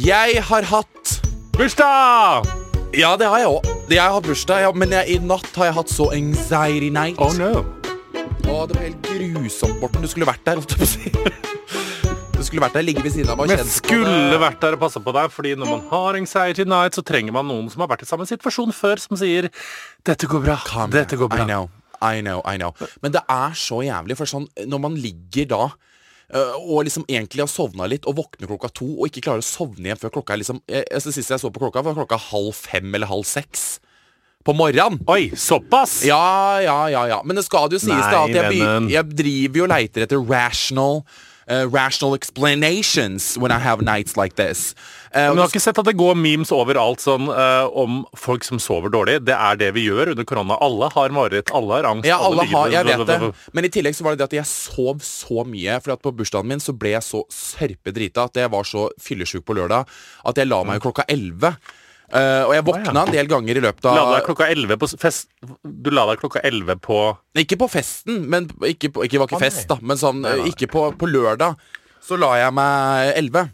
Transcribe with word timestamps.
Jeg 0.00 0.40
har 0.48 0.64
hatt 0.70 1.10
Bursdag! 1.56 2.46
Ja, 2.96 3.12
det 3.20 3.26
har 3.28 3.38
jeg 3.42 3.48
òg. 3.50 3.66
Jeg 3.90 4.00
har 4.00 4.14
hatt 4.16 4.24
bursdag, 4.26 4.62
ja, 4.64 4.70
men 4.74 4.90
jeg, 4.94 5.12
i 5.12 5.18
natt 5.22 5.50
har 5.58 5.68
jeg 5.68 5.74
hatt 5.76 5.90
så 5.92 6.06
anxiety 6.14 6.88
night. 6.94 7.18
Oh 7.22 7.30
no. 7.36 7.60
Å, 8.48 8.64
det 8.66 8.78
var 8.78 8.80
helt 8.82 9.10
grusomt, 9.10 9.76
Morten. 9.82 10.02
Du 10.02 10.08
skulle 10.10 10.26
vært 10.26 10.42
der. 10.46 10.58
holdt 10.58 10.72
jeg 10.74 10.80
på 10.80 10.88
å 10.88 10.90
si. 10.90 11.12
Du 12.40 12.46
skulle 12.46 12.64
vært 12.64 12.78
der, 12.78 12.86
ligge 12.86 13.02
ved 13.04 13.12
siden 13.12 13.28
av 13.28 13.36
meg 13.36 13.50
og 13.50 13.52
Men 13.52 13.66
på 13.68 13.72
skulle 13.74 14.14
det. 14.32 14.38
vært 14.40 14.62
der 14.64 14.78
og 14.78 14.80
passa 14.80 15.02
på 15.04 15.12
deg, 15.12 15.26
fordi 15.34 15.50
når 15.60 15.68
man 15.68 15.82
har 15.90 16.16
anxiety 16.16 16.64
night, 16.64 16.96
så 16.96 17.04
trenger 17.04 17.34
man 17.36 17.44
noen 17.50 17.68
som 17.68 17.84
har 17.84 17.90
vært 17.90 18.06
i 18.06 18.08
samme 18.08 18.24
situasjon 18.30 18.72
før, 18.72 19.02
som 19.02 19.18
sier 19.20 19.50
'Dette 20.08 20.24
går 20.30 20.40
bra'. 20.46 20.86
Dette 20.88 21.18
går 21.20 21.28
bra. 21.28 21.44
I 21.44 21.50
know, 21.50 21.68
I 22.00 22.22
know, 22.24 22.40
I 22.48 22.56
know. 22.56 22.72
Men 23.04 23.12
det 23.12 23.20
er 23.28 23.52
så 23.52 23.82
jævlig, 23.84 24.16
for 24.16 24.24
sånn 24.32 24.48
når 24.64 24.80
man 24.86 24.96
ligger 24.96 25.50
da 25.52 25.62
og 26.38 26.84
liksom 26.86 27.04
egentlig 27.08 27.42
har 27.42 27.50
sovna 27.50 27.88
litt 27.90 28.06
og 28.06 28.18
våkner 28.20 28.50
klokka 28.50 28.70
to 28.80 28.86
og 28.92 29.06
ikke 29.08 29.24
klarer 29.26 29.42
å 29.42 29.46
sovne 29.46 29.88
igjen 29.88 29.98
før 29.98 30.12
klokka 30.20 30.36
er 30.36 30.42
liksom 30.44 30.60
jeg, 30.70 30.84
jeg, 30.86 31.02
Sist 31.10 31.32
jeg 31.32 31.42
så 31.42 31.50
på 31.50 31.62
klokka, 31.62 31.82
var 31.82 31.96
klokka 31.98 32.20
halv 32.30 32.52
fem 32.54 32.94
eller 32.94 33.10
halv 33.10 33.26
seks 33.26 33.80
på 34.46 34.54
morgenen. 34.56 35.02
Oi, 35.10 35.32
såpass? 35.36 35.98
Ja, 36.08 36.60
ja, 36.64 36.76
ja, 36.88 37.02
ja. 37.10 37.18
Men 37.28 37.36
det 37.36 37.44
skal 37.44 37.68
jo 37.72 37.80
sies 37.82 38.06
da 38.08 38.22
at 38.24 38.32
jeg, 38.32 38.62
jeg 38.88 39.10
driver 39.12 39.60
jo 39.60 39.66
og 39.66 39.72
leiter 39.74 40.06
etter 40.06 40.22
rational 40.30 41.02
uh, 41.48 41.66
Rational 41.70 42.14
explanations 42.14 43.36
when 43.38 43.52
I 43.52 43.58
have 43.58 43.82
nights 43.82 44.16
like 44.16 44.36
this. 44.36 44.74
Uh, 45.14 45.30
Men 45.30 45.36
du 45.36 45.42
har 45.42 45.50
ikke 45.50 45.62
sett 45.62 45.78
at 45.80 45.88
det 45.88 45.96
går 45.98 46.14
memes 46.18 46.52
overalt 46.54 47.02
sånn 47.02 47.26
uh, 47.30 47.66
om 47.74 48.04
folk 48.18 48.44
som 48.46 48.60
sover 48.62 48.92
dårlig? 48.92 49.18
Det 49.26 49.34
er 49.34 49.58
det 49.58 49.72
vi 49.74 49.86
gjør 49.88 50.12
under 50.14 50.26
korona. 50.28 50.58
Alle 50.62 50.90
har 50.94 51.14
mareritt, 51.14 51.50
alle 51.54 51.80
har 51.80 51.90
angst. 51.90 52.06
Ja, 52.10 52.20
alle 52.20 52.44
alle 52.44 52.50
har, 52.52 52.70
jeg 52.74 52.90
vet 52.90 53.06
det. 53.08 53.18
Men 53.56 53.66
i 53.66 53.72
tillegg 53.72 53.98
så 53.98 54.06
var 54.06 54.14
det 54.14 54.22
det 54.22 54.30
at 54.30 54.38
jeg 54.42 54.50
sov 54.52 55.02
så 55.06 55.46
mye. 55.48 55.80
For 55.82 55.96
på 56.00 56.14
bursdagen 56.20 56.50
min 56.50 56.62
så 56.62 56.76
ble 56.76 56.94
jeg 56.96 57.06
så 57.06 57.24
sørpedrita 57.34 58.28
at 58.30 58.42
jeg 58.44 58.52
var 58.52 58.68
så 58.68 58.88
fyllesyk 59.02 59.46
på 59.46 59.56
lørdag 59.58 59.88
at 60.30 60.38
jeg 60.38 60.48
la 60.50 60.62
meg 60.66 60.78
jo 60.78 60.88
klokka 60.88 61.06
11. 61.10 61.54
Eh, 62.10 62.42
og 62.42 62.52
jeg 62.56 62.64
våkna 62.66 63.04
en 63.06 63.12
del 63.14 63.28
ganger 63.30 63.58
i 63.60 63.62
løpet 63.62 63.86
av 63.86 63.94
La 63.94 64.04
deg 64.16 64.24
klokka 64.26 64.48
11 64.50 64.78
på 64.82 64.88
fest 64.98 65.28
Du 65.62 65.92
la 65.94 66.08
deg 66.08 66.18
klokka 66.18 66.40
11 66.42 66.80
på 66.82 66.96
Ikke 67.38 67.58
på 67.60 67.68
festen, 67.70 68.24
men 68.32 68.48
ikke, 68.66 68.90
på, 68.96 69.04
ikke 69.06 69.20
var 69.22 69.30
ikke 69.30 69.42
fest, 69.44 69.68
da. 69.70 69.76
Men 69.78 70.00
sånn, 70.00 70.24
Nei, 70.24 70.32
nei. 70.40 70.48
ikke 70.50 70.66
på, 70.72 70.88
på 70.98 71.06
lørdag. 71.06 71.54
Så 72.02 72.18
la 72.18 72.32
jeg 72.40 72.56
meg 72.56 73.12
11. 73.20 73.52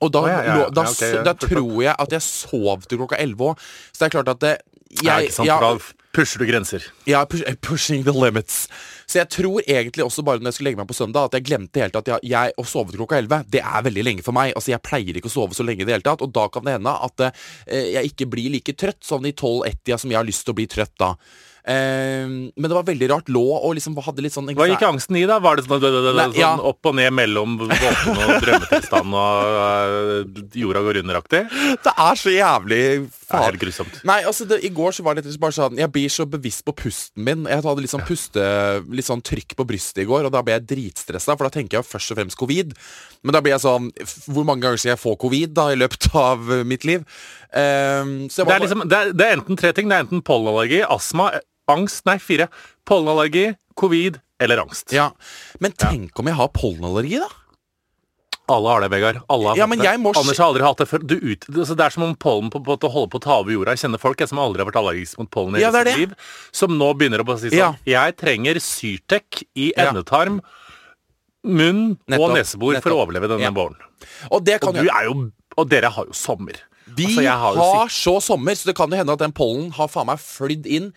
Og 0.00 0.12
da, 0.14 0.22
Å, 0.22 0.28
ja, 0.30 0.36
ja, 0.46 0.58
ja. 0.62 0.68
da, 0.72 0.84
ja, 0.94 1.22
da 1.26 1.34
tror 1.36 1.74
jeg 1.82 1.92
at 1.92 2.14
jeg 2.14 2.24
sov 2.24 2.86
til 2.86 3.02
klokka 3.02 3.18
11 3.20 3.48
òg. 3.50 3.64
Så 3.90 3.98
det 4.04 4.06
er 4.08 4.14
klart 4.14 4.30
at 4.32 4.44
det, 4.46 4.54
jeg, 4.90 5.04
ja, 5.08 5.18
ikke 5.26 5.36
sant? 5.40 5.50
ja, 5.50 5.58
Da 5.60 5.74
pusher 6.14 6.42
du 6.42 6.46
grenser. 6.48 6.86
Ja, 7.06 7.24
push, 7.28 7.42
pushing 7.66 8.06
the 8.06 8.14
limits. 8.14 8.64
Så 9.10 9.18
jeg 9.18 9.30
tror 9.34 9.64
egentlig 9.64 10.04
også 10.04 10.22
bare 10.22 10.38
når 10.38 10.52
jeg 10.52 10.56
skulle 10.56 10.70
legge 10.70 10.78
meg 10.78 10.90
på 10.90 10.94
søndag, 10.94 11.26
at 11.26 11.34
jeg 11.34 11.46
glemte 11.48 11.82
helt 11.82 11.96
at 11.98 12.10
jeg, 12.12 12.30
jeg 12.30 12.54
å 12.54 12.64
sove 12.68 12.92
til 12.92 13.00
klokka 13.02 13.18
11, 13.18 13.48
det 13.50 13.62
er 13.64 13.86
veldig 13.88 14.04
lenge 14.06 14.22
for 14.26 14.36
meg. 14.36 14.52
Altså, 14.54 14.70
jeg 14.70 14.84
pleier 14.86 15.18
ikke 15.18 15.30
å 15.32 15.34
sove 15.34 15.56
så 15.58 15.66
lenge 15.66 15.82
i 15.82 15.88
det 15.88 15.96
hele 15.96 16.06
tatt, 16.06 16.22
og 16.22 16.30
da 16.36 16.46
kan 16.52 16.66
det 16.66 16.76
hende 16.76 16.92
at 17.08 17.24
eh, 17.26 17.88
jeg 17.96 18.12
ikke 18.12 18.30
blir 18.30 18.54
like 18.54 18.76
trøtt 18.78 19.02
sånn 19.06 19.26
i 19.26 19.34
12-1-tida 19.34 19.98
som 19.98 20.14
jeg 20.14 20.20
har 20.20 20.28
lyst 20.28 20.46
til 20.46 20.54
å 20.54 20.60
bli 20.60 20.68
trøtt 20.70 20.94
da. 21.02 21.16
Eh, 21.64 22.24
men 22.26 22.66
det 22.68 22.72
var 22.72 22.86
veldig 22.88 23.08
rart. 23.12 23.28
Lå 23.32 23.42
og 23.58 23.74
liksom 23.76 23.96
hadde 24.00 24.24
litt 24.24 24.34
sånn 24.34 24.48
Hva 24.56 24.68
gikk 24.70 24.84
angsten 24.86 25.18
i, 25.20 25.26
da? 25.28 25.38
Var 25.42 25.60
det 25.60 25.66
sånn, 25.66 25.82
sånn 26.34 26.62
opp 26.70 26.88
og 26.88 26.96
ned 26.96 27.12
mellom 27.12 27.58
våpen 27.60 28.20
og 28.24 28.32
drømmetilstand 28.44 29.16
og 29.20 29.58
øh, 29.60 30.44
jorda 30.56 30.84
går 30.86 31.00
under-aktig? 31.02 31.42
Det 31.84 31.94
er 31.94 32.20
så 32.20 32.32
jævlig 32.34 32.80
Det 33.04 33.28
faen. 33.28 33.44
helt 33.50 33.60
grusomt. 33.62 34.00
Nei, 34.08 34.20
altså 34.28 34.46
det, 34.48 34.60
I 34.66 34.72
går 34.74 34.96
så 34.96 35.04
var 35.06 35.18
det 35.18 35.26
bare 35.40 35.56
sånn 35.56 35.78
Jeg 35.80 35.92
blir 35.94 36.12
så 36.12 36.26
bevisst 36.30 36.64
på 36.66 36.74
pusten 36.76 37.24
min. 37.26 37.44
Jeg 37.50 37.62
hadde 37.64 37.84
litt 37.84 37.92
sånn 37.92 38.06
puste 38.08 38.46
Litt 38.90 39.08
sånn 39.08 39.22
trykk 39.24 39.54
på 39.58 39.66
brystet 39.68 40.04
i 40.04 40.08
går, 40.08 40.26
og 40.28 40.34
da 40.34 40.42
ble 40.46 40.56
jeg 40.56 40.66
dritstressa, 40.70 41.36
for 41.36 41.46
da 41.48 41.54
tenker 41.54 41.80
jeg 41.80 41.88
først 41.90 42.14
og 42.14 42.20
fremst 42.20 42.40
covid. 42.40 42.72
Men 43.22 43.36
da 43.36 43.42
blir 43.44 43.54
jeg 43.56 43.64
sånn 43.66 43.90
Hvor 44.32 44.46
mange 44.48 44.64
ganger 44.64 44.80
skal 44.80 44.94
jeg 44.94 45.02
få 45.02 45.14
covid 45.20 45.54
da 45.56 45.68
i 45.74 45.78
løpet 45.78 46.08
av 46.16 46.50
eh, 46.56 46.64
mitt 46.66 46.86
liv? 46.88 47.04
Um, 47.50 48.28
Det 48.30 48.46
er, 48.46 48.60
liksom, 48.62 48.84
det, 48.88 48.96
er, 48.98 49.12
det 49.12 49.26
er 49.26 49.36
enten 49.38 49.58
tre 49.58 49.72
ting. 49.74 49.88
Det 49.90 49.96
er 49.96 50.04
enten 50.06 50.22
pollenallergi, 50.26 50.84
astma, 50.86 51.32
angst 51.72 52.06
Nei, 52.06 52.18
fire. 52.22 52.48
Pollenallergi, 52.88 53.54
covid 53.78 54.20
eller 54.40 54.62
angst. 54.64 54.92
ja. 54.92 55.10
Men 55.60 55.72
tenk 55.76 56.18
om 56.18 56.26
jeg 56.30 56.36
har 56.38 56.48
pollenallergi, 56.56 57.18
da? 57.20 57.28
Alle 58.50 58.66
har 58.72 58.80
det, 58.82 58.88
Vegard. 58.90 59.18
Alle 59.30 59.48
har 59.52 59.56
Ja, 59.60 59.66
men 59.70 59.78
det. 59.78 59.84
jeg 59.86 60.00
må 60.02 60.10
Anders 60.16 60.38
har 60.40 60.48
aldri 60.50 60.64
hatt 60.64 60.80
det 60.82 60.88
før. 60.90 61.04
Du 61.06 61.14
ut, 61.22 61.44
altså 61.54 61.76
det 61.78 61.84
er 61.86 61.92
som 61.94 62.02
om 62.02 62.16
pollen 62.18 62.48
på, 62.50 62.58
på, 62.66 62.74
på, 62.82 62.88
holder 62.90 63.10
på 63.12 63.18
å 63.20 63.22
ta 63.22 63.36
over 63.38 63.52
jorda. 63.54 63.76
Jeg 63.76 63.84
kjenner 63.84 64.00
folk 64.02 64.18
jeg, 64.18 64.28
som 64.32 64.40
aldri 64.42 64.64
har 64.64 64.66
vært 64.72 64.80
allergisk 64.80 65.20
mot 65.20 65.30
pollen 65.30 65.54
i 65.54 65.60
Ja, 65.62 65.70
sitt 65.70 65.92
liv, 66.00 66.14
som 66.50 66.74
nå 66.80 66.88
begynner 66.98 67.22
å 67.22 67.36
si 67.38 67.52
sånn 67.52 67.58
Ja. 67.60 67.68
Jeg 67.86 68.16
trenger 68.18 68.58
Syrtec 68.58 69.44
i 69.54 69.68
endetarm, 69.78 70.40
munn 71.46 71.98
Nettopp, 72.10 72.24
og 72.26 72.34
nesebor 72.36 72.80
for 72.82 72.96
å 72.96 73.04
overleve 73.04 73.30
denne 73.30 73.52
våren. 73.54 73.78
Og 74.32 74.42
Og, 74.42 74.82
jo, 74.82 75.30
og 75.56 75.68
dere 75.70 75.90
har 75.94 76.06
jo 76.10 76.12
sommer. 76.16 76.58
Vi 76.96 77.06
Altså, 77.06 77.22
har, 77.28 77.56
har 77.80 77.88
så 77.94 78.14
sommer, 78.24 78.54
så 78.58 78.70
det 78.70 78.74
kan 78.78 78.90
jo 78.90 78.96
hende 78.98 79.12
at 79.14 79.22
den 79.22 79.32
pollen 79.36 79.70
har 79.76 79.88
faen 79.92 80.08
meg 80.10 80.18
flydd 80.22 80.66
inn, 80.66 80.90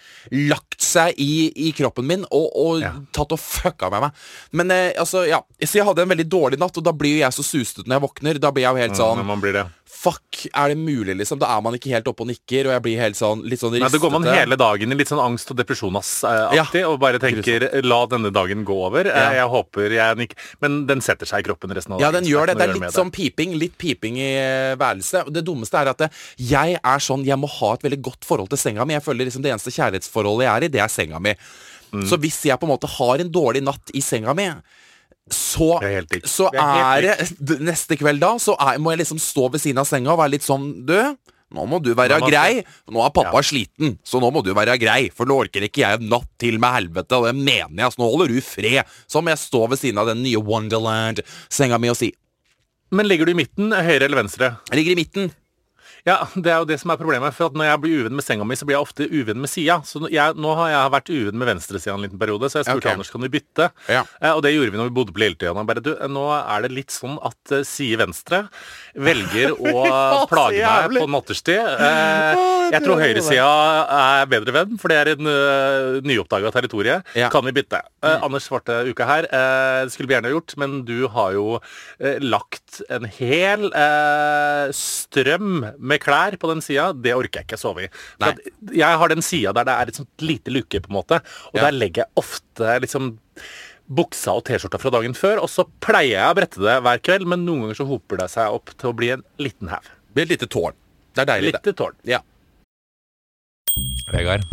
lagt 0.49 0.81
seg 0.83 1.13
i, 1.21 1.51
i 1.67 1.71
kroppen 1.77 2.07
min 2.09 2.25
og, 2.31 2.47
og 2.55 2.81
Ja. 2.83 2.93
tatt 3.15 3.31
og 3.35 3.39
fucka 3.39 3.89
med 3.93 4.01
meg. 4.07 4.11
Men 4.51 4.71
eh, 4.71 4.91
altså, 4.99 5.25
ja. 5.29 5.41
Så 5.63 5.79
jeg 5.79 5.85
hadde 5.87 6.03
en 6.03 6.09
veldig 6.13 6.27
dårlig 6.29 6.59
natt, 6.59 6.77
og 6.77 6.83
da 6.83 6.91
blir 6.91 7.17
jo 7.17 7.23
jeg 7.23 7.33
så 7.37 7.43
susete 7.45 7.85
når 7.87 7.95
jeg 7.99 8.05
våkner. 8.07 8.39
Da 8.43 8.51
blir 8.51 8.65
jeg 8.67 8.73
jo 8.75 8.83
helt 8.83 8.97
Når 8.97 9.01
sånn 9.03 9.25
man 9.27 9.41
blir 9.43 9.53
det. 9.59 9.65
Fuck, 10.03 10.41
er 10.51 10.73
det 10.73 10.75
mulig, 10.81 11.13
liksom? 11.15 11.39
Da 11.39 11.47
er 11.55 11.61
man 11.63 11.77
ikke 11.77 11.93
helt 11.93 12.07
oppe 12.11 12.25
og 12.25 12.27
nikker, 12.27 12.67
og 12.67 12.73
jeg 12.75 12.83
blir 12.83 12.97
helt 12.99 13.15
sånn 13.15 13.43
litt 13.47 13.61
sånn 13.61 13.71
Nei, 13.71 13.79
ristete. 13.79 13.95
Da 13.95 14.01
går 14.03 14.11
man 14.11 14.25
hele 14.27 14.57
dagen 14.59 14.91
i 14.91 14.97
litt 14.99 15.07
sånn 15.07 15.21
angst- 15.23 15.53
og 15.53 15.59
depresjonas-aktig 15.61 16.81
og 16.89 16.97
bare 16.99 17.21
tenker 17.23 17.65
la 17.87 17.99
denne 18.11 18.31
dagen 18.35 18.65
gå 18.67 18.75
over. 18.89 19.07
Eh, 19.07 19.13
Ja. 19.23 19.31
Jeg 19.43 19.47
håper 19.53 19.91
jeg 19.95 20.17
nikker 20.19 20.37
Men 20.61 20.85
den 20.89 20.99
setter 21.01 21.25
seg 21.29 21.39
i 21.39 21.47
kroppen 21.47 21.71
resten 21.73 21.93
av 21.95 22.01
Ja, 22.03 22.11
den 22.11 22.25
gjør 22.27 22.47
det. 22.51 22.57
Det 22.59 22.67
er 22.69 22.73
litt 22.73 22.93
sånn 22.93 23.11
piping 23.11 23.55
Litt 23.57 23.77
piping 23.77 24.17
i 24.17 24.29
eh, 24.35 24.75
værelset. 24.75 25.31
Det 25.31 25.45
dummeste 25.45 25.79
er 25.79 25.87
at 25.93 25.97
det, 26.03 26.11
jeg 26.37 26.75
er 26.83 26.99
sånn 26.99 27.23
Jeg 27.25 27.39
må 27.39 27.47
ha 27.47 27.73
et 27.73 27.81
veldig 27.87 28.01
godt 28.01 28.25
forhold 28.27 28.49
til 28.51 28.57
senga 28.59 28.83
mi. 28.85 28.93
Jeg 28.97 29.03
føler 29.07 29.25
liksom 29.29 29.41
Det 29.45 29.53
eneste 29.55 29.71
kjærlighetsforholdet 29.71 30.47
jeg 30.49 30.53
er 30.57 30.63
i, 30.67 30.71
det 30.75 30.81
er 30.83 30.91
senga 30.91 31.19
mi. 31.23 31.33
Mm. 31.93 32.07
Så 32.09 32.17
hvis 32.19 32.41
jeg 32.49 32.59
på 32.59 32.67
en 32.67 32.73
måte 32.75 32.89
har 32.89 33.21
en 33.23 33.31
dårlig 33.31 33.63
natt 33.63 33.93
i 33.93 34.01
senga 34.01 34.33
mi 34.35 34.49
så, 35.31 35.69
er 35.81 36.01
helt 36.01 36.25
så 36.27 36.49
er 36.51 37.05
helt 37.07 37.37
det 37.39 37.59
Neste 37.63 37.95
kveld 37.95 38.19
da 38.19 38.33
Så 38.43 38.57
er, 38.59 38.77
må 38.83 38.91
jeg 38.91 38.99
liksom 39.05 39.21
stå 39.23 39.45
ved 39.53 39.61
siden 39.63 39.79
av 39.79 39.87
senga 39.87 40.11
og 40.11 40.19
være 40.19 40.33
litt 40.35 40.43
sånn 40.43 40.65
Du, 40.85 40.97
nå 41.53 41.63
må 41.69 41.77
du 41.81 41.93
være 41.95 42.17
Nå 42.17 42.25
må- 42.25 42.29
grei. 42.33 42.63
Nå 42.91 43.05
er 43.05 43.13
pappa 43.13 43.37
Ja. 43.39 43.45
sliten, 43.45 43.97
så 44.03 44.19
nå 44.19 44.31
må 44.33 44.41
du 44.43 44.49
være 44.57 44.73
grei. 44.81 45.11
For 45.13 45.25
nå 45.29 45.37
orker 45.45 45.61
ikke 45.61 45.83
jeg 45.85 45.99
en 46.01 46.09
natt 46.09 46.27
til 46.41 46.57
med 46.57 46.73
helvete, 46.73 47.13
og 47.13 47.27
det 47.29 47.35
mener 47.37 47.77
jeg. 47.85 47.91
Så 47.93 48.01
nå 48.01 48.09
holder 48.09 48.27
du 48.33 48.41
fred. 48.41 48.83
Så 49.07 49.21
må 49.21 49.29
jeg 49.29 49.37
stå 49.37 49.61
ved 49.69 49.77
siden 49.79 49.99
av 50.01 50.07
den 50.09 50.23
nye 50.25 50.41
Wonderland-senga 50.41 51.79
mi 51.79 51.89
og 51.93 51.95
si 51.99 52.11
Men 52.91 53.07
ligger 53.07 53.25
du 53.25 53.31
i 53.31 53.39
midten, 53.45 53.71
høyre 53.71 54.03
eller 54.09 54.23
venstre? 54.23 54.57
Jeg 54.71 54.77
ligger 54.81 54.91
i 54.91 55.01
midten. 55.03 55.31
Ja, 56.03 56.17
det 56.35 56.51
er 56.51 56.59
jo 56.59 56.67
det 56.67 56.75
som 56.81 56.91
er 56.91 56.99
problemet. 56.99 57.31
For 57.37 57.53
når 57.55 57.69
jeg 57.69 57.81
blir 57.83 58.01
uvenn 58.03 58.17
med 58.17 58.25
senga 58.25 58.43
mi, 58.47 58.57
så 58.59 58.67
blir 58.67 58.75
jeg 58.75 58.83
ofte 58.83 59.07
uvenn 59.07 59.39
med 59.39 59.51
sida. 59.51 59.77
Så 59.87 60.01
jeg, 60.11 60.35
nå 60.35 60.51
har 60.59 60.71
jeg 60.73 60.91
vært 60.97 61.11
uvenn 61.13 61.39
med 61.39 61.47
venstresida 61.47 61.93
en 61.95 62.03
liten 62.03 62.19
periode, 62.19 62.49
så 62.51 62.59
jeg 62.59 62.67
spurte 62.67 62.83
okay. 62.83 62.97
Anders 62.97 63.11
kan 63.13 63.23
vi 63.23 63.31
bytte. 63.31 63.69
Ja. 63.87 64.01
Eh, 64.19 64.33
og 64.33 64.41
det 64.43 64.51
gjorde 64.51 64.73
vi 64.73 64.81
når 64.81 64.89
vi 64.89 64.95
bodde 64.97 65.15
på 65.15 65.23
Lilletøya. 65.23 65.53
Bare 65.69 65.83
du, 65.85 65.93
nå 66.11 66.25
er 66.41 66.65
det 66.65 66.73
litt 66.75 66.91
sånn 66.91 67.15
at 67.23 67.53
uh, 67.55 67.61
side 67.67 68.01
venstre 68.03 68.43
velger 68.99 69.55
å 69.55 69.85
plage 70.31 70.59
meg 70.59 70.99
på 70.99 71.07
natterstid. 71.13 71.61
Eh, 71.87 72.43
jeg 72.73 72.83
tror 72.83 72.99
høyresida 72.99 73.47
er 73.99 74.27
bedre 74.31 74.57
venn, 74.59 74.75
for 74.81 74.91
det 74.91 74.99
er 74.99 75.13
en 75.13 75.29
uh, 75.29 76.01
nyoppdaga 76.03 76.51
territorie. 76.55 76.99
Ja. 77.15 77.31
Kan 77.33 77.47
vi 77.47 77.55
bytte? 77.55 77.79
Eh, 78.03 78.19
Anders 78.23 78.49
svarte 78.49 78.81
uka 78.89 79.07
her. 79.07 79.27
eh, 79.31 79.85
det 79.85 79.93
skulle 79.95 80.09
vi 80.11 80.15
gjerne 80.17 80.27
ha 80.31 80.35
gjort, 80.35 80.55
men 80.59 80.81
du 80.87 81.07
har 81.13 81.31
jo 81.37 81.47
eh, 81.99 82.19
lagt 82.23 82.81
en 82.91 83.07
hel 83.07 83.69
eh, 83.71 84.67
strøm 84.75 85.63
med 85.77 85.92
klær 86.01 86.37
på 86.39 86.49
den 86.49 86.61
sida. 86.61 86.91
Det 86.93 87.13
orker 87.13 87.41
jeg 87.41 87.47
ikke 87.47 87.59
sove 87.61 87.85
i. 87.85 87.89
Jeg 88.73 88.97
har 89.01 89.13
den 89.13 89.21
sida 89.21 89.53
der 89.53 89.67
det 89.67 89.73
er 89.75 89.91
et 89.91 89.99
sånt 90.01 90.25
lite 90.25 90.53
luke, 90.53 90.79
på 90.81 90.89
en 90.89 90.97
måte. 90.97 91.21
Og 91.51 91.59
Ja. 91.59 91.65
der 91.69 91.71
legger 91.77 92.03
jeg 92.03 92.11
ofte 92.15 92.79
liksom 92.81 93.17
buksa 93.93 94.31
og 94.37 94.45
T-skjorta 94.47 94.79
fra 94.79 94.89
dagen 94.95 95.13
før, 95.13 95.41
og 95.43 95.49
så 95.49 95.65
pleier 95.83 96.15
jeg 96.17 96.31
å 96.31 96.35
brette 96.35 96.59
det 96.63 96.81
hver 96.81 97.01
kveld, 97.03 97.27
men 97.27 97.45
noen 97.45 97.61
ganger 97.67 97.75
så 97.75 97.85
hoper 97.87 98.17
det 98.17 98.29
seg 98.31 98.47
opp 98.55 98.71
til 98.77 98.89
å 98.89 98.95
bli 98.95 99.09
en 99.11 99.23
liten 99.37 99.67
haug. 99.67 99.83
Blir 100.15 100.23
et 100.23 100.29
lite 100.39 100.47
tårn. 100.47 100.73
Det 101.13 101.21
er 101.21 101.25
deilig, 101.25 101.51
det. 101.53 101.65
Litt 101.67 101.77
tårn. 101.77 101.95
Ja. 102.07 102.19
Vegard, 104.13 104.43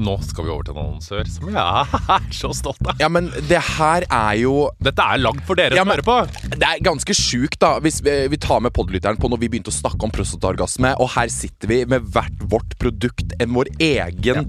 nå 0.00 0.16
skal 0.24 0.46
vi 0.46 0.52
over 0.52 0.66
til 0.66 0.76
en 0.76 0.82
annonsør 0.86 1.28
som 1.30 1.50
jeg 1.52 2.00
er 2.16 2.28
så 2.34 2.50
stolt 2.56 2.80
av. 2.88 2.96
ja, 3.02 3.08
men 3.12 3.28
det 3.50 3.60
her 3.76 4.06
er 4.06 4.38
jo 4.40 4.54
Dette 4.80 5.04
er 5.04 5.20
lagd 5.20 5.42
for 5.48 5.58
dere 5.60 5.76
Ja, 5.76 5.84
som 5.84 5.92
hører 5.92 6.06
på. 6.06 6.16
Det 6.56 6.66
er 6.66 6.82
ganske 6.84 7.16
sjukt, 7.16 7.58
da, 7.62 7.74
hvis 7.84 8.00
vi, 8.06 8.14
vi 8.32 8.40
tar 8.40 8.62
med 8.64 8.74
podlytteren 8.76 9.20
på 9.20 9.30
når 9.30 9.42
vi 9.44 9.50
begynte 9.52 9.72
å 9.72 9.76
snakke 9.76 10.06
om 10.06 10.12
prostataorgasme, 10.14 10.94
og 11.02 11.12
her 11.16 11.30
sitter 11.32 11.70
vi 11.70 11.82
med 11.90 12.08
hvert 12.14 12.44
vårt 12.50 12.76
produkt, 12.80 13.34
en 13.42 13.52
vår 13.56 13.70
egen 13.84 14.48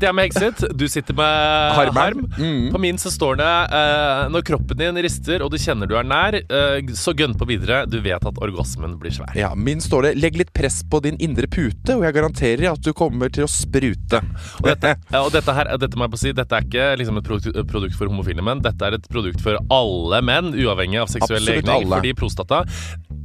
jeg 0.07 0.17
med 0.17 0.29
Hexit, 0.29 0.63
du 0.77 0.85
sitter 0.91 1.15
med 1.17 1.75
Harm. 1.77 1.97
Harm. 1.97 2.25
Mm. 2.37 2.71
På 2.73 2.81
min 2.81 2.99
så 3.01 3.11
står 3.13 3.39
det 3.41 3.49
uh, 3.71 4.29
Når 4.33 4.45
kroppen 4.47 4.79
din 4.79 4.99
rister 5.03 5.43
og 5.43 5.51
du 5.53 5.57
kjenner 5.61 5.89
du 5.89 5.95
er 5.99 6.07
nær, 6.07 6.37
uh, 6.51 6.93
så 6.97 7.13
gønn 7.17 7.35
på 7.37 7.47
videre. 7.49 7.83
Du 7.89 7.99
vet 8.03 8.25
at 8.27 8.41
orgasmen 8.41 8.97
blir 9.01 9.13
svær. 9.15 9.33
Ja, 9.37 9.53
Min 9.55 9.81
står 9.83 10.09
det 10.09 10.13
'legg 10.19 10.39
litt 10.39 10.53
press 10.53 10.81
på 10.83 11.01
din 11.03 11.19
indre 11.21 11.47
pute', 11.51 11.95
og 11.95 12.05
jeg 12.07 12.17
garanterer 12.17 12.71
at 12.71 12.81
du 12.81 12.91
kommer 12.97 13.31
til 13.33 13.45
å 13.45 13.51
sprute. 13.51 14.21
Og 14.61 14.67
dette, 14.69 14.95
ja, 15.11 15.21
og 15.21 15.31
dette 15.35 15.55
her, 15.55 15.71
dette 15.81 15.99
må 15.99 16.07
jeg 16.07 16.15
på 16.15 16.21
si, 16.21 16.35
dette 16.35 16.57
er 16.57 16.67
ikke 16.67 16.89
liksom 17.01 17.21
et 17.21 17.27
produkt, 17.69 17.97
for 17.97 18.09
homofile 18.11 18.43
menn. 18.45 18.63
Dette 18.63 18.87
er 18.87 18.97
et 18.97 19.09
produkt 19.11 19.41
for 19.43 19.59
alle 19.73 20.21
menn, 20.25 20.53
uavhengig 20.55 21.01
av 21.03 21.11
seksuell 21.13 21.45
legning. 21.45 21.89
Fordi 21.91 22.15
prostata 22.17 22.63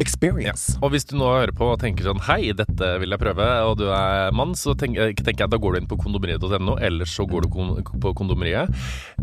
experience. 0.00 0.76
Og 0.82 0.94
hvis 0.94 1.04
du 1.08 1.14
nå 1.20 1.28
hører 1.28 1.52
på 1.56 1.68
og 1.74 1.78
tenker 1.82 2.06
sånn 2.08 2.20
Hei, 2.26 2.52
dette 2.56 2.90
vil 3.02 3.12
jeg 3.14 3.20
prøve, 3.20 3.46
og 3.68 3.76
du 3.80 3.86
er 3.92 4.32
mann, 4.36 4.54
så 4.58 4.74
tenker, 4.78 5.12
tenker 5.20 5.44
jeg 5.44 5.52
da 5.52 5.58
går 5.60 5.76
du 5.76 5.80
inn 5.82 5.88
på 5.90 5.98
kondomeriet.no, 6.00 6.76
eller 6.80 7.08
så 7.08 7.26
går 7.28 7.46
du 7.46 7.50
kon 7.52 7.72
på 8.00 8.12
kondomeriet. 8.18 8.72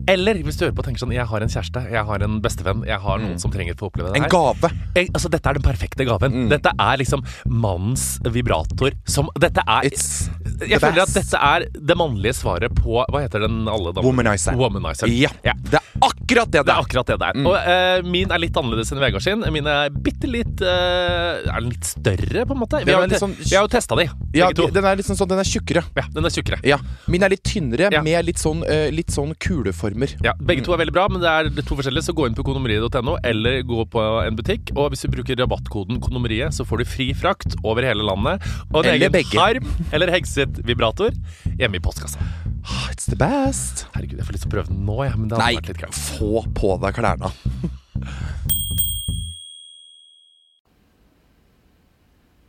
Eller 0.07 0.39
hvis 0.45 0.59
du 0.59 0.65
hører 0.67 0.75
på 0.77 0.83
og 0.83 0.87
tenker 0.87 1.01
sånn 1.03 1.15
Jeg 1.15 1.25
har 1.27 1.43
en 1.43 1.51
kjæreste, 1.51 1.83
jeg 1.91 2.03
har 2.09 2.23
en 2.27 2.37
bestevenn, 2.43 2.83
jeg 2.87 3.01
har 3.03 3.21
noen 3.23 3.39
som 3.41 3.53
trenger 3.53 3.75
å 3.75 3.81
få 3.81 3.89
oppleve 3.91 4.13
det 4.13 4.21
her. 4.21 4.27
En 4.29 4.33
gave. 4.33 4.71
Jeg, 4.95 5.09
altså, 5.13 5.31
dette 5.33 5.49
er 5.51 5.57
den 5.59 5.65
perfekte 5.65 6.07
gaven. 6.07 6.37
Mm. 6.37 6.47
Dette 6.53 6.73
er 6.87 7.01
liksom 7.01 7.25
mannens 7.49 8.05
vibrator 8.33 8.95
som 9.09 9.29
Dette 9.41 9.63
er 9.67 9.87
It's 9.87 10.27
Jeg 10.67 10.79
føler 10.81 11.03
at 11.03 11.13
dette 11.15 11.39
er 11.49 11.65
det 11.73 11.97
mannlige 11.99 12.35
svaret 12.37 12.73
på 12.77 13.01
Hva 13.01 13.21
heter 13.23 13.43
den 13.45 13.63
alle 13.69 13.91
damene? 13.93 14.05
Womanizer. 14.07 14.57
Womanizer. 14.59 15.11
Ja, 15.11 15.31
Ja. 15.45 15.53
det 15.71 15.81
akkurat 16.01 16.51
det 16.51 16.59
Det 16.59 16.65
det 16.65 16.73
er 16.73 16.77
er. 16.77 16.83
akkurat 16.85 17.07
det 17.07 17.17
der. 17.19 17.39
Og 17.47 17.55
uh, 17.55 18.09
min 18.09 18.31
er 18.31 18.39
litt 18.43 18.55
annerledes 18.59 18.91
enn 18.91 18.99
Vegard 19.01 19.23
sin. 19.23 19.43
Min 19.53 19.65
er 19.67 19.89
bitte 19.89 20.27
litt 20.29 20.61
uh, 20.61 21.41
Er 21.47 21.61
litt 21.63 21.85
større, 21.87 22.45
på 22.45 22.53
en 22.55 22.61
måte? 22.61 22.81
Vi 22.85 22.91
har, 22.93 23.03
er 23.05 23.15
jo 23.15 23.21
sånn- 23.21 23.35
vi 23.39 23.55
har 23.55 23.63
jo 23.65 23.71
testa 23.71 23.95
de, 23.99 24.07
Ja, 24.35 24.47
begge 24.49 24.55
to. 24.61 24.67
den 24.75 24.85
er 24.85 24.95
litt 24.99 25.07
sånn, 25.07 25.17
sånn, 25.19 25.29
den 25.31 25.39
er 25.39 25.47
tjukkere. 25.47 25.83
Ja, 25.95 26.03
den 26.13 26.25
er 26.25 26.33
tjukkere. 26.33 26.59
Ja. 26.67 26.77
Min 27.07 27.23
er 27.23 27.29
litt 27.33 27.43
tynnere, 27.47 27.89
Ja. 27.93 28.01
med 28.05 28.25
litt 28.25 28.37
sånn, 28.41 28.63
uh, 28.67 28.89
litt 28.91 29.09
sånn 29.13 29.33
kuleformer. 29.39 30.15
Ja, 30.23 30.33
Begge 30.39 30.63
to 30.65 30.73
er 30.73 30.77
veldig 30.83 30.93
bra, 30.93 31.07
men 31.09 31.21
det 31.21 31.29
er 31.29 31.49
to 31.61 31.75
forskjellige. 31.75 32.03
Så 32.07 32.13
gå 32.17 32.27
inn 32.27 32.35
på 32.37 32.43
kondomeriet.no 32.47 33.17
eller 33.23 33.61
gå 33.63 33.85
på 33.89 34.03
en 34.27 34.35
butikk. 34.35 34.71
Og 34.75 34.91
hvis 34.91 35.01
du 35.07 35.09
bruker 35.09 35.35
rabattkoden 35.39 35.99
kondomeriet, 36.03 36.53
så 36.53 36.65
får 36.67 36.83
du 36.83 36.85
fri 36.85 37.13
frakt 37.13 37.55
over 37.63 37.81
hele 37.83 38.03
landet. 38.05 38.41
Og 38.73 38.83
en 38.85 38.91
Eller 38.93 39.07
egen 39.07 39.11
begge. 39.11 39.39
harm 39.39 39.65
eller 39.91 40.07
hekset 40.13 40.61
vibrator 40.67 41.11
hjemme 41.57 41.75
i 41.75 41.79
postkassa. 41.79 42.19
Ah, 42.67 42.89
It's 42.91 43.05
the 43.07 43.15
best. 43.19 43.85
Herregud, 43.95 44.17
jeg 44.19 44.27
får 44.27 44.35
lyst 44.37 44.43
til 44.47 44.51
å 44.51 44.55
prøve 44.57 44.71
den 44.71 44.83
nå, 44.87 44.97
jeg, 45.07 45.15
men 45.19 45.29
det 45.31 45.37
hadde 45.37 45.45
Nei, 45.45 45.59
vært 45.61 45.69
litt 45.71 45.83
gøy. 45.85 45.91
få 45.95 46.45
på 46.57 46.73
deg 46.83 46.97
klærne. 46.97 47.31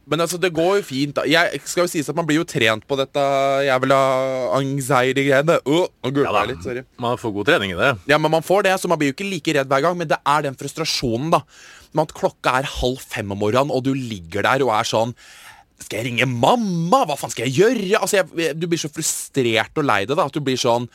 Men 0.08 0.22
altså, 0.24 0.38
det 0.40 0.48
går 0.56 0.78
jo 0.78 0.84
fint. 0.88 1.12
da 1.18 1.24
Jeg 1.28 1.60
skal 1.68 1.84
jo 1.84 1.90
sies 1.92 2.08
at 2.08 2.16
Man 2.16 2.24
blir 2.28 2.38
jo 2.40 2.46
trent 2.48 2.86
på 2.88 2.96
dette 2.96 3.24
jævla 3.66 3.98
anxiety-greiene. 4.56 5.58
Uh, 5.68 5.84
nå 6.08 6.24
jeg 6.24 6.48
litt, 6.52 6.62
sorry. 6.64 6.84
Man 7.02 7.18
får 7.20 7.34
god 7.36 7.50
trening 7.50 7.74
i 7.74 7.78
det. 7.78 7.90
Ja, 8.08 8.16
men 8.18 8.32
Man 8.32 8.46
får 8.46 8.64
det, 8.70 8.76
så 8.80 8.88
man 8.88 8.98
blir 9.00 9.12
jo 9.12 9.16
ikke 9.18 9.28
like 9.28 9.56
redd 9.58 9.68
hver 9.68 9.84
gang. 9.84 9.98
Men 10.00 10.08
det 10.08 10.18
er 10.24 10.46
den 10.48 10.56
frustrasjonen 10.58 11.34
da 11.36 11.42
med 11.96 12.04
at 12.04 12.16
klokka 12.16 12.52
er 12.60 12.66
halv 12.68 12.98
fem 13.00 13.30
om 13.32 13.38
morgenen, 13.40 13.70
og 13.72 13.80
du 13.86 13.94
ligger 13.96 14.44
der 14.44 14.60
og 14.66 14.74
er 14.76 14.84
sånn 14.88 15.14
Skal 15.78 16.00
jeg 16.00 16.08
ringe 16.10 16.26
mamma? 16.28 17.04
Hva 17.06 17.16
faen 17.18 17.32
skal 17.32 17.48
jeg 17.48 17.60
gjøre? 17.60 18.00
Altså, 18.00 18.22
jeg, 18.22 18.56
Du 18.58 18.66
blir 18.66 18.80
så 18.80 18.90
frustrert 18.92 19.78
og 19.78 19.86
lei 19.86 20.02
deg 20.08 20.18
da, 20.18 20.26
at 20.26 20.34
du 20.34 20.42
blir 20.44 20.58
sånn 20.60 20.88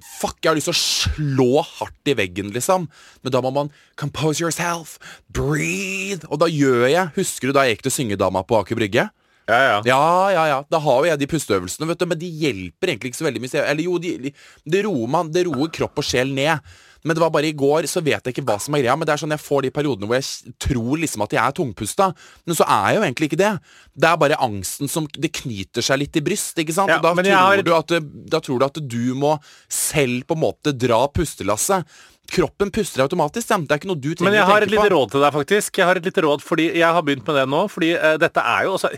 Fuck, 0.00 0.38
jeg 0.40 0.48
har 0.48 0.56
lyst 0.56 0.70
til 0.70 0.72
å 0.72 0.80
slå 0.80 1.62
hardt 1.76 2.08
i 2.08 2.14
veggen, 2.16 2.54
liksom. 2.54 2.86
Men 3.20 3.32
da 3.34 3.42
må 3.44 3.50
man 3.52 3.68
compose 4.00 4.40
yourself, 4.40 4.94
breathe. 5.28 6.24
Og 6.32 6.40
da 6.40 6.48
gjør 6.48 6.86
jeg 6.88 7.12
Husker 7.18 7.50
du 7.50 7.56
da 7.56 7.66
jeg 7.66 7.76
gikk 7.76 7.84
til 7.84 7.96
syngedama 7.98 8.40
på 8.48 8.56
Aker 8.62 8.80
Brygge? 8.80 9.10
Ja, 9.50 9.58
ja. 9.60 9.78
Ja, 9.84 10.02
ja, 10.32 10.44
ja. 10.46 10.58
Da 10.70 10.80
har 10.82 11.02
jo 11.02 11.10
jeg 11.10 11.20
de 11.20 11.28
pusteøvelsene, 11.30 11.88
vet 11.90 12.00
du, 12.00 12.06
men 12.08 12.20
de 12.20 12.28
hjelper 12.42 12.92
egentlig 12.92 13.12
ikke 13.12 13.20
så 13.20 13.26
veldig 13.26 13.42
mye. 13.44 13.64
Eller 13.64 13.86
jo, 13.86 13.98
det 14.00 14.14
de, 14.30 14.82
roer 14.86 15.32
de 15.34 15.44
roer 15.48 15.72
kropp 15.74 16.00
og 16.00 16.06
sjel 16.06 16.32
ned. 16.36 16.62
Men 17.04 17.16
det 17.16 17.22
var 17.22 17.30
bare 17.32 17.48
i 17.48 17.56
går, 17.56 17.86
så 17.88 18.02
vet 18.04 18.24
jeg 18.26 18.34
ikke 18.34 18.44
hva 18.44 18.58
som 18.60 18.74
er 18.76 18.82
greia. 18.82 18.96
Men 18.98 19.06
det 19.08 19.14
er 19.14 19.22
sånn 19.22 19.32
jeg 19.34 19.40
får 19.40 19.62
de 19.66 19.70
periodene 19.72 20.06
hvor 20.10 20.18
jeg 20.18 20.54
tror 20.60 21.00
liksom 21.00 21.22
at 21.24 21.32
jeg 21.36 21.40
er 21.42 21.56
tungpusta. 21.56 22.10
Men 22.46 22.58
så 22.58 22.66
er 22.68 22.90
jeg 22.92 22.98
jo 23.00 23.06
egentlig 23.08 23.30
ikke 23.30 23.40
det. 23.40 23.52
Det 23.96 24.10
er 24.10 24.20
bare 24.20 24.40
angsten 24.44 24.88
som 24.92 25.06
Det 25.10 25.32
knyter 25.40 25.82
seg 25.86 25.98
litt 26.02 26.16
i 26.20 26.24
bryst, 26.24 26.58
ikke 26.60 26.76
sant? 26.76 26.92
Ja, 26.92 26.98
og 27.00 27.02
da 27.02 27.14
tror, 27.22 27.40
har- 27.40 27.62
du 27.62 27.74
at, 27.74 27.96
da 28.30 28.40
tror 28.40 28.58
du 28.60 28.64
at 28.68 28.80
du 28.86 29.14
må 29.14 29.34
selv 29.68 30.24
på 30.28 30.36
en 30.36 30.44
måte 30.44 30.76
dra 30.76 31.06
pustelasset. 31.08 31.84
Kroppen 32.30 32.70
puster 32.74 33.02
automatisk, 33.04 33.48
ja. 33.50 33.58
det 33.58 33.74
er 33.74 33.80
ikke 33.80 33.90
noe 33.90 33.98
du 34.00 34.10
trenger 34.12 34.28
Men 34.28 34.36
jeg 34.38 34.44
å 34.44 34.50
har 34.50 34.62
et 34.62 34.70
tenke 34.70 34.84
lite 34.84 34.92
råd 34.94 35.14
til 35.14 35.24
deg, 35.24 35.32
faktisk. 35.34 35.80
Jeg 35.80 35.88
har 35.88 36.00
et 36.00 36.06
lite 36.06 36.24
råd, 36.26 36.44
fordi 36.46 36.66
jeg 36.78 36.96
har 36.96 37.06
begynt 37.06 37.26
med 37.26 37.38
det 37.40 37.46
nå. 37.50 37.62
Fordi 37.72 37.90
uh, 37.96 38.14
dette 38.20 38.44
er 38.52 38.66
jo 38.66 38.76
altså 38.76 38.92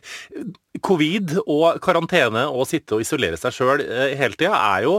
Covid 0.82 1.36
og 1.42 1.78
karantene 1.84 2.44
og 2.50 2.66
sitte 2.68 2.96
og 2.96 3.04
isolere 3.04 3.38
seg 3.40 3.54
sjøl 3.56 3.84
uh, 3.86 4.08
hele 4.18 4.36
tida 4.36 4.58
er 4.58 4.88
jo 4.88 4.98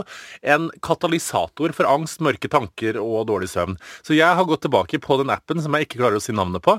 en 0.54 0.70
katalysator 0.84 1.76
for 1.76 1.90
angst, 1.90 2.22
mørke 2.24 2.50
tanker 2.50 2.98
og 3.02 3.28
dårlig 3.30 3.52
søvn. 3.52 3.78
Så 4.06 4.18
jeg 4.18 4.40
har 4.40 4.48
gått 4.50 4.64
tilbake 4.66 5.02
på 5.04 5.20
den 5.22 5.32
appen 5.34 5.62
som 5.62 5.76
jeg 5.76 5.88
ikke 5.88 6.02
klarer 6.02 6.18
å 6.18 6.24
si 6.24 6.34
navnet 6.34 6.64
på. 6.64 6.78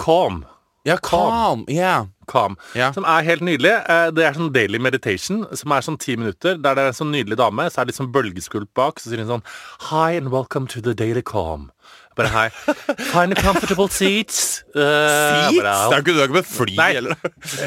Calm. 0.00 0.42
Ja, 0.84 0.96
calm. 1.00 1.64
Yeah. 1.68 2.06
Calm. 2.28 2.56
Yeah. 2.76 2.92
Som 2.92 3.04
er 3.08 3.22
helt 3.24 3.40
nydelig. 3.44 3.72
Eh, 3.88 4.10
Det 4.12 4.24
er 4.24 4.32
sånn 4.36 4.52
daily 4.52 4.78
meditation, 4.78 5.46
som 5.56 5.72
er 5.72 5.80
sånn 5.84 5.98
ti 6.00 6.16
minutter, 6.16 6.56
der 6.60 6.74
det 6.76 6.82
er 6.84 6.90
en 6.92 6.98
sånn 6.98 7.12
nydelig 7.12 7.36
dame, 7.40 7.70
så 7.72 7.80
er 7.80 7.84
det 7.86 7.92
litt 7.94 8.00
sånn 8.02 8.12
bølgeskulp 8.12 8.68
bak, 8.76 9.00
så 9.00 9.08
sier 9.12 9.22
hun 9.24 9.28
sånn 9.40 9.44
Hi 9.90 10.12
and 10.16 10.30
welcome 10.30 10.66
to 10.68 10.80
the 10.82 10.94
daily 10.94 11.22
calm. 11.22 11.70
Bare 12.16 12.28
hei. 12.30 12.48
Find 13.12 13.32
a 13.32 13.40
comfortable 13.40 13.88
seat. 13.88 14.30
Uh, 14.76 15.48
seat? 15.50 15.62
bare, 15.62 15.88
Det 15.90 15.96
er 15.96 16.02
ikke 16.04 16.14
du 16.14 16.20
er 16.20 16.28
ikke 16.28 16.38
med 16.38 16.46
fly, 16.46 16.76
Nei. 16.76 16.92
eller? 17.00 17.16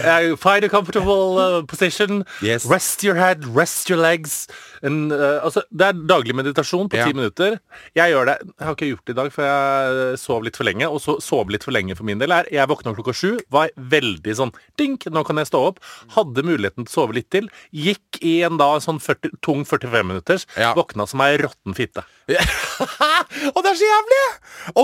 Uh, 0.06 0.36
find 0.38 0.64
a 0.64 0.70
comfortable 0.70 1.38
uh, 1.42 1.62
position. 1.68 2.24
Yes. 2.42 2.66
Rest 2.66 3.04
your 3.04 3.16
head, 3.16 3.44
rest 3.58 3.90
your 3.90 4.00
legs. 4.00 4.48
En, 4.86 5.12
uh, 5.12 5.40
altså, 5.46 5.64
det 5.72 5.88
er 5.88 6.02
daglig 6.10 6.36
meditasjon 6.38 6.90
på 6.92 6.98
ti 6.98 7.04
Ja. 7.04 7.14
minutter. 7.14 7.60
Jeg 7.98 8.14
gjør 8.14 8.26
det. 8.30 8.38
Jeg 8.46 8.66
har 8.68 8.76
ikke 8.76 8.90
gjort 8.92 9.06
det 9.06 9.16
i 9.16 9.20
dag, 9.22 9.32
for 9.34 9.48
jeg 9.48 9.98
uh, 10.14 10.16
sov 10.22 10.44
litt 10.46 10.58
for 10.60 10.68
lenge. 10.68 10.90
Og 10.90 11.02
så 11.02 11.18
sove 11.24 11.56
litt 11.56 11.64
for 11.66 11.76
lenge 11.76 11.96
for 11.98 12.08
min 12.08 12.20
del 12.22 12.32
er 12.36 12.48
Jeg 12.54 12.68
våkna 12.70 12.94
klokka 12.98 13.16
sju, 13.16 13.38
var 13.54 13.72
veldig 13.78 14.36
sånn 14.38 14.54
dink, 14.78 15.08
nå 15.12 15.24
kan 15.28 15.38
jeg 15.42 15.50
stå 15.50 15.64
opp. 15.72 15.82
Hadde 16.16 16.46
muligheten 16.46 16.86
til 16.86 16.92
å 16.92 16.96
sove 17.02 17.18
litt 17.18 17.30
til. 17.34 17.50
Gikk 17.74 18.22
i 18.22 18.42
en 18.48 18.58
da 18.62 18.70
sånn 18.84 19.00
40, 19.04 19.40
tung 19.42 19.66
45 19.66 20.08
minutters. 20.08 20.48
Ja. 20.58 20.74
Våkna 20.78 21.08
som 21.10 21.22
ei 21.26 21.38
råtten 21.42 21.76
fitte. 21.78 22.06
Og 23.56 23.60
det 23.64 23.72
er 23.72 23.78
så 23.80 23.88
jævlig! 23.88 24.24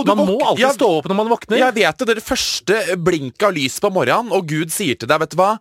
Man 0.08 0.22
må 0.24 0.38
alltid 0.44 0.76
stå 0.78 0.90
opp 0.98 1.08
når 1.10 1.18
man 1.22 1.32
våkner. 1.32 1.60
Jeg 1.60 1.76
vet 1.76 1.98
det. 1.98 2.06
Det 2.06 2.14
er 2.14 2.20
det 2.20 2.26
første 2.26 2.78
blinket 3.04 3.48
av 3.48 3.56
lys 3.56 3.80
på 3.82 3.90
morgenen, 3.94 4.32
og 4.34 4.48
Gud 4.50 4.72
sier 4.74 4.98
til 4.98 5.10
deg, 5.10 5.20
vet 5.22 5.34
du 5.34 5.40
hva? 5.40 5.54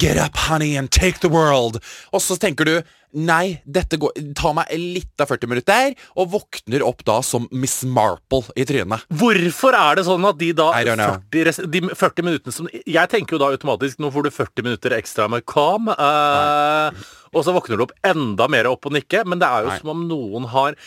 Get 0.00 0.16
up, 0.16 0.36
honey, 0.48 0.76
and 0.80 0.88
take 0.90 1.20
the 1.20 1.28
world. 1.28 1.76
Og 2.14 2.22
så 2.24 2.38
tenker 2.40 2.64
du 2.68 2.74
Nei, 3.12 3.58
dette 3.66 3.98
går, 3.98 4.12
Ta 4.38 4.52
meg 4.54 4.68
litt 4.78 5.18
av 5.18 5.26
40 5.32 5.48
minutter, 5.50 5.96
og 6.14 6.28
våkner 6.30 6.84
opp 6.86 7.00
da 7.08 7.16
som 7.26 7.48
Miss 7.50 7.80
Marple 7.82 8.44
i 8.54 8.62
trynet. 8.68 9.02
Hvorfor 9.10 9.74
er 9.74 9.98
det 9.98 10.04
sånn 10.06 10.22
at 10.28 10.38
de 10.38 10.52
da 10.54 10.68
I 10.78 10.84
don't 10.86 11.00
know. 11.00 11.16
40, 11.34 11.66
de 11.74 11.80
40 11.98 12.26
minuttene 12.28 12.54
som 12.54 12.68
Jeg 12.70 13.10
tenker 13.10 13.34
jo 13.34 13.40
da 13.42 13.48
automatisk 13.50 13.98
Nå 13.98 14.12
får 14.14 14.28
du 14.28 14.30
40 14.36 14.62
minutter 14.68 14.94
ekstra 14.94 15.26
med 15.32 15.42
calm. 15.50 15.90
eh, 15.90 17.00
og 17.34 17.42
så 17.46 17.54
våkner 17.56 17.80
du 17.80 17.88
opp 17.88 17.96
enda 18.06 18.46
mer 18.50 18.70
opp 18.70 18.86
og 18.86 18.94
nikke. 18.94 19.24
Men 19.26 19.42
det 19.42 19.48
er 19.50 19.66
jo 19.66 19.72
Nei. 19.74 19.78
som 19.82 19.90
om 19.96 20.04
noen 20.06 20.46
har 20.54 20.78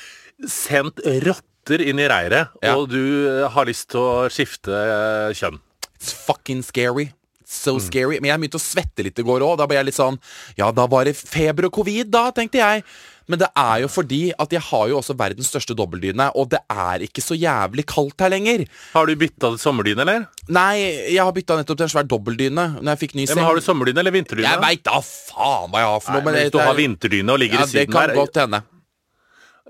sendt 0.48 1.04
rotter 1.28 1.84
inn 1.84 2.00
i 2.00 2.08
reiret, 2.08 2.56
Ja. 2.64 2.78
og 2.80 2.88
du 2.92 3.48
har 3.52 3.66
lyst 3.68 3.90
til 3.92 4.00
å 4.00 4.30
skifte 4.32 4.72
eh, 4.72 5.36
kjønn. 5.36 5.60
It's 6.00 6.12
fucking 6.16 6.64
scary. 6.64 7.12
So 7.54 7.78
scary. 7.80 8.18
Men 8.20 8.32
jeg 8.34 8.42
begynte 8.44 8.60
å 8.60 8.64
svette 8.64 9.06
litt 9.06 9.20
i 9.22 9.26
går 9.26 9.46
òg. 9.46 9.58
Da 9.62 9.68
ble 9.70 9.78
jeg 9.78 9.86
litt 9.92 10.00
sånn 10.00 10.18
Ja, 10.60 10.72
da 10.74 10.88
var 10.90 11.06
det 11.06 11.16
feber 11.20 11.70
og 11.70 11.76
covid, 11.80 12.10
da, 12.14 12.28
tenkte 12.36 12.58
jeg. 12.62 12.84
Men 13.32 13.40
det 13.40 13.48
er 13.56 13.78
jo 13.86 13.88
fordi 13.88 14.34
at 14.36 14.52
jeg 14.52 14.60
har 14.68 14.90
jo 14.92 14.98
også 15.00 15.14
verdens 15.16 15.48
største 15.48 15.72
dobbeldyne, 15.80 16.26
og 16.36 16.50
det 16.52 16.60
er 16.68 17.06
ikke 17.06 17.24
så 17.24 17.38
jævlig 17.40 17.86
kaldt 17.88 18.20
her 18.20 18.34
lenger. 18.34 18.66
Har 18.92 19.08
du 19.08 19.14
bytta 19.16 19.54
sommerdyne, 19.62 20.04
eller? 20.04 20.26
Nei, 20.52 20.74
jeg 21.14 21.22
har 21.24 21.32
bytta 21.32 21.56
nettopp 21.62 21.80
til 21.80 21.88
en 21.88 21.94
svær 21.94 22.10
dobbeldyne. 22.12 22.66
når 22.82 22.90
jeg 22.92 23.02
fikk 23.06 23.16
ny 23.16 23.22
Ja, 23.24 23.28
seng. 23.32 23.40
men 23.40 23.46
har 23.48 23.56
du 23.56 23.62
sommerdyne 23.64 24.04
eller 24.04 24.12
vinterdyne? 24.12 24.50
Jeg 24.50 24.60
veit 24.66 24.84
da 24.84 25.00
faen 25.00 25.72
hva 25.72 25.80
jeg 25.86 25.92
har 25.94 26.00
for 26.04 26.12
Nei, 26.12 26.20
noe. 26.20 26.26
men 26.26 26.34
men 26.34 26.42
hvis 26.44 26.52
du 26.52 26.60
har 26.60 26.76
vinterdyne 26.76 27.30
og 27.32 27.40
ligger 27.40 27.60
ja, 27.64 27.66
i 27.66 27.78
det 27.80 27.88
kan 27.96 28.14
godt 28.18 28.42
hende. 28.44 28.64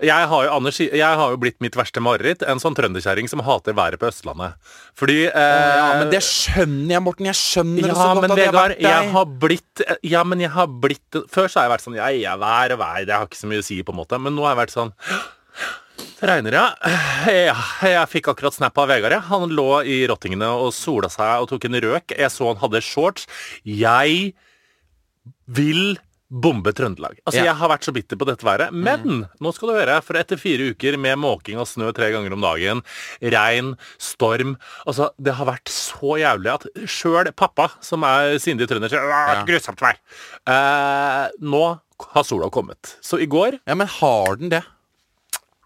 Jeg 0.02 0.26
har, 0.26 0.40
jo, 0.46 0.50
Anders, 0.56 0.80
jeg 0.82 0.98
har 1.20 1.30
jo 1.30 1.36
blitt 1.38 1.60
mitt 1.62 1.76
verste 1.78 2.00
mareritt. 2.02 2.42
En 2.50 2.58
sånn 2.58 2.74
trønderkjerring 2.74 3.28
som 3.30 3.42
hater 3.46 3.76
været 3.78 4.00
på 4.02 4.08
Østlandet. 4.10 4.56
Fordi 4.98 5.20
eh, 5.28 5.76
Ja, 5.78 5.92
men 6.00 6.10
det 6.10 6.18
skjønner 6.26 6.96
jeg, 6.96 7.02
Morten. 7.06 7.28
Jeg 7.30 7.38
skjønner 7.38 7.86
Ja, 7.92 7.94
godt 7.94 8.22
men 8.24 8.34
at 8.34 8.40
jeg 8.42 8.48
har 8.48 8.56
Vegard, 8.56 8.74
deg. 8.74 8.88
jeg 8.88 9.12
har 9.14 9.30
blitt 9.44 9.84
Ja, 10.10 10.24
men 10.26 10.42
jeg 10.42 10.50
har 10.56 10.66
blitt 10.66 11.20
Før 11.30 11.46
så 11.46 11.60
har 11.60 11.68
jeg 11.68 11.74
vært 11.76 11.84
sånn 11.86 11.98
Ja, 12.00 12.08
er 12.10 12.40
vær 12.42 12.74
og 12.74 12.80
vær, 12.82 13.04
det 13.06 13.14
har 13.14 13.28
ikke 13.30 13.38
så 13.38 13.50
mye 13.52 13.62
å 13.62 13.66
si, 13.70 13.78
på 13.86 13.94
en 13.94 14.00
måte. 14.02 14.18
Men 14.18 14.34
nå 14.34 14.42
har 14.48 14.56
jeg 14.56 14.62
vært 14.64 14.74
sånn 14.74 14.90
Det 16.18 16.26
regner, 16.32 16.56
ja. 16.58 16.66
ja. 17.52 17.54
Jeg 17.86 18.10
fikk 18.16 18.32
akkurat 18.32 18.56
snap 18.56 18.78
av 18.82 18.90
Vegard. 18.90 19.14
Ja. 19.14 19.22
Han 19.30 19.54
lå 19.54 19.68
i 19.86 20.00
rottingene 20.10 20.48
og 20.58 20.72
sola 20.74 21.10
seg 21.12 21.44
og 21.44 21.52
tok 21.52 21.68
en 21.70 21.78
røk. 21.86 22.16
Jeg 22.18 22.32
så 22.34 22.50
han 22.50 22.58
hadde 22.64 22.82
shorts. 22.82 23.28
Jeg 23.62 24.32
vil 25.46 25.94
bombe 26.30 26.72
Trøndelag. 26.74 27.18
Altså, 27.26 27.38
Ja. 27.38 27.44
Mm. 27.44 27.46
Jeg 27.46 27.56
har 27.56 27.68
vært 27.68 27.84
så 27.84 27.92
bitter 27.92 28.16
på 28.16 28.26
dette 28.26 28.44
været. 28.44 28.72
Men 28.72 29.28
nå 29.40 29.54
skal 29.54 29.68
du 29.68 29.74
høre, 29.74 30.02
for 30.02 30.14
etter 30.16 30.36
fire 30.40 30.70
uker 30.72 30.96
med 30.98 31.18
måking 31.18 31.58
og 31.58 31.68
snø 31.68 31.92
tre 31.92 32.10
ganger 32.10 32.32
om 32.32 32.40
dagen, 32.40 32.82
regn, 33.22 33.76
storm 33.98 34.56
Altså, 34.86 35.10
det 35.20 35.34
har 35.34 35.46
vært 35.46 35.68
så 35.68 36.18
jævlig 36.18 36.52
at 36.52 36.66
sjøl 36.88 37.30
pappa, 37.32 37.70
som 37.80 38.02
er 38.04 38.38
sindig 38.38 38.68
trønder, 38.68 38.88
sier 38.88 39.00
ja. 39.00 39.44
grusomt 39.46 39.80
vær. 39.80 39.98
Eh, 40.48 41.28
nå 41.40 41.64
har 42.14 42.24
sola 42.26 42.50
kommet. 42.50 42.96
Så 43.04 43.20
i 43.22 43.26
går 43.26 43.60
Ja, 43.66 43.74
men 43.74 43.86
har 43.86 44.36
den 44.36 44.50
det? 44.50 44.64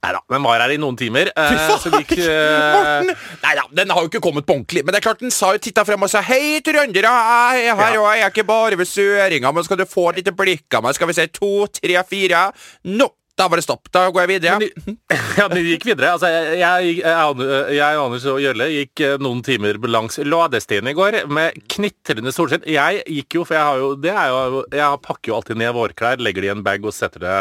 Nei 0.04 0.12
da, 0.14 0.20
den 0.30 0.44
var 0.46 0.62
her 0.62 0.74
i 0.74 0.78
noen 0.80 0.96
timer. 0.98 1.30
eh, 1.34 1.72
så 1.82 1.90
gikk 1.96 2.14
eh! 2.22 3.10
Nei 3.42 3.54
da, 3.58 3.66
den 3.80 3.90
har 3.94 4.04
jo 4.04 4.10
ikke 4.12 4.22
kommet 4.24 4.46
på 4.46 4.54
ordentlig. 4.54 4.84
Men 4.86 4.94
det 4.94 5.00
er 5.02 5.08
klart 5.10 5.24
den 5.24 5.34
sa 5.34 5.52
jo 5.56 5.62
titta 5.62 5.84
frem 5.88 6.06
og 6.06 6.12
sa 6.12 6.22
Hei, 6.24 6.58
trøndere, 6.64 7.12
jeg 7.58 7.70
er 7.72 7.78
her, 7.82 8.00
og 8.00 8.10
jeg 8.12 8.26
er 8.26 8.34
ikke 8.34 8.46
bare 8.48 8.78
ved 8.78 8.90
søringa, 8.90 9.52
men 9.54 9.66
skal 9.66 9.80
du 9.80 9.86
få 9.88 10.10
et 10.12 10.22
lite 10.22 10.36
blikk 10.38 10.78
av 10.78 10.86
meg? 10.86 10.98
Skal 10.98 11.10
vi 11.10 11.18
se 11.18 11.30
to, 11.34 11.54
tre, 11.80 11.98
fire 12.08 12.48
Nå! 12.88 13.10
Da 13.38 13.46
var 13.46 13.60
det 13.60 13.62
stopp. 13.62 13.86
Da 13.94 14.08
går 14.10 14.24
jeg 14.24 14.30
videre. 14.32 14.56
Men 14.58 14.96
ja, 15.38 15.44
de 15.52 15.60
gikk 15.62 15.84
videre. 15.86 16.10
Altså, 16.16 16.26
jeg, 16.32 16.56
jeg, 16.58 16.96
jeg, 17.04 17.44
jeg, 17.76 18.00
Anders 18.02 18.26
og 18.32 18.40
Jølle 18.42 18.66
gikk 18.72 19.02
eh, 19.06 19.14
noen 19.22 19.44
timer 19.46 19.78
langs 19.86 20.18
Lådestien 20.26 20.90
i 20.90 20.94
går 20.98 21.20
med 21.30 21.60
knitrende 21.70 22.34
solskinn. 22.34 22.66
Jeg 22.66 23.04
gikk 23.06 23.38
jo, 23.38 23.44
for 23.46 23.54
jeg 23.54 23.68
har 23.68 23.78
jo, 23.78 23.92
det 24.02 24.10
er 24.10 24.32
jo 24.32 24.64
Jeg 24.74 25.02
pakker 25.06 25.30
jo 25.30 25.38
alltid 25.38 25.62
ned 25.62 25.70
vårklær, 25.78 26.18
legger 26.18 26.42
det 26.42 26.50
i 26.50 26.54
en 26.56 26.66
bag 26.66 26.82
og 26.82 26.96
setter 26.96 27.22
det 27.22 27.38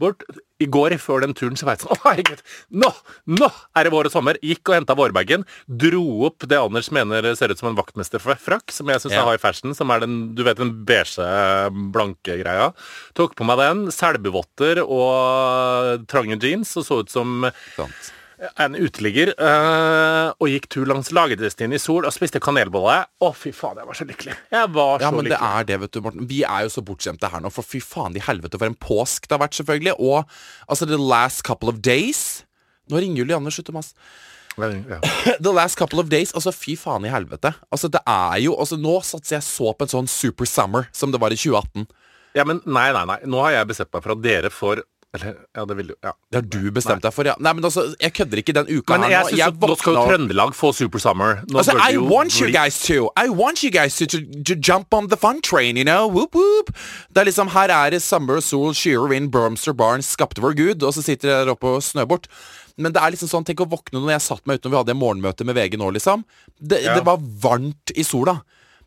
bort. 0.00 0.24
I 0.64 0.70
går, 0.72 0.96
før 1.02 1.24
den 1.24 1.34
turen, 1.36 1.56
så 1.60 1.68
var 1.68 1.76
jeg 1.76 1.84
sånn 1.84 1.94
Å, 1.94 2.00
herregud! 2.08 2.42
Nå! 2.82 2.90
Nå 3.36 3.48
er 3.76 3.86
det 3.86 3.92
vår 3.94 4.08
og 4.10 4.14
sommer! 4.16 4.38
Gikk 4.44 4.72
og 4.72 4.78
henta 4.78 4.96
vårbagen. 4.98 5.44
Dro 5.68 6.02
opp 6.30 6.46
det 6.50 6.58
Anders 6.60 6.90
mener 6.94 7.30
ser 7.38 7.52
ut 7.52 7.60
som 7.60 7.70
en 7.72 7.78
vaktmesterfrakk, 7.78 8.72
som 8.74 8.90
jeg 8.92 9.04
syns 9.04 9.16
Ja. 9.16 9.24
har 9.28 9.38
i 9.38 9.42
fashion, 9.42 9.74
som 9.76 9.92
er 9.94 10.04
den 10.06 10.18
du 10.34 10.42
vet, 10.46 10.58
den 10.60 10.72
beige, 10.88 11.28
blanke 11.94 12.38
greia. 12.40 12.72
Tok 13.14 13.36
på 13.38 13.46
meg 13.46 13.60
den. 13.60 13.86
Selbuvotter 13.94 14.82
og 14.84 16.04
trange 16.10 16.40
jeans 16.40 16.74
og 16.80 16.86
så 16.88 17.00
ut 17.04 17.12
som 17.12 17.50
Sant. 17.76 18.12
En 18.60 18.74
uteligger. 18.76 19.32
øh, 19.38 20.32
og 20.40 20.48
gikk 20.50 20.68
tur 20.72 20.86
langs 20.90 21.10
Lagerdestien 21.14 21.72
i 21.72 21.78
sol 21.82 22.04
og 22.08 22.12
spiste 22.14 22.40
kanelbolle. 22.42 22.96
Å, 23.22 23.30
fy 23.36 23.52
faen, 23.54 23.78
jeg 23.80 23.88
var 23.88 23.98
så 23.98 24.06
lykkelig. 24.08 24.36
Jeg 24.54 24.70
var 24.74 25.00
Ja, 25.04 25.10
så 25.10 25.16
men 25.16 25.30
det 25.30 25.38
er 25.40 25.68
det, 25.68 25.80
vet 25.84 25.92
du, 25.94 26.00
Morten. 26.04 26.28
Vi 26.30 26.42
er 26.44 26.66
jo 26.66 26.72
så 26.74 26.82
bortskjemte 26.84 27.30
her 27.32 27.40
nå, 27.44 27.50
for 27.54 27.62
fy 27.66 27.80
faen 27.84 28.16
i 28.18 28.22
helvete 28.26 28.58
for 28.60 28.66
en 28.70 28.74
påsk 28.78 29.28
det 29.28 29.36
har 29.38 29.44
vært, 29.46 29.56
selvfølgelig. 29.60 29.96
Og 29.98 30.24
altså, 30.68 30.86
the 30.90 30.98
last 31.00 31.44
couple 31.46 31.68
of 31.72 31.80
days 31.84 32.44
Nå 32.92 32.98
ringer 33.00 33.22
Julianne, 33.22 33.48
slutt 33.48 33.70
å 33.72 33.78
mase. 33.78 33.94
Ja. 34.60 34.98
The 35.40 35.50
last 35.56 35.78
couple 35.80 35.98
of 36.02 36.10
days, 36.12 36.34
altså 36.36 36.52
fy 36.52 36.74
faen 36.76 37.06
i 37.08 37.10
helvete. 37.10 37.54
Altså 37.72 37.88
det 37.90 38.02
er 38.06 38.36
jo, 38.44 38.52
altså 38.60 38.76
Nå 38.78 38.98
satser 39.02 39.38
jeg 39.38 39.46
så 39.46 39.72
på 39.72 39.86
en 39.86 39.92
sånn 39.94 40.10
Super 40.12 40.44
Summer 40.46 40.84
som 40.92 41.10
det 41.10 41.18
var 41.22 41.32
i 41.32 41.38
2018. 41.40 41.88
ja, 42.36 42.44
men 42.44 42.60
nei, 42.66 42.90
nei, 42.92 43.04
nei. 43.08 43.16
Nå 43.24 43.40
har 43.40 43.52
jeg 43.56 43.70
bestemt 43.72 43.90
meg 43.96 44.04
for 44.04 44.12
at 44.14 44.22
dere 44.22 44.50
får 44.52 44.84
Eller, 45.14 45.36
ja, 45.54 45.62
det 45.70 45.76
vil 45.78 45.86
du 45.92 45.94
Ja. 46.02 46.10
Det 46.32 46.40
har 46.40 46.46
du 46.50 46.70
bestemt 46.74 47.02
deg 47.04 47.12
for, 47.14 47.24
ja. 47.28 47.36
Nei, 47.38 47.52
men 47.54 47.64
altså, 47.64 47.84
jeg 48.02 48.12
kødder 48.16 48.40
ikke 48.42 48.54
den 48.56 48.66
uka 48.66 48.96
Men 48.98 49.04
her 49.06 49.10
jeg 49.12 49.22
nå. 49.22 49.28
synes 49.28 49.46
at 49.46 49.60
nå 49.70 49.76
skal 49.78 49.94
jo 49.94 50.06
Trøndelag 50.08 50.54
få 50.58 50.72
Super 50.74 50.98
Summer. 50.98 51.36
Nå 51.48 51.58
Altså, 51.62 51.76
I 51.78 51.92
jo 51.94 52.02
want 52.10 52.34
you 52.40 52.50
guys 52.50 52.80
to. 52.88 53.10
I 53.16 53.28
want 53.30 53.62
you 53.62 53.70
guys 53.70 53.94
to, 54.00 54.06
to, 54.10 54.18
to 54.44 54.54
jump 54.58 54.92
on 54.92 55.06
the 55.08 55.16
fun 55.16 55.40
train, 55.40 55.76
you 55.76 55.84
know. 55.84 56.08
Whoop, 56.10 56.34
whoop. 56.34 56.72
Det 57.14 57.22
er 57.22 57.28
liksom, 57.30 57.48
Her 57.54 57.70
er 57.70 57.90
det 57.94 58.02
sommer 58.02 58.36
og 58.36 58.42
sol, 58.42 58.74
skyer 58.74 58.98
og 59.06 59.10
vind, 59.14 59.30
Bromster 59.30 59.72
Barn, 59.72 60.02
skapte 60.02 60.42
vår 60.42 60.56
Gud, 60.58 60.82
og 60.82 60.92
så 60.96 61.02
sitter 61.06 61.28
dere 61.30 61.44
der 61.44 61.54
oppe 61.54 61.66
og 61.76 61.82
snøbort. 61.86 62.26
Men 62.76 62.90
det 62.90 62.98
er 63.00 63.14
liksom 63.14 63.30
sånn, 63.30 63.44
tenk 63.46 63.60
å 63.62 63.68
våkne 63.70 64.00
når 64.02 64.16
jeg 64.16 64.24
satt 64.26 64.46
meg 64.50 64.58
utenom 64.58 64.74
vi 64.74 64.80
hadde 64.82 64.98
morgenmøte 64.98 65.46
med 65.46 65.54
VG 65.54 65.78
nå, 65.78 65.92
liksom. 65.94 66.24
Det, 66.58 66.82
Ja. 66.82 66.96
det 66.98 67.04
var 67.06 67.22
varmt 67.22 67.94
i 67.94 68.02
sola. 68.02 68.40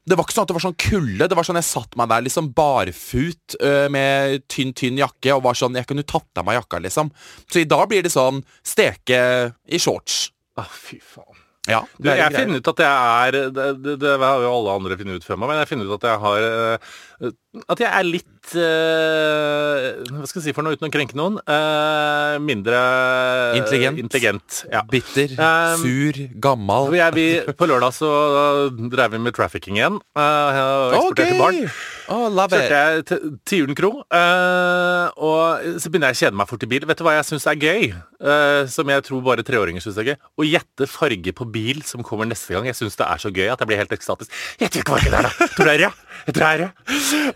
Det 0.08 0.16
var 0.16 0.24
ikke 0.24 0.38
sånn 0.38 0.46
at 0.48 0.52
det 0.52 0.56
var 0.56 0.64
sånn 0.64 0.78
kulde. 0.80 1.28
Det 1.28 1.38
var 1.38 1.48
sånn 1.48 1.60
Jeg 1.60 1.68
satt 1.68 1.98
meg 2.00 2.12
der 2.14 2.24
liksom 2.28 2.52
barfut 2.56 3.58
øh, 3.60 3.88
med 3.92 4.46
tynn, 4.52 4.72
tynn 4.78 5.02
jakke 5.02 5.36
og 5.36 5.44
var 5.50 5.58
sånn 5.60 5.76
Jeg 5.76 5.90
kunne 5.90 6.06
tatt 6.08 6.40
av 6.40 6.48
meg 6.48 6.62
jakka, 6.62 6.80
liksom. 6.86 7.12
Så 7.52 7.64
i 7.64 7.68
dag 7.68 7.88
blir 7.92 8.06
det 8.06 8.14
sånn 8.14 8.40
steke 8.66 9.20
i 9.68 9.82
shorts. 9.82 10.30
Å, 10.58 10.64
fy 10.72 11.02
faen. 11.04 11.44
Ja, 11.68 11.82
Du, 12.00 12.08
jeg 12.08 12.32
finner 12.32 12.62
ut 12.62 12.70
at 12.72 12.80
jeg 12.80 13.08
er 13.28 13.36
det, 13.52 13.66
det, 13.84 13.96
det 14.00 14.14
har 14.22 14.40
jo 14.40 14.52
alle 14.54 14.76
andre 14.80 14.96
funnet 15.00 15.20
ut 15.20 15.26
før 15.28 15.40
meg, 15.42 15.50
men 15.52 15.58
jeg 15.60 15.68
finner 15.74 15.90
ut 15.90 15.98
at 15.98 16.06
jeg 16.08 16.22
har 16.24 16.46
eh, 16.48 16.94
At 17.18 17.80
jeg 17.82 17.90
er 17.90 18.06
litt 18.06 18.52
uh, 18.54 20.06
Hva 20.14 20.28
skal 20.30 20.40
jeg 20.40 20.46
si 20.46 20.54
for 20.54 20.62
noe 20.66 20.78
uten 20.78 20.86
å 20.86 20.92
krenke 20.94 21.18
noen? 21.18 21.40
Uh, 21.50 22.38
mindre 22.44 22.78
Intelligent. 23.58 23.98
intelligent 24.04 24.60
ja. 24.72 24.84
Bitter, 24.92 25.34
Um, 25.38 25.82
sur, 25.82 26.18
gammal. 26.42 26.92
Jeg, 26.96 27.14
vi, 27.16 27.26
på 27.58 27.68
lørdag 27.70 27.94
så 27.96 28.10
drev 28.92 29.12
vi 29.16 29.20
med 29.22 29.36
trafficking 29.36 29.78
igjen. 29.80 29.98
Uh, 30.18 30.60
og 30.94 30.96
eksporterte 30.98 31.38
barn. 31.40 31.60
Oh, 32.14 32.28
love 32.32 32.54
Kjørte 32.56 32.64
it. 32.64 32.72
jeg 32.72 33.06
til 33.10 33.34
til 33.48 33.62
Julen 33.64 33.76
kro, 33.78 33.90
og 34.00 35.66
så 35.82 35.90
begynner 35.92 36.14
jeg 36.14 36.18
å 36.18 36.22
kjede 36.22 36.40
meg 36.40 36.50
fort 36.50 36.64
i 36.64 36.70
bil. 36.72 36.86
Vet 36.88 37.00
du 37.02 37.04
hva 37.06 37.18
jeg 37.18 37.28
syns 37.28 37.48
er 37.52 37.58
gøy? 37.60 37.90
Som 38.72 38.90
jeg 38.94 39.04
tror 39.08 39.24
bare 39.26 39.44
treåringer 39.46 39.84
syns 39.84 40.00
er 40.02 40.08
gøy? 40.12 40.16
Å 40.40 40.48
gjette 40.48 40.88
farge 40.90 41.34
på 41.38 41.48
bil 41.54 41.84
som 41.88 42.06
kommer 42.08 42.30
neste 42.30 42.56
gang. 42.56 42.70
Jeg 42.70 42.80
syns 42.80 42.96
det 43.00 43.08
er 43.10 43.22
så 43.26 43.32
gøy 43.34 43.52
at 43.54 43.60
jeg 43.64 43.70
blir 43.72 43.82
helt 43.82 43.94
ekstatisk. 43.98 44.32
Det 44.62 44.70
er, 44.72 45.28
da! 45.28 45.34
Tror 45.58 45.68
det 45.68 45.76
er 45.76 45.84
rød? 45.88 46.04
Jeg 46.28 46.38
tror 46.38 46.44
det 46.46 46.54
er 46.54 46.64
rød. 46.64 46.72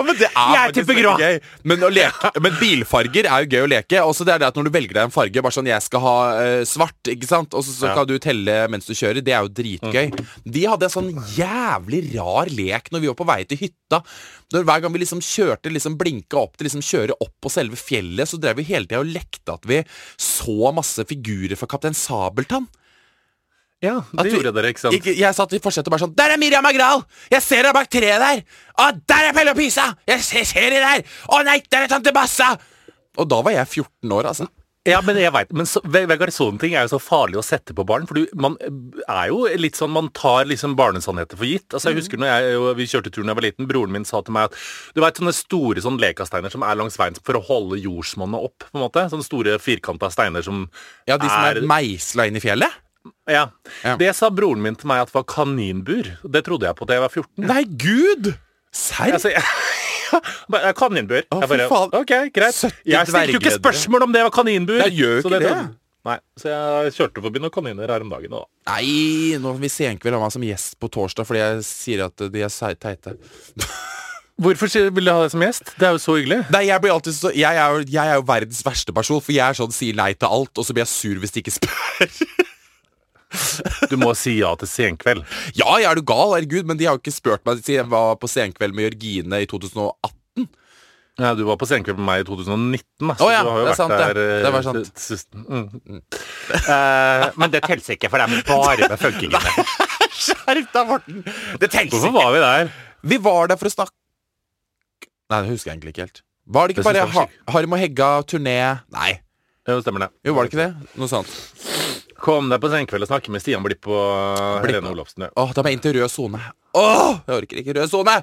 Men 0.01 0.18
det 0.20 0.30
er 0.30 0.54
Jeg 0.56 0.74
faktisk 0.74 1.00
grå. 1.01 1.13
gøy. 1.20 1.40
Men, 1.63 1.86
leke, 1.94 2.32
men 2.42 2.58
bilfarger 2.60 3.28
er 3.30 3.46
jo 3.46 3.51
gøy 3.56 3.66
å 3.66 3.70
leke. 3.72 4.01
Også 4.06 4.25
det 4.28 4.36
er 4.36 4.44
det 4.44 4.48
at 4.51 4.56
Når 4.60 4.70
du 4.70 4.72
velger 4.75 4.94
deg 4.98 5.04
en 5.08 5.13
farge, 5.13 5.42
bare 5.42 5.56
sånn 5.56 5.70
'jeg 5.70 5.82
skal 5.86 6.01
ha 6.01 6.16
uh, 6.38 6.63
svart', 6.68 7.12
ikke 7.13 7.28
sant? 7.28 7.54
og 7.54 7.63
så, 7.63 7.72
så 7.72 7.88
Ja. 7.92 7.96
kan 7.96 8.08
du 8.08 8.18
telle 8.20 8.68
mens 8.70 8.86
du 8.86 8.94
kjører. 8.94 9.24
Det 9.24 9.34
er 9.34 9.42
jo 9.42 9.50
dritgøy. 9.50 10.12
Vi 10.46 10.66
hadde 10.66 10.84
en 10.90 10.96
sånn 10.98 11.12
jævlig 11.36 12.16
rar 12.16 12.48
lek 12.50 12.92
når 12.92 13.00
vi 13.01 13.08
var 13.08 13.20
på 13.20 13.28
vei 13.28 13.44
til 13.46 13.58
hytta. 13.58 14.04
Når 14.54 14.63
Hver 14.68 14.82
gang 14.82 14.94
vi 14.94 15.00
liksom 15.00 15.22
kjørte, 15.24 15.72
liksom 15.72 15.98
blinka 15.98 16.38
opp 16.38 16.58
til 16.58 16.68
liksom 16.68 16.82
kjøre 16.84 17.16
opp 17.22 17.34
på 17.42 17.50
selve 17.50 17.75
fjellet, 17.80 18.28
så 18.28 18.40
drev 18.40 18.58
vi 18.58 18.63
hele 18.68 18.86
tida 18.86 19.00
og 19.00 19.08
lekte 19.08 19.54
at 19.54 19.63
vi 19.66 19.84
så 20.20 20.74
masse 20.75 21.04
figurer 21.08 21.56
fra 21.58 21.68
Kaptein 21.68 21.96
Sabeltann. 21.96 22.68
Ja, 23.82 23.96
det 24.14 24.28
vi- 24.28 24.36
gjorde 24.38 24.54
dere, 24.54 24.70
ikke 24.74 24.84
sant? 24.84 24.94
Ikke, 24.94 25.16
jeg 25.18 25.34
satt 25.36 25.54
i 25.58 25.60
forsetet 25.64 25.88
og 25.90 25.96
bare 25.96 26.06
sånn 26.06 26.16
Der 26.16 26.36
er 26.36 26.38
Miriam 26.38 26.66
Agral! 26.70 27.04
Jeg 27.34 27.42
ser 27.42 27.64
henne 27.64 27.74
bak 27.74 27.90
treet 27.90 28.22
der! 28.22 28.44
Å, 28.78 28.92
der 29.10 29.30
er 29.32 29.34
Pelle 29.34 29.56
og 29.56 29.58
Pysa! 29.58 29.90
Jeg 30.08 30.22
ser, 30.26 30.46
ser 30.46 30.70
de 30.70 30.82
der! 30.84 31.04
Å 31.34 31.44
nei, 31.48 31.60
der 31.72 31.88
er 31.88 31.94
tante 31.96 32.14
Bassa! 32.14 32.54
Og 33.18 33.28
da 33.28 33.42
var 33.44 33.52
jeg 33.58 33.68
14 33.68 34.12
år, 34.16 34.30
altså. 34.30 34.48
Ja, 34.88 34.98
men 35.06 35.14
jeg 35.20 35.30
vet, 35.30 35.52
men 35.54 35.68
så, 35.70 35.78
Vegard, 35.86 36.32
sånne 36.34 36.58
ting 36.58 36.74
er 36.74 36.88
jo 36.88 36.96
så 36.96 37.00
farlig 37.04 37.38
å 37.38 37.44
sette 37.46 37.74
på 37.78 37.84
barn. 37.86 38.08
For 38.10 38.18
du, 38.18 38.24
man 38.34 38.56
er 39.06 39.28
jo 39.30 39.44
litt 39.62 39.78
sånn 39.78 39.92
Man 39.94 40.08
tar 40.18 40.48
liksom 40.50 40.74
barnesannheter 40.80 41.38
for 41.38 41.46
gitt. 41.46 41.68
Altså 41.70 41.92
Jeg 41.92 42.00
husker 42.00 42.18
når 42.18 42.32
jeg, 42.32 42.62
vi 42.80 42.88
kjørte 42.90 43.12
turen 43.14 43.30
da 43.30 43.36
jeg 43.36 43.40
var 43.42 43.46
liten, 43.46 43.68
broren 43.70 43.94
min 43.94 44.08
sa 44.10 44.24
til 44.26 44.34
meg 44.34 44.50
at 44.50 44.58
Du 44.98 45.04
veit 45.04 45.22
sånne 45.22 45.36
store 45.38 45.84
sånn 45.86 46.00
lekasteiner 46.02 46.50
som 46.50 46.66
er 46.66 46.80
langs 46.82 46.98
veien 46.98 47.14
for 47.22 47.38
å 47.38 47.44
holde 47.46 47.78
jordsmonnet 47.84 48.42
opp, 48.50 48.66
på 48.72 48.80
en 48.80 48.86
måte? 48.88 49.06
Sånne 49.14 49.28
store 49.28 49.60
firkanta 49.62 50.10
steiner 50.10 50.42
som 50.42 50.64
Ja, 51.06 51.20
De 51.22 51.30
som 51.30 51.46
er 51.52 51.62
meisla 51.62 52.26
inn 52.26 52.42
i 52.42 52.42
fjellet? 52.42 52.82
Ja. 53.29 53.48
Ja. 53.84 53.96
Det 54.00 54.12
sa 54.17 54.29
broren 54.34 54.62
min 54.63 54.75
til 54.77 54.89
meg 54.91 55.01
at 55.05 55.13
var 55.15 55.24
kaninbur. 55.29 56.10
Det 56.24 56.43
trodde 56.48 56.67
jeg 56.70 56.77
på 56.79 56.88
da 56.89 56.98
jeg 56.98 57.05
var 57.05 57.13
14. 57.13 57.46
Nei, 57.50 57.63
gud! 57.65 58.31
Serr? 58.72 59.15
Altså, 59.17 59.31
ja, 59.36 60.72
kaninbur. 60.77 61.25
Å, 61.27 61.41
Jeg 61.43 61.51
bare, 61.51 61.67
faen. 61.72 61.93
ok, 62.01 62.13
greit. 62.36 62.58
Jeg 62.88 63.08
stilte 63.10 63.36
jo 63.36 63.41
ikke 63.41 63.55
spørsmål 63.58 64.05
om 64.08 64.15
det 64.15 64.24
var 64.27 64.34
kaninbur. 64.36 64.79
Jeg 64.86 64.98
gjør 65.01 65.22
så 65.22 65.31
ikke 65.31 65.39
det. 65.43 65.53
trodde- 65.53 65.77
Nei, 66.01 66.15
så 66.34 66.50
jeg 66.50 66.93
kjørte 66.96 67.22
forbi 67.22 67.38
noen 67.43 67.53
kaniner 67.53 67.91
her 67.93 68.01
om 68.01 68.10
dagen. 68.10 68.31
Også. 68.34 68.48
Nei, 68.72 69.38
nå 69.38 69.51
vil 69.62 69.70
Senkveld 69.70 70.15
ha 70.17 70.22
meg 70.24 70.31
som 70.34 70.41
gjest 70.48 70.79
på 70.81 70.89
torsdag 70.89 71.27
fordi 71.29 71.43
jeg 71.43 71.60
sier 71.67 72.01
at 72.08 72.24
de 72.34 72.41
er 72.41 72.50
teite. 72.81 73.13
Hvorfor 74.41 74.72
vil 74.96 75.05
du 75.05 75.12
ha 75.13 75.20
deg 75.22 75.29
som 75.36 75.43
gjest? 75.46 75.75
Det 75.77 75.86
er 75.86 75.93
jo 75.93 76.01
så 76.01 76.15
hyggelig. 76.17 76.39
Nei, 76.50 76.63
jeg 76.72 76.81
blir 76.81 76.96
alltid 76.96 77.13
så 77.13 77.29
Jeg 77.36 77.53
er 77.62 77.75
jo, 77.75 77.84
jeg 77.86 78.01
er 78.01 78.17
jo 78.17 78.24
verdens 78.25 78.63
verste 78.65 78.96
person, 78.98 79.22
for 79.22 79.36
jeg 79.36 79.43
er 79.46 79.60
sånn 79.60 79.75
sier 79.75 79.93
nei 80.00 80.13
til 80.17 80.31
alt, 80.34 80.50
og 80.58 80.65
så 80.65 80.74
blir 80.74 80.81
jeg 80.88 80.89
sur 80.96 81.22
hvis 81.22 81.36
de 81.36 81.43
ikke 81.43 81.53
spør. 81.60 82.15
Du 83.92 83.98
må 84.00 84.14
si 84.18 84.38
ja 84.40 84.54
til 84.60 84.70
Senkveld. 84.70 85.24
ja, 85.58 85.68
jeg 85.80 85.90
er 85.90 86.00
du 86.00 86.04
gal, 86.08 86.36
herregud, 86.36 86.68
men 86.70 86.80
de 86.80 86.88
har 86.88 86.98
jo 86.98 87.04
ikke 87.04 87.14
spurt 87.16 87.46
meg 87.48 87.62
siden 87.62 87.84
jeg 87.84 87.92
var 87.92 88.18
på 88.22 88.30
Senkveld 88.32 88.76
med 88.78 88.90
Jørgine 88.90 89.42
i 89.44 89.48
2018. 89.50 90.48
Ja, 91.22 91.34
du 91.38 91.44
var 91.46 91.58
på 91.60 91.68
Senkveld 91.70 92.00
med 92.00 92.08
meg 92.08 92.24
i 92.24 92.28
2019, 92.28 92.82
da. 93.04 93.16
Å 93.20 93.30
ja, 93.32 93.42
du 93.44 93.52
har 93.52 93.60
jo 93.60 93.66
det 93.66 93.72
vært 93.72 93.82
sant, 93.82 93.96
der 94.00 94.20
ja. 94.22 94.38
Det 94.46 94.52
var 94.56 94.68
sant. 94.68 95.36
mm. 95.36 96.04
Uh, 96.52 97.26
men 97.42 97.54
det 97.54 97.64
teller 97.68 97.96
ikke, 97.98 98.12
for 98.12 98.22
det 98.22 98.28
er 98.28 98.46
bare 98.50 98.92
med 98.94 99.02
funkingene. 99.02 99.66
Skjerp 100.22 100.72
deg, 100.72 100.88
Morten! 100.88 101.24
Det 101.62 101.70
teller 101.72 101.92
Hvorfor 101.94 102.16
var 102.16 102.32
vi 102.36 102.44
der? 102.44 102.72
Vi 103.12 103.18
var 103.22 103.52
der 103.52 103.60
for 103.60 103.70
å 103.70 103.74
snakke 103.74 103.98
Nei, 105.32 105.46
det 105.46 105.54
husker 105.54 105.70
jeg 105.72 105.78
egentlig 105.78 105.94
ikke 105.96 106.06
helt. 106.06 106.24
Var 106.52 106.68
det 106.68 106.74
ikke 106.76 106.84
Det 106.92 107.04
bare 107.08 107.28
Harim 107.54 107.76
og 107.78 107.80
Hegga 107.80 108.10
turné 108.28 108.58
Nei. 108.92 109.12
Jo, 109.70 109.78
stemmer 109.84 110.08
det. 110.08 110.10
Jo, 110.28 110.34
var 110.36 110.48
det 110.48 110.52
ikke 110.52 110.64
det? 110.64 110.90
Noe 111.00 111.08
sånt. 111.08 111.30
Kom 112.22 112.51
deg 112.51 112.62
på 112.62 112.70
Senkveld 112.70 113.08
og 113.08 113.10
snakke 113.10 113.32
med 113.34 113.42
Stian 113.42 113.63
Blipp 113.66 113.88
og 113.90 114.62
Blipp. 114.62 114.75
Helene 114.75 114.92
Olofsen. 114.94 115.25
Ja. 115.25 115.32
Åh, 115.42 115.56
da 115.58 115.63
må 115.66 115.72
jeg 115.72 115.80
inn 115.80 115.86
til 115.88 115.96
rød 115.98 116.12
sone. 116.13 116.42
Åh, 116.78 117.16
jeg 117.25 117.40
orker 117.42 117.62
ikke 117.63 117.75
rød 117.80 117.90
sone! 117.90 118.20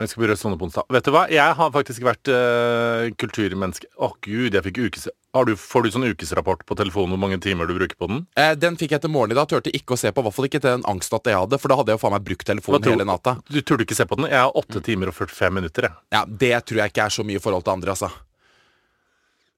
Jeg 0.00 0.10
skal 0.10 0.24
bli 0.24 0.28
rød 0.32 0.38
sone 0.40 0.56
på 0.58 0.66
onsdag. 0.66 0.88
Vet 0.90 1.06
du 1.06 1.12
hva? 1.14 1.20
Jeg 1.30 1.54
har 1.54 1.68
faktisk 1.70 2.02
vært 2.02 2.26
eh, 2.32 3.12
kulturmenneske. 3.20 3.86
Å 4.02 4.08
gud, 4.26 4.56
jeg 4.56 4.64
fikk 4.66 4.80
ukes... 4.88 5.04
Har 5.34 5.46
du, 5.48 5.52
får 5.58 5.84
du 5.86 5.88
sånn 5.94 6.06
ukesrapport 6.08 6.64
på 6.66 6.76
telefonen 6.78 7.14
hvor 7.14 7.20
mange 7.24 7.38
timer 7.42 7.66
du 7.70 7.74
bruker 7.76 7.94
på 7.98 8.08
den? 8.10 8.24
Eh, 8.38 8.52
den 8.58 8.74
fikk 8.80 8.96
jeg 8.96 9.04
til 9.04 9.12
morgenen 9.14 9.36
i 9.36 9.38
dag. 9.38 9.48
Turte 9.50 9.70
ikke 9.74 9.94
å 9.94 10.00
se 10.00 10.10
på. 10.14 10.22
I 10.22 10.26
hvert 10.28 10.36
fall 10.36 10.48
ikke 10.50 10.60
til 10.64 10.76
den 10.78 10.84
angstnatta 10.90 11.30
jeg 11.32 11.40
hadde, 11.44 11.58
for 11.62 11.70
da 11.72 11.78
hadde 11.78 11.94
jeg 11.94 11.98
jo 12.00 12.02
faen 12.04 12.14
meg 12.16 12.26
brukt 12.26 12.46
telefonen 12.50 12.82
tror- 12.84 12.96
hele 12.96 13.06
natta. 13.08 13.36
Du 13.50 13.60
turte 13.62 13.86
ikke 13.86 13.98
se 13.98 14.06
på 14.10 14.18
den? 14.18 14.28
Jeg 14.34 14.40
har 14.40 14.58
8 14.64 14.82
timer 14.90 15.10
og 15.12 15.16
45 15.20 15.56
minutter, 15.60 15.88
jeg. 15.90 15.98
Ja, 16.16 16.24
Det 16.44 16.52
tror 16.66 16.82
jeg 16.82 16.94
ikke 16.94 17.06
er 17.06 17.14
så 17.20 17.26
mye 17.30 17.38
i 17.38 17.44
forhold 17.46 17.66
til 17.66 17.76
andre, 17.78 17.94
altså. 17.94 18.10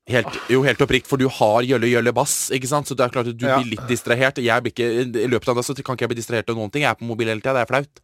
Helt, 0.07 0.37
jo, 0.53 0.61
helt 0.63 0.83
oppriktig, 0.85 1.11
for 1.11 1.19
du 1.19 1.27
har 1.27 1.65
Jølle 1.67 1.89
Jølle 1.91 2.13
Bass, 2.15 2.53
ikke 2.55 2.69
sant? 2.71 2.87
Så 2.87 2.95
det 2.95 3.09
er 3.09 3.15
klart 3.15 3.27
at 3.33 3.39
du 3.39 3.47
Ja. 3.47 3.57
blir 3.59 3.73
litt 3.75 3.89
distrahert. 3.91 4.39
Ikke, 4.39 4.87
I 5.03 5.27
løpet 5.27 5.49
av 5.51 5.57
det 5.57 5.65
så 5.67 5.75
kan 5.83 5.97
ikke 5.97 6.07
jeg 6.07 6.13
bli 6.15 6.21
distrahert 6.23 6.51
av 6.51 6.57
noen 6.57 6.71
ting. 6.71 6.83
Jeg 6.83 6.91
er 6.95 7.01
på 7.01 7.09
mobil 7.09 7.27
hele 7.27 7.41
tida. 7.41 7.55
Det 7.59 7.65
er 7.67 7.73
flaut. 7.73 8.01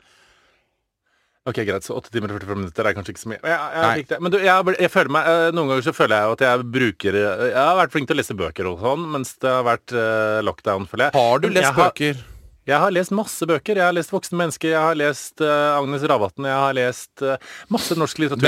Ok, 1.43 1.59
greit, 1.67 1.83
så 1.83 1.97
8 1.99 2.11
timer 2.15 2.31
og 2.31 2.39
45 2.39 2.59
minutter 2.59 2.87
er 2.87 2.95
kanskje 2.95 3.15
ikke 3.15 3.23
så 3.23 3.31
mye. 3.33 3.41
Jeg, 3.43 3.51
jeg, 3.51 3.97
jeg, 3.99 4.09
det. 4.13 4.19
Men 4.23 4.31
du, 4.31 4.37
jeg, 4.39 4.91
føler 4.95 5.11
meg 5.11 5.27
eh, 5.27 5.47
Noen 5.51 5.73
ganger 5.73 5.87
så 5.89 5.95
føler 5.97 6.15
jeg 6.15 6.37
at 6.37 6.45
jeg 6.47 6.67
bruker 6.77 7.19
eh, 7.19 7.41
Jeg 7.51 7.59
har 7.59 7.79
vært 7.81 7.95
flink 7.97 8.07
til 8.07 8.15
å 8.15 8.21
lese 8.21 8.37
bøker 8.39 8.69
og 8.71 8.85
sånn, 8.85 9.09
mens 9.11 9.35
det 9.43 9.51
har 9.51 9.65
vært 9.67 9.95
uh, 9.97 10.39
lockdown, 10.47 10.87
føler 10.87 11.09
jeg. 11.09 11.17
Har 11.19 11.43
du 11.43 11.49
lest 11.51 11.67
jeg 11.67 11.75
har- 11.75 11.91
bøker? 11.91 12.23
Jeg 12.63 12.79
har 12.79 12.93
lest 12.95 13.11
masse 13.11 13.43
bøker. 13.43 13.75
Jeg 13.75 13.83
har 13.83 13.95
lest 13.97 14.13
Voksne 14.15 14.39
mennesker, 14.39 14.71
jeg 14.71 14.79
har 14.79 14.95
lest 14.95 15.43
uh, 15.43 15.75
Agnes 15.81 16.05
Ravatn, 16.07 16.47
jeg 16.47 16.61
har 16.63 16.77
lest 16.79 17.25
uh, 17.27 17.35
masse 17.75 17.97
norsk 17.99 18.23
litteratur. 18.23 18.47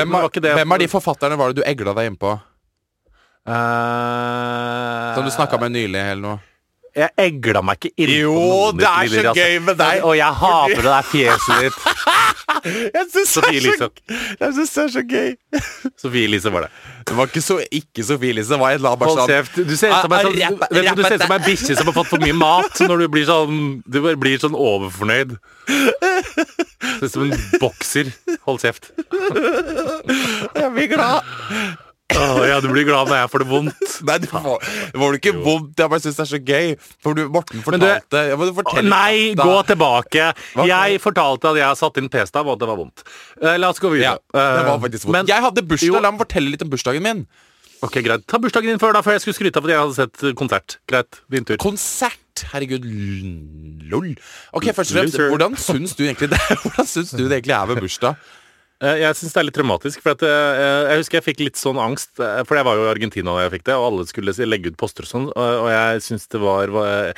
Hvem, 0.54 0.74
av 0.76 0.78
de 0.78 0.86
forfatterne 0.86 1.38
var 1.40 1.50
det 1.50 1.58
du 1.58 1.66
egla 1.66 1.96
deg 1.98 2.12
innpå? 2.12 2.36
Eh, 3.44 5.14
Som 5.14 5.24
du 5.24 5.30
snakka 5.30 5.58
med 5.60 5.72
nylig, 5.76 6.00
eller 6.00 6.22
noe? 6.24 6.38
Jeg 6.94 7.10
egla 7.18 7.58
meg 7.66 7.80
ikke 7.82 8.04
inn 8.04 8.10
Jo, 8.20 8.32
på 8.38 8.42
noen 8.46 8.76
det 8.78 8.86
er 8.86 9.08
så 9.10 9.32
gøy 9.34 9.56
med 9.66 9.78
deg. 9.80 10.04
Og 10.06 10.12
jeg 10.14 10.36
hater 10.40 10.78
det 10.78 10.92
der 10.92 11.08
fjeset 11.10 11.64
ditt. 11.64 11.78
Jeg 12.64 13.08
syns 13.12 13.32
det, 13.34 13.88
det 14.38 14.46
er 14.46 14.88
så 14.94 15.02
gøy. 15.04 15.34
Sofie 16.00 16.28
Elise 16.28 16.52
var 16.54 16.64
det. 16.64 16.70
Det 17.08 17.16
var 17.18 17.28
ikke 17.28 17.42
så 17.44 17.56
ikke 17.66 18.04
Sofie 18.06 18.30
Elise. 18.32 18.52
Det 18.54 18.58
var 18.62 18.76
et 18.76 18.84
la 18.84 18.92
Hold 18.94 19.18
sånn 19.18 19.28
kjeft. 19.32 19.58
Du 19.68 19.74
ser 19.76 19.90
ut 19.92 20.06
som 20.06 20.14
en 20.16 20.30
rapp- 20.38 20.70
du, 20.70 20.78
du 20.80 21.02
ser 21.04 21.18
som 21.24 21.34
en 21.34 21.44
bikkje 21.44 21.76
som 21.76 21.90
har 21.90 21.96
fått 21.98 22.08
for 22.14 22.22
mye 22.24 22.36
mat 22.38 22.80
når 22.86 23.02
du 23.04 23.06
blir 23.16 23.26
sånn 23.28 23.58
Du 23.84 23.98
blir 24.22 24.38
sånn 24.40 24.56
overfornøyd. 24.56 25.34
Ser 26.94 27.08
ut 27.08 27.12
som 27.16 27.26
en 27.26 27.34
bokser. 27.60 28.12
Hold 28.46 28.62
kjeft. 28.64 28.92
Jeg 30.54 30.70
blir 30.78 30.88
glad. 30.94 31.34
Åh, 32.12 32.42
ja, 32.46 32.58
du 32.60 32.68
blir 32.68 32.84
glad 32.84 33.08
når 33.08 33.16
jeg 33.22 33.30
får 33.32 33.42
det 33.42 33.46
vondt. 33.48 33.92
Nei, 34.08 34.16
det 34.20 34.28
var, 34.30 34.58
det 34.92 35.00
var 35.00 35.14
ikke 35.16 35.32
vondt. 35.40 35.78
Jeg 35.80 35.88
bare 35.90 36.02
syns 36.04 36.18
det 36.18 36.24
er 36.26 36.28
så 36.34 36.40
gøy. 36.44 36.74
For 37.02 37.16
du, 37.16 37.22
Morten 37.32 37.62
fortalte 37.64 38.20
du- 38.28 38.34
må 38.42 38.48
fortelle 38.58 38.90
Nei, 38.92 39.32
da. 39.38 39.46
gå 39.48 39.54
tilbake. 39.72 40.26
Jeg 40.68 41.00
fortalte 41.02 41.48
at 41.54 41.56
jeg 41.62 41.66
har 41.70 41.78
satt 41.80 41.96
inn 42.02 42.10
p-stav, 42.12 42.44
og 42.46 42.58
at 42.58 42.60
det 42.60 42.68
var 42.68 42.78
vondt. 42.82 43.06
Uh, 43.40 43.54
La 43.56 43.70
oss 43.72 43.80
gå 43.82 43.88
Ja, 43.96 43.96
videre. 43.96 44.20
det 44.36 44.66
var 44.68 44.76
Eh, 44.76 44.84
faktisk 44.84 45.08
vondt. 45.08 45.16
Men, 45.16 45.26
jeg 45.32 45.42
hadde 45.48 45.64
bursdag. 45.72 45.88
Jo. 45.96 46.04
La 46.04 46.12
meg 46.12 46.20
fortelle 46.26 46.52
litt 46.52 46.62
om 46.62 46.70
bursdagen 46.76 47.02
min. 47.08 47.24
ok, 47.84 47.98
greit. 48.04 48.26
Ta 48.30 48.38
bursdagen 48.38 48.68
din 48.74 48.78
før, 48.84 48.92
da, 48.96 49.00
før 49.04 49.16
jeg 49.16 49.24
skulle 49.24 49.36
skryte 49.40 49.58
av 49.60 49.64
at 49.66 49.70
jeg 49.74 49.80
hadde 49.82 49.96
sett 49.98 50.36
konsert. 50.38 50.78
Greit, 50.88 51.18
din 51.32 51.44
tur. 51.48 51.56
Konsert! 51.60 52.20
Herregud, 52.52 52.84
lol. 53.90 54.12
Ok, 54.52 54.64
først 54.76 54.90
og 54.92 54.96
fremst, 55.00 55.18
hvordan 55.30 55.54
syns 55.60 55.92
du 55.96 56.04
egentlig 56.04 56.30
det 56.32 56.40
Hvordan 56.64 56.88
syns 56.88 57.12
du 57.14 57.24
det 57.28 57.36
egentlig 57.40 57.54
er 57.56 57.68
med 57.70 57.80
bursdag? 57.84 58.16
Eh, 58.84 58.98
Jeg 59.00 59.16
syns 59.16 59.32
det 59.32 59.40
er 59.40 59.46
litt 59.48 59.56
traumatisk. 59.56 60.02
For 60.04 60.12
at, 60.14 60.22
eh, 60.22 60.92
jeg 60.92 61.00
husker 61.00 61.18
jeg 61.20 61.26
fikk 61.30 61.40
litt 61.46 61.56
sånn 61.60 61.78
angst, 61.80 62.12
eh, 62.20 62.42
for 62.44 62.58
jeg 62.58 62.66
var 62.68 62.76
jo 62.76 62.84
i 62.84 62.92
Argentina 62.92 63.32
da 63.34 63.44
jeg 63.46 63.54
fikk 63.56 63.64
det, 63.70 63.74
og 63.80 63.86
alle 63.88 64.06
skulle 64.10 64.34
legge 64.50 64.68
ut 64.72 64.76
poster 64.80 65.06
og 65.06 65.10
sånn, 65.10 65.26
og 65.34 65.68
jeg 65.72 66.02
syns 66.04 66.28
det 66.28 66.40
var, 66.42 66.68
var 66.74 67.14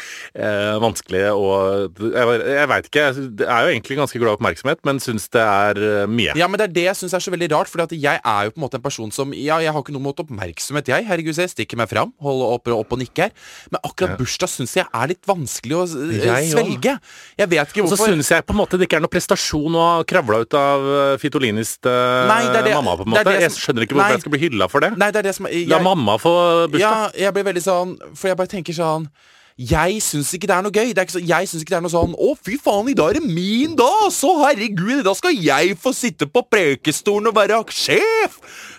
vanskelig 0.83 1.23
og 1.35 1.97
Jeg, 1.97 2.41
jeg 2.47 2.69
veit 2.71 2.89
ikke. 2.91 3.05
Jeg 3.07 3.49
er 3.49 3.67
jo 3.67 3.73
egentlig 3.75 3.99
ganske 3.99 4.21
glad 4.21 4.33
i 4.33 4.37
oppmerksomhet, 4.39 4.81
men 4.87 5.01
syns 5.03 5.29
det 5.33 5.43
er 5.43 6.07
mye. 6.11 6.35
Ja, 6.39 6.47
men 6.49 6.59
Det 6.61 6.69
er 6.71 6.75
det 6.77 6.85
jeg 6.87 6.97
syns 7.01 7.15
er 7.17 7.23
så 7.25 7.33
veldig 7.35 7.51
rart. 7.53 7.69
for 7.69 7.87
jeg 7.87 8.21
er 8.25 8.45
jo 8.47 8.51
på 8.55 8.59
en 8.61 8.65
måte 8.69 8.75
en 8.79 8.85
person 8.85 9.11
som 9.13 9.33
Ja, 9.33 9.59
jeg 9.59 9.73
har 9.73 9.83
ikke 9.83 9.93
noe 9.93 10.03
mot 10.03 10.17
oppmerksomhet, 10.17 10.87
jeg. 10.87 11.05
Herregud, 11.07 11.35
jeg 11.37 11.51
stikker 11.51 11.77
meg 11.77 11.89
fram, 11.89 12.13
holder 12.23 12.55
opp, 12.57 12.69
opp 12.69 12.93
og 12.93 12.99
nikker. 13.01 13.31
Men 13.71 13.81
akkurat 13.85 14.11
Ja. 14.11 14.17
bursdag 14.17 14.49
syns 14.49 14.75
jeg 14.75 14.87
er 14.93 15.07
litt 15.09 15.23
vanskelig 15.27 15.75
å 15.75 15.85
Jeg 15.87 16.51
svelge. 16.53 16.99
Jeg 17.39 17.49
vet 17.49 17.69
ikke 17.73 17.83
Og 17.83 17.91
så 17.91 17.97
hvorfor. 17.97 18.15
syns 18.15 18.29
jeg 18.31 18.47
på 18.47 18.51
en 18.55 18.61
måte 18.61 18.79
det 18.79 18.89
ikke 18.89 18.97
er 18.97 19.01
noe 19.01 19.09
prestasjon 19.13 19.75
å 19.75 19.83
ha 19.97 20.05
kravla 20.05 20.41
ut 20.43 20.55
av 20.55 20.81
eh, 21.15 21.17
Fitolinis 21.57 21.79
til 21.81 21.91
Nei, 22.29 22.53
det 22.53 22.65
det- 22.65 22.75
mamma, 22.75 22.97
på 22.97 23.07
en 23.07 23.13
det 23.13 23.25
måte. 23.27 23.41
Jeg 23.41 23.51
skjønner 23.51 23.83
ikke 23.83 23.95
hvorfor 23.95 24.11
jeg 24.11 24.21
skal 24.21 24.31
bli 24.31 24.41
hylla 24.41 24.69
for 24.69 24.81
det. 24.81 24.97
Nei, 24.99 25.11
det 25.11 25.25
det 25.25 25.35
som 25.35 25.47
jeg, 25.47 25.69
La 25.69 25.79
mamma 25.79 26.19
få 26.19 26.69
bursdag. 26.69 26.81
Ja, 26.81 27.11
jeg 27.17 27.33
blir 27.35 27.45
veldig 27.45 27.63
sånn 27.63 27.97
For 28.15 28.29
jeg 28.29 28.37
bare 28.37 28.47
tenker 28.49 28.73
sånn 28.73 29.09
jeg 29.57 30.03
syns 30.05 30.35
ikke 30.35 30.47
det 30.47 30.53
er 30.53 30.63
noe 30.63 30.71
gøy. 30.71 30.93
Det 30.93 30.99
er 30.99 31.07
så, 31.07 31.21
jeg 31.27 31.49
syns 31.49 31.63
ikke 31.65 31.73
det 31.73 31.79
er 31.79 31.81
noe 31.81 31.89
sånn 31.89 32.13
'Å, 32.13 32.37
fy 32.45 32.59
faen, 32.59 32.91
i 32.91 32.93
dag 32.93 33.17
er 33.17 33.21
det 33.21 33.23
min 33.23 33.75
dag!' 33.75 34.13
Så 34.13 34.29
herregud, 34.45 35.03
da 35.03 35.15
skal 35.15 35.33
jeg 35.33 35.79
få 35.81 35.95
sitte 35.97 36.27
på 36.29 36.45
prekestolen 36.45 37.27
og 37.29 37.35
være 37.35 37.65
sjef! 37.73 38.37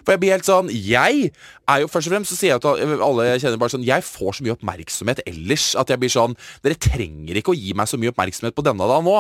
For 0.08 0.16
jeg 0.16 0.22
blir 0.24 0.32
helt 0.38 0.48
sånn 0.48 0.70
Jeg 0.72 1.32
er 1.68 1.82
jo 1.84 1.90
først 1.92 2.08
og 2.08 2.14
fremst 2.16 2.32
Så 2.32 2.38
sier 2.40 2.54
jeg 2.56 2.64
til 2.64 2.94
alle 3.04 3.26
jeg 3.28 3.44
kjenner 3.44 3.60
bare 3.60 3.74
sånn 3.76 3.84
Jeg 3.84 4.06
får 4.08 4.38
så 4.38 4.46
mye 4.46 4.56
oppmerksomhet 4.56 5.20
ellers 5.28 5.66
at 5.82 5.92
jeg 5.92 6.00
blir 6.00 6.14
sånn 6.14 6.38
Dere 6.64 6.80
trenger 6.88 7.42
ikke 7.42 7.52
å 7.52 7.58
gi 7.58 7.76
meg 7.76 7.92
så 7.92 8.00
mye 8.00 8.14
oppmerksomhet 8.14 8.56
på 8.56 8.64
denne 8.66 8.88
dagen 8.88 9.06
nå. 9.08 9.18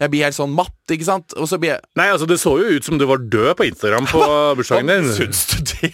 Jeg 0.00 0.14
blir 0.14 0.24
helt 0.24 0.38
sånn 0.38 0.54
matt, 0.56 0.74
ikke 0.88 1.08
sant? 1.10 1.36
Og 1.36 1.50
så 1.50 1.60
blir 1.60 1.74
jeg 1.76 1.84
Nei, 2.00 2.08
altså 2.14 2.28
Det 2.30 2.40
så 2.40 2.56
jo 2.62 2.72
ut 2.80 2.88
som 2.88 2.96
du 3.00 3.04
var 3.10 3.20
død 3.20 3.52
på 3.60 3.68
Instagram 3.68 4.08
på 4.10 4.24
bursdagen 4.58 4.88
din. 4.90 5.12
Syns 5.18 5.44
du 5.52 5.60
det? 5.74 5.92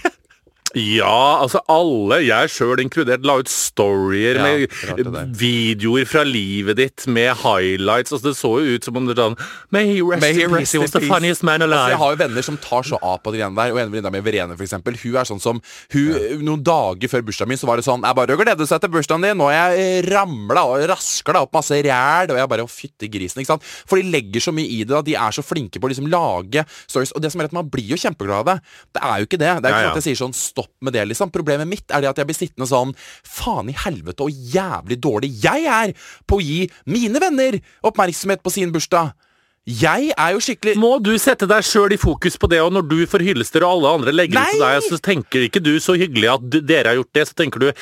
Ja, 0.76 1.40
altså 1.40 1.62
alle, 1.72 2.18
jeg 2.26 2.50
sjøl 2.52 2.82
inkludert, 2.82 3.22
la 3.24 3.38
ut 3.40 3.48
storyer 3.48 4.36
Ja, 4.36 4.96
med 5.08 5.32
videoer 5.40 6.04
fra 6.08 6.20
livet 6.26 6.76
ditt 6.76 7.06
med 7.08 7.32
highlights. 7.40 8.12
Altså 8.12 8.28
Det 8.30 8.36
så 8.36 8.50
jo 8.60 8.74
ut 8.76 8.84
som 8.84 8.98
om 9.00 9.06
det 9.08 9.16
sånn 9.16 9.36
May 9.72 9.88
he 9.88 10.02
rest 10.04 10.20
May 10.20 10.34
he 10.36 10.44
rest 10.44 10.52
in 10.52 10.58
peace, 10.60 10.72
he 10.76 10.82
was 10.82 10.92
the 10.92 11.00
funniest 11.08 11.42
man 11.46 11.64
alive. 11.64 11.78
Altså, 11.80 11.94
jeg 11.94 12.00
har 12.02 12.12
jo 12.12 12.20
venner 12.20 12.46
som 12.46 12.58
tar 12.60 12.84
så 12.90 12.98
av 13.00 13.22
på 13.24 13.32
de 13.32 13.40
greiene 13.40 13.56
der. 13.56 13.72
Og 13.72 13.80
en 13.80 13.90
venninne 13.94 14.12
med 14.12 14.26
Verene, 14.26 14.56
for 14.58 14.66
eksempel, 14.66 14.98
hun 15.00 15.16
er 15.22 15.28
sånn 15.32 15.40
som 15.42 15.62
hun, 15.94 16.42
Noen 16.46 16.62
dager 16.66 17.08
før 17.10 17.24
bursdagen 17.30 17.50
min 17.54 17.60
så 17.60 17.68
var 17.70 17.80
det 17.80 17.86
sånn 17.88 18.04
Jeg 18.04 18.18
bare 18.20 18.36
gleder 18.36 18.44
glede 18.46 18.68
seg 18.68 18.82
til 18.84 18.92
bursdagen 18.94 19.24
din. 19.24 19.40
Har 19.46 19.56
jeg 19.72 20.04
ramla 20.12 20.66
og 20.70 20.84
raskla 20.92 21.42
opp 21.46 21.56
masse 21.56 21.80
ræl. 21.88 22.30
Og 22.34 22.40
jeg 22.42 22.52
bare 22.52 22.66
Å, 22.66 22.70
fytti 22.70 23.08
grisen. 23.12 23.40
ikke 23.42 23.54
sant? 23.54 23.64
For 23.88 23.96
de 24.00 24.12
legger 24.12 24.44
så 24.44 24.52
mye 24.54 24.68
i 24.68 24.82
det. 24.84 24.92
da 24.92 25.00
De 25.06 25.16
er 25.16 25.32
så 25.40 25.44
flinke 25.46 25.80
på 25.80 25.88
å 25.88 25.92
liksom 25.94 26.10
lage 26.12 26.66
stories. 26.84 27.14
Og 27.16 27.24
det 27.24 27.32
som 27.32 27.40
er 27.40 27.48
at 27.50 27.56
man 27.56 27.68
blir 27.72 27.94
jo 27.96 28.00
kjempeglad 28.00 28.44
av 28.44 28.48
det. 28.52 28.56
Det 28.96 29.02
er 29.08 29.16
jo 29.24 29.28
ikke 29.30 29.40
det. 29.40 29.52
Det 29.64 29.70
er 29.70 29.72
ikke 29.72 29.76
Ja, 29.76 29.82
ja. 29.82 29.90
sånn 29.90 29.96
at 29.96 30.02
jeg 30.04 30.08
sier 30.10 30.20
sånn 30.26 30.36
stopp 30.36 30.65
med 30.80 30.92
det, 30.96 31.04
liksom. 31.08 31.30
Problemet 31.34 31.68
mitt 31.68 31.90
er 31.90 32.00
det 32.04 32.10
at 32.10 32.16
jeg 32.22 32.26
blir 32.30 32.38
sittende 32.38 32.68
sånn 32.70 32.94
Faen 33.26 33.68
i 33.72 33.76
helvete 33.84 34.26
og 34.26 34.30
jævlig 34.54 34.98
dårlig 35.00 35.30
jeg 35.42 35.66
er 35.66 35.92
på 36.26 36.38
å 36.38 36.44
gi 36.44 36.64
mine 36.86 37.20
venner 37.22 37.58
oppmerksomhet 37.86 38.42
på 38.42 38.52
sin 38.54 38.72
bursdag. 38.74 39.12
Jeg 39.66 40.12
er 40.14 40.30
jo 40.36 40.38
skikkelig 40.38 40.76
Må 40.78 40.92
du 41.02 41.10
sette 41.18 41.48
deg 41.50 41.64
sjøl 41.66 41.90
i 41.96 41.98
fokus 41.98 42.36
på 42.38 42.46
det, 42.52 42.60
og 42.62 42.70
når 42.76 42.84
du 42.86 43.00
får 43.10 43.24
hyllester 43.26 43.64
og 43.66 43.80
alle 43.80 43.94
andre 43.98 44.12
legger 44.14 44.38
ut 44.38 44.52
til 44.54 44.62
deg, 44.62 44.82
så 44.92 44.98
tenker 45.02 45.46
ikke 45.48 45.62
du 45.64 45.72
så 45.82 45.96
hyggelig 45.98 46.28
at 46.36 46.44
du, 46.52 46.60
dere 46.62 46.92
har 46.92 47.00
gjort 47.00 47.12
det, 47.18 47.24
så 47.32 47.34
tenker 47.42 47.64
du 47.64 47.72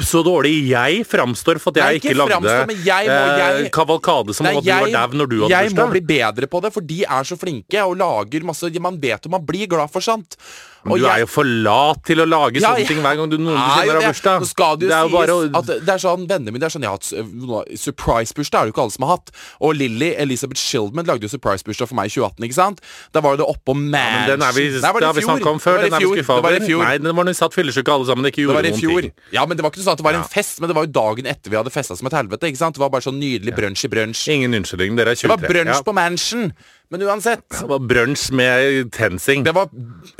så 0.00 0.22
dårlig 0.24 0.52
jeg 0.70 1.02
framstår 1.04 1.58
for 1.60 1.68
at 1.72 1.76
jeg 1.76 1.84
Nei, 1.84 1.96
ikke, 2.00 2.12
ikke 2.14 2.18
lagde 2.20 2.52
jeg 2.52 2.68
må- 2.68 2.76
jeg- 2.84 3.64
eh, 3.64 3.68
kavalkade 3.68 4.34
som 4.34 4.44
Nei, 4.44 4.52
om 4.54 4.58
at 4.58 4.64
du 4.64 4.70
var 4.72 4.92
dau 5.08 5.18
når 5.20 5.28
du 5.28 5.36
hadde 5.42 5.50
jeg 5.52 5.74
må 5.76 5.90
bli 5.90 6.00
bedre 6.00 6.46
på 6.48 6.62
det, 6.64 6.70
for 6.72 6.80
de 6.80 7.00
er 7.04 7.24
så 7.28 7.36
flinke 7.36 7.80
og 7.84 7.96
lager 8.00 8.44
masse 8.44 8.80
Man 8.80 8.96
vet 9.00 9.24
jo 9.24 9.30
man 9.30 9.44
blir 9.44 9.66
glad 9.68 9.90
for 9.92 10.00
sånt. 10.00 10.36
Men 10.84 10.98
du 10.98 11.04
jeg- 11.04 11.14
er 11.14 11.20
jo 11.20 11.26
for 11.26 11.44
lat 11.44 12.02
til 12.04 12.16
å 12.18 12.26
lage 12.26 12.60
Ja, 12.60 12.68
sånne 12.74 12.78
jeg- 12.78 12.88
ting 12.88 12.98
hver 13.02 13.16
gang 13.16 13.30
du 13.30 13.38
noen 13.38 13.54
du 13.54 13.60
kjenner 13.60 13.76
har 13.76 13.84
bursdag. 13.86 14.78
Det 14.80 14.88
jo 14.88 14.94
er 14.96 15.08
sies 15.08 15.12
bare 15.12 15.32
å 15.32 15.56
at 15.58 15.66
det 15.66 15.88
er 15.88 16.00
sånn, 16.02 16.26
vennene 16.28 16.50
mine 16.52 16.60
det 16.60 16.68
er 16.68 16.74
sånn, 16.78 16.82
Jeg 16.82 16.90
har 16.90 16.98
hatt 16.98 17.78
surprise-bursdag, 17.78 18.58
er 18.58 18.64
det 18.66 18.70
jo 18.72 18.74
ikke 18.74 18.82
alle 18.82 18.94
som 18.94 19.04
har 19.06 19.16
hatt. 19.16 19.30
Og 19.60 19.76
Lily 19.76 20.14
Elizabeth 20.18 20.58
Shildman 20.60 21.06
lagde 21.06 21.22
jo 21.22 21.30
surprise-bursdag 21.32 21.88
for 21.88 21.94
meg 21.98 22.06
i 22.10 22.14
2018, 22.14 22.46
ikke 22.48 22.54
sant? 22.58 22.80
Da 23.12 23.20
var 23.20 23.36
jo 23.36 23.42
det 23.44 23.48
oppå 23.48 23.72
Ja, 23.72 23.80
Mansion 23.82 24.12
men 24.12 24.28
den 24.32 24.42
er 24.42 24.52
vi, 24.52 24.68
det 24.70 24.82
har 24.82 25.14
vi 25.14 25.22
snakka 25.22 25.46
om 25.52 25.58
før. 25.62 25.78
Det 25.82 25.90
Den 25.90 25.90
var 25.92 26.00
er 26.00 26.02
i 26.02 26.10
vi 26.10 26.22
skuffa 26.22 26.34
Det 26.34 26.42
over. 26.42 26.50
Nei, 26.82 26.98
det 26.98 27.14
var 27.14 27.24
når 27.24 27.32
vi 27.32 27.40
satt 27.40 27.54
fyllesyke 27.54 27.88
alle 27.92 28.06
sammen. 28.06 28.22
Det 28.22 28.32
ikke 28.32 28.42
Det 28.42 28.46
gjorde 28.46 28.58
var 28.58 28.64
i 28.64 28.80
fjor. 28.82 29.12
Ja, 29.32 29.46
men 29.46 29.56
Det 29.56 29.62
var 29.62 29.70
ikke 29.70 29.82
sånn 29.84 29.92
at 29.92 29.98
det 30.02 30.04
var 30.04 30.14
en 30.14 30.24
fest, 30.24 30.60
men 30.60 30.68
det 30.68 30.74
var 30.76 30.86
jo 30.86 30.92
dagen 30.92 31.26
etter 31.26 31.50
vi 31.50 31.56
hadde 31.56 31.70
festa 31.72 31.96
som 31.96 32.06
et 32.06 32.12
helvete. 32.12 32.42
ikke 32.50 32.56
sant? 32.58 32.74
Det 32.74 32.80
var 32.82 32.90
bare 32.90 33.02
sånn 33.06 33.18
nydelig 33.20 33.54
brunsj 33.54 33.84
i 33.84 33.88
brunsj. 33.88 34.28
Ingen 34.32 34.54
unnskyldning. 34.54 34.96
Dere 34.96 35.10
er 35.12 35.14
23. 35.14 35.28
Det 35.28 35.42
var 35.42 35.48
brunsj 35.48 35.76
Ja. 35.78 35.82
på 35.82 35.94
Mansion. 35.94 36.52
Men 36.92 37.02
uansett. 37.08 37.46
Det 37.56 37.68
var 37.70 37.80
brunsj 37.88 38.26
med 38.36 38.90
tensing. 38.92 39.44
Det 39.46 39.54
var, 39.56 39.70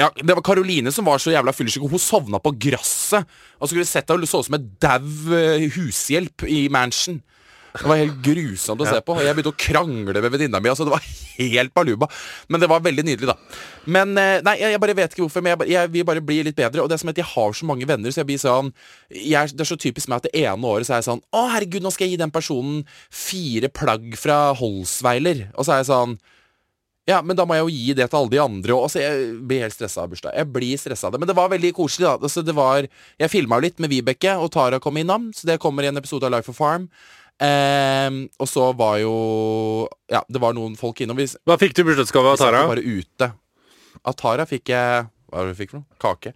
ja, 0.00 0.08
det 0.16 0.32
var 0.38 0.44
Karoline 0.46 0.92
som 0.94 1.04
var 1.04 1.20
så 1.20 1.34
jævla 1.34 1.52
fyllesyk. 1.52 1.84
Hun 1.84 2.00
sovna 2.00 2.40
på 2.40 2.54
gresset. 2.56 3.28
Og 3.60 3.66
så 3.66 3.74
skulle 3.74 3.84
du 3.84 3.90
sett 3.92 4.08
henne, 4.08 4.24
hun 4.24 4.30
så 4.30 4.40
ut 4.40 4.48
som 4.48 4.56
et 4.56 4.70
dau 4.80 5.36
eh, 5.36 5.66
hushjelp 5.76 6.46
i 6.48 6.62
Mansion. 6.72 7.20
Det 7.72 7.86
var 7.88 7.96
helt 8.02 8.18
grusomt 8.24 8.82
å 8.84 8.88
se 8.88 8.98
på. 9.00 9.14
Jeg 9.24 9.32
begynte 9.36 9.52
å 9.54 9.56
krangle 9.56 10.20
med 10.20 10.32
venninna 10.34 10.58
mi. 10.60 10.68
Altså, 10.68 10.84
det 10.84 10.92
var 10.92 11.04
helt 11.38 11.72
baluba. 11.76 12.08
Men 12.52 12.60
det 12.60 12.68
var 12.68 12.82
veldig 12.84 13.04
nydelig, 13.08 13.30
da. 13.30 13.36
Men 13.94 14.12
eh, 14.20 14.42
Nei, 14.44 14.58
jeg, 14.60 14.80
bare 14.82 14.96
vet 14.98 15.14
ikke 15.14 15.24
hvorfor, 15.24 15.40
men 15.44 15.54
jeg, 15.54 15.60
bare- 15.62 15.72
jeg 15.72 15.92
vil 15.94 16.04
bare 16.08 16.24
bli 16.24 16.42
litt 16.48 16.58
bedre. 16.58 16.82
Og 16.84 16.90
det 16.92 16.98
er 16.98 17.02
som 17.04 17.12
at 17.14 17.20
jeg 17.22 17.28
har 17.30 17.56
så 17.56 17.68
mange 17.70 17.88
venner, 17.88 18.12
så 18.12 18.20
jeg 18.20 18.28
blir 18.28 18.42
sånn 18.42 18.68
jeg, 19.08 19.54
Det 19.56 19.64
er 19.64 19.70
så 19.72 19.78
typisk 19.80 20.08
meg 20.12 20.20
at 20.20 20.28
det 20.28 20.34
ene 20.44 20.68
året 20.68 20.88
så 20.88 20.96
er 20.98 21.00
jeg 21.00 21.08
sånn 21.08 21.24
Å, 21.32 21.46
herregud, 21.54 21.80
nå 21.84 21.92
skal 21.94 22.08
jeg 22.10 22.16
gi 22.18 22.20
den 22.26 22.34
personen 22.34 22.82
fire 23.08 23.72
plagg 23.72 24.12
fra 24.20 24.42
Holsweiler. 24.60 25.46
Og 25.56 25.64
så 25.68 25.72
er 25.78 25.80
jeg 25.84 25.92
sånn 25.94 26.16
ja, 27.08 27.18
men 27.26 27.34
da 27.38 27.44
må 27.48 27.56
jeg 27.56 27.64
jo 27.66 27.72
gi 27.74 27.94
det 27.98 28.06
til 28.12 28.18
alle 28.20 28.30
de 28.30 28.38
andre. 28.42 28.74
Og, 28.76 28.84
altså, 28.86 29.00
jeg 29.02 29.32
blir 29.48 29.64
helt 29.64 29.74
stressa 29.74 30.04
av 30.04 30.12
bursdag. 30.12 30.36
Jeg 30.38 30.50
blir 30.54 30.78
stressa 30.78 31.08
av 31.08 31.14
det. 31.16 31.20
Men 31.22 31.30
det 31.32 31.34
var 31.38 31.50
veldig 31.50 31.72
koselig, 31.74 32.06
da. 32.06 32.14
Altså, 32.28 32.44
det 32.46 32.54
var, 32.54 32.86
jeg 33.18 33.32
filma 33.32 33.58
jo 33.58 33.66
litt 33.66 33.82
med 33.82 33.90
Vibeke, 33.90 34.36
og 34.38 34.52
Tara 34.54 34.78
kom 34.82 35.00
innom, 35.00 35.30
så 35.34 35.48
det 35.50 35.58
kommer 35.62 35.82
i 35.82 35.90
en 35.90 35.98
episode 35.98 36.28
av 36.28 36.34
Life 36.36 36.52
of 36.52 36.60
Farm. 36.60 36.86
Um, 37.42 38.18
og 38.38 38.46
så 38.46 38.68
var 38.78 38.98
jo 39.00 39.12
Ja, 40.12 40.20
det 40.30 40.38
var 40.38 40.54
noen 40.54 40.76
folk 40.78 41.00
innom. 41.02 41.18
Vi, 41.18 41.26
Hva 41.48 41.56
fikk 41.58 41.72
du 41.74 41.80
i 41.82 41.86
bursdagsgave 41.88 42.36
av 42.36 42.38
Tara? 42.38 42.60
Vi 42.60 42.68
Tara? 42.68 42.74
bare 42.76 43.00
ute. 43.00 43.30
Av 44.06 44.14
Tara 44.20 44.46
fikk 44.46 44.70
jeg 44.70 45.06
Hva 45.32 45.40
var 45.40 45.48
det 45.48 45.56
du 45.56 45.58
fikk 45.58 45.72
for 45.72 45.80
noe? 45.80 45.98
Kake. 46.04 46.34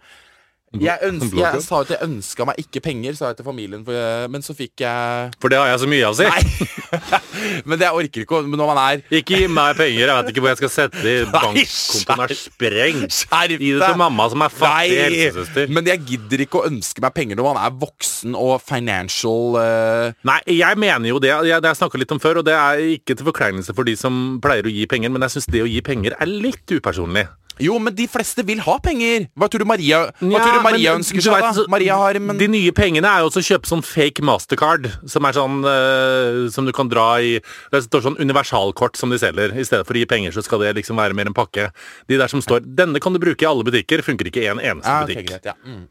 Jeg, 0.75 0.99
ønsker, 1.07 1.37
jeg 1.39 1.61
sa 1.63 1.77
at 1.79 1.91
jeg 1.93 2.03
ønska 2.03 2.45
meg 2.49 2.57
ikke 2.59 2.81
penger, 2.83 3.13
sa 3.15 3.29
jeg 3.31 3.37
til 3.37 3.45
familien, 3.47 3.85
for, 3.87 4.27
men 4.33 4.43
så 4.43 4.51
fikk 4.51 4.81
jeg 4.83 5.29
For 5.39 5.53
det 5.53 5.61
har 5.61 5.69
jeg 5.71 5.79
så 5.79 5.87
mye 5.87 6.09
av, 6.09 6.17
si. 6.17 6.27
Nei! 6.27 6.67
men 7.69 7.79
det 7.79 7.87
jeg 7.87 7.99
orker 8.01 8.23
ikke 8.25 8.35
å 8.35 8.41
Men 8.47 8.59
når 8.59 8.69
man 8.73 8.81
er 8.81 9.15
Ikke 9.19 9.39
gi 9.39 9.47
meg 9.51 9.79
penger, 9.79 10.01
jeg 10.03 10.17
vet 10.17 10.31
ikke 10.33 10.43
hvor 10.43 10.51
jeg 10.51 10.59
skal 10.59 10.73
sette 10.73 11.05
det. 11.05 11.15
Bankkontoen 11.33 12.25
er 12.25 12.35
sprengt. 12.35 13.21
Gi 13.53 13.71
det 13.71 13.79
til 13.79 13.97
mamma 14.03 14.27
som 14.33 14.43
er 14.43 14.53
fattig 14.57 14.99
helsesøster. 15.05 15.71
Men 15.71 15.87
jeg 15.87 16.03
gidder 16.11 16.43
ikke 16.43 16.59
å 16.59 16.67
ønske 16.67 17.03
meg 17.03 17.15
penger 17.15 17.39
når 17.39 17.49
man 17.53 17.63
er 17.63 17.79
voksen 17.87 18.35
og 18.35 18.57
financial 18.67 19.55
uh... 19.55 20.19
Nei, 20.27 20.39
jeg 20.51 20.83
mener 20.83 21.13
jo 21.13 21.23
det. 21.23 21.31
Jeg, 21.31 21.63
det 21.63 21.71
jeg 21.71 21.79
snakka 21.79 22.03
litt 22.03 22.15
om 22.15 22.23
før, 22.23 22.43
og 22.43 22.47
det 22.47 22.59
er 22.59 22.83
ikke 22.99 23.15
til 23.15 23.31
forkleinelse 23.31 23.75
for 23.77 23.87
de 23.87 23.95
som 23.99 24.37
pleier 24.43 24.67
å 24.67 24.73
gi 24.75 24.83
penger, 24.89 25.15
men 25.15 25.23
jeg 25.23 25.37
syns 25.37 25.51
det 25.55 25.63
å 25.63 25.71
gi 25.71 25.79
penger 25.85 26.19
er 26.19 26.27
litt 26.27 26.75
upersonlig. 26.75 27.29
Jo, 27.63 27.77
men 27.81 27.95
de 27.97 28.05
fleste 28.11 28.43
vil 28.47 28.61
ha 28.65 28.77
penger! 28.83 29.27
Hva 29.37 29.49
tror 29.51 29.63
du 29.63 29.67
Maria, 29.69 30.03
hva 30.19 30.31
Ja, 30.31 30.43
tror 30.43 30.57
du 30.57 30.65
Maria 30.65 30.93
men 30.93 31.01
ønsker 31.01 31.19
du 31.19 31.25
seg, 31.25 31.35
vet, 31.37 31.59
da? 31.59 31.65
Maria 31.73 31.97
har 32.01 32.19
men, 32.21 32.37
De 32.39 32.49
nye 32.51 32.73
pengene 32.75 33.09
er 33.09 33.23
jo 33.23 33.31
også 33.31 33.43
å 33.43 33.47
kjøpe 33.49 33.71
sånn 33.71 33.83
fake 33.85 34.25
mastercard, 34.25 34.89
som 35.09 35.27
er 35.27 35.37
sånn 35.37 35.59
uh, 35.65 36.45
Som 36.53 36.69
du 36.69 36.73
kan 36.75 36.91
dra 36.91 37.07
i 37.23 37.35
Det 37.73 37.83
står 37.87 38.05
sånn 38.09 38.19
universalkort 38.21 38.99
som 38.99 39.13
de 39.13 39.19
selger. 39.21 39.55
I 39.57 39.65
stedet 39.67 39.87
for 39.87 39.97
å 39.97 40.01
gi 40.01 40.07
penger, 40.09 40.35
så 40.35 40.45
skal 40.45 40.63
det 40.63 40.75
liksom 40.79 40.99
være 40.99 41.17
mer 41.17 41.31
en 41.31 41.37
pakke. 41.37 41.69
De 42.09 42.19
der 42.19 42.31
som 42.31 42.43
står 42.43 42.65
Denne 42.77 43.01
kan 43.03 43.15
du 43.15 43.21
bruke 43.21 43.45
i 43.45 43.49
alle 43.49 43.65
butikker, 43.67 44.05
funker 44.05 44.29
ikke 44.31 44.43
i 44.45 44.49
en 44.51 44.61
eneste 44.61 44.91
ah, 44.91 45.05
butikk. 45.05 45.23
butikk. 45.25 45.33
greit, 45.35 45.53
ja. 45.53 45.57
Mm. 45.65 45.85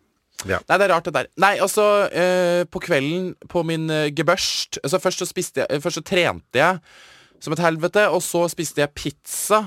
Ja. 0.45 0.61
Nei, 0.69 0.77
det 0.77 0.85
er 0.85 0.93
rart, 0.93 1.07
det 1.09 1.15
der. 1.17 1.29
Nei, 1.41 1.55
altså, 1.65 1.85
eh, 2.13 2.63
på 2.69 2.81
kvelden 2.85 3.31
på 3.49 3.63
min 3.67 3.89
eh, 3.91 4.11
gebørst 4.15 4.83
altså, 4.83 5.01
Først 5.01 5.25
så 5.25 5.29
jeg 5.33 5.83
Først 5.83 6.03
så 6.03 6.05
trente 6.05 6.61
jeg 6.61 6.81
som 7.43 7.53
et 7.53 7.61
helvete, 7.61 8.07
og 8.09 8.23
så 8.25 8.47
spiste 8.49 8.81
jeg 8.81 8.95
pizza 8.97 9.67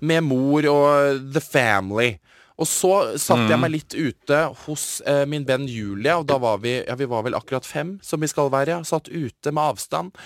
med 0.00 0.24
mor 0.26 0.66
og 0.70 1.22
the 1.34 1.42
family. 1.44 2.16
Og 2.58 2.66
så 2.66 2.92
satt 3.22 3.46
jeg 3.52 3.60
meg 3.62 3.70
litt 3.76 3.94
ute 3.94 4.38
hos 4.64 4.84
eh, 5.06 5.22
min 5.30 5.44
venn 5.46 5.68
Julie, 5.70 6.14
og 6.18 6.26
da 6.26 6.40
var 6.42 6.58
vi 6.64 6.80
Ja, 6.80 6.96
vi 6.98 7.06
var 7.06 7.22
vel 7.26 7.38
akkurat 7.38 7.66
fem, 7.66 7.98
som 8.02 8.20
vi 8.20 8.30
skal 8.30 8.50
være. 8.50 8.80
Satt 8.88 9.10
ute 9.12 9.52
med 9.52 9.62
avstand. 9.62 10.16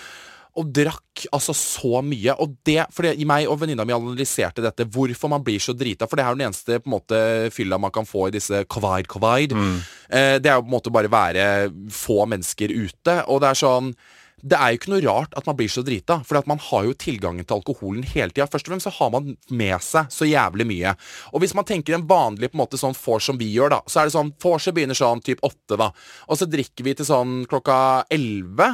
Og 0.56 0.68
drakk 0.68 1.26
altså 1.32 1.54
så 1.56 2.00
mye. 2.04 2.32
Og 2.40 2.56
det, 2.68 2.82
fordi 2.92 3.24
meg 3.28 3.48
og 3.48 3.60
venninna 3.60 3.84
mi 3.88 3.94
analyserte 3.96 4.64
dette, 4.64 4.84
hvorfor 4.84 5.30
man 5.32 5.44
blir 5.44 5.60
så 5.60 5.72
drita. 5.76 6.08
For 6.08 6.16
det 6.16 6.24
er 6.24 6.32
jo 6.32 6.40
den 6.40 6.46
eneste 6.48 6.80
på 6.80 6.90
en 6.90 6.96
måte 6.96 7.20
fylla 7.52 7.78
man 7.80 7.92
kan 7.92 8.08
få 8.08 8.28
i 8.28 8.34
disse 8.36 8.64
kavaid 8.68 9.08
Mm. 9.52 9.78
Eh, 10.12 10.38
det 10.40 10.50
er 10.50 10.56
jo 10.56 10.64
på 10.64 10.68
en 10.72 10.76
måte 10.76 10.92
bare 10.92 11.12
være 11.12 11.46
få 11.92 12.24
mennesker 12.28 12.72
ute. 12.72 13.22
Og 13.28 13.40
det 13.40 13.48
er 13.52 13.60
sånn 13.60 13.94
det 14.42 14.59
er 14.59 14.72
jo 14.72 14.78
ikke 14.81 14.90
noe 14.90 15.05
rart 15.05 15.37
at 15.38 15.46
man 15.46 15.57
blir 15.59 15.70
så 15.70 15.85
drita, 15.87 16.18
for 16.26 16.48
man 16.50 16.61
har 16.62 16.87
jo 16.88 16.96
tilgangen 16.98 17.46
til 17.46 17.61
alkoholen 17.61 18.02
hele 18.14 18.35
tida. 18.35 18.48
Først 18.50 18.66
og 18.66 18.74
fremst 18.74 18.88
så 18.88 18.94
har 18.96 19.12
man 19.14 19.37
med 19.55 19.76
seg 19.87 20.11
så 20.11 20.26
jævlig 20.26 20.66
mye. 20.66 20.94
Og 21.31 21.44
hvis 21.44 21.55
man 21.55 21.68
tenker 21.68 21.94
en 21.94 22.09
vanlig 22.11 22.50
på 22.50 22.59
en 22.59 22.64
måte 22.64 22.81
sånn 22.81 22.96
vors 22.98 23.31
som 23.31 23.38
vi 23.38 23.52
gjør, 23.55 23.76
da, 23.76 23.81
så 23.87 24.02
er 24.02 24.11
det 24.11 24.16
sånn 24.16 24.35
Vorset 24.42 24.74
begynner 24.74 24.98
sånn 24.98 25.22
typ 25.22 25.42
åtte, 25.46 25.78
da. 25.78 25.92
Og 26.26 26.40
så 26.40 26.48
drikker 26.50 26.87
vi 26.88 26.96
til 26.98 27.07
sånn 27.07 27.44
klokka 27.50 27.76
elleve. 28.12 28.72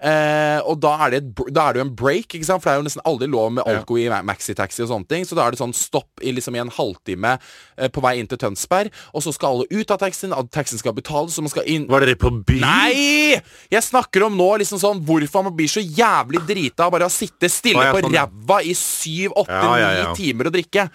Eh, 0.00 0.58
og 0.64 0.78
da 0.80 0.94
er, 1.04 1.12
det 1.12 1.18
et, 1.20 1.40
da 1.52 1.66
er 1.68 1.76
det 1.76 1.82
jo 1.82 1.84
en 1.84 1.94
break, 1.96 2.32
ikke 2.32 2.46
sant? 2.48 2.62
for 2.62 2.70
det 2.70 2.72
er 2.72 2.80
jo 2.80 2.86
nesten 2.86 3.04
aldri 3.04 3.28
lov 3.28 3.50
med 3.52 3.66
alko 3.68 3.98
i 4.00 4.06
ma- 4.08 4.22
maxitaxi 4.24 4.80
og 4.86 4.88
sånne 4.88 5.08
ting. 5.10 5.26
Så 5.28 5.36
da 5.36 5.44
er 5.44 5.52
det 5.52 5.60
sånn 5.60 5.74
stopp 5.76 6.22
i, 6.24 6.32
liksom, 6.32 6.56
i 6.56 6.62
en 6.62 6.72
halvtime 6.72 7.34
eh, 7.36 7.90
på 7.92 8.00
vei 8.04 8.14
inn 8.20 8.30
til 8.30 8.40
Tønsberg. 8.40 8.88
Og 9.12 9.24
så 9.26 9.34
skal 9.36 9.58
alle 9.60 9.68
ut 9.70 9.92
av 9.92 10.00
taxien, 10.00 10.32
at 10.32 10.50
taxien 10.54 10.80
skal 10.80 10.96
betales, 10.96 11.36
så 11.36 11.44
man 11.44 11.52
skal 11.52 11.68
inn 11.68 11.84
Var 11.90 12.06
dere 12.06 12.16
på 12.20 12.32
byen? 12.32 12.64
Nei! 12.64 13.40
Jeg 13.70 13.84
snakker 13.86 14.24
om 14.28 14.36
nå 14.40 14.50
liksom 14.62 14.80
sånn 14.80 15.04
hvorfor 15.04 15.44
man 15.46 15.56
blir 15.56 15.68
så 15.70 15.82
jævlig 15.84 16.42
drita 16.48 16.88
av 16.88 16.94
bare 16.96 17.08
å 17.10 17.12
sitte 17.12 17.50
stille 17.52 17.82
ah, 17.82 17.90
ja, 17.90 17.96
på 17.96 18.00
sånn, 18.04 18.14
på 18.14 18.20
ræva 18.20 18.62
i 18.64 18.76
syv, 18.78 19.34
åtte, 19.36 19.60
ni 19.76 20.06
timer 20.16 20.48
og 20.50 20.56
drikke. 20.56 20.88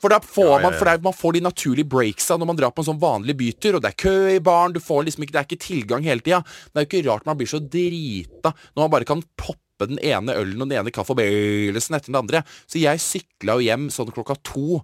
For 0.00 0.12
da 0.12 0.20
får 0.24 0.62
man. 0.64 0.76
For 0.78 0.90
man 1.04 1.16
får 1.16 1.36
de 1.36 1.42
naturlige 1.44 1.88
breaksa 1.92 2.38
når 2.40 2.50
man 2.50 2.60
drar 2.60 2.72
på 2.74 2.84
en 2.84 2.90
sånn 2.92 3.02
vanlig 3.02 3.36
bytur, 3.40 3.76
og 3.76 3.84
det 3.84 3.92
er 3.92 4.00
kø 4.00 4.14
i 4.32 4.40
baren, 4.44 4.74
liksom 4.76 5.26
det 5.26 5.36
er 5.36 5.48
ikke 5.48 5.60
tilgang 5.60 6.06
hele 6.06 6.24
tida. 6.24 6.40
Det 6.70 6.80
er 6.80 6.86
jo 6.86 6.90
ikke 6.90 7.08
rart 7.10 7.28
man 7.28 7.38
blir 7.40 7.50
så 7.50 7.60
drita 7.60 8.54
når 8.72 8.82
man 8.82 8.94
bare 8.96 9.08
kan 9.08 9.22
poppe 9.36 9.88
den 9.90 10.00
ene 10.04 10.34
ølen 10.36 10.60
og 10.60 10.68
den 10.68 10.80
ene 10.80 10.92
kaffebøyelsen 10.92 11.96
etter 11.96 12.12
den 12.12 12.20
andre. 12.20 12.42
Så 12.68 12.80
jeg 12.80 13.00
sykla 13.00 13.56
jo 13.56 13.68
hjem 13.68 13.88
sånn 13.92 14.12
klokka 14.12 14.36
to. 14.44 14.82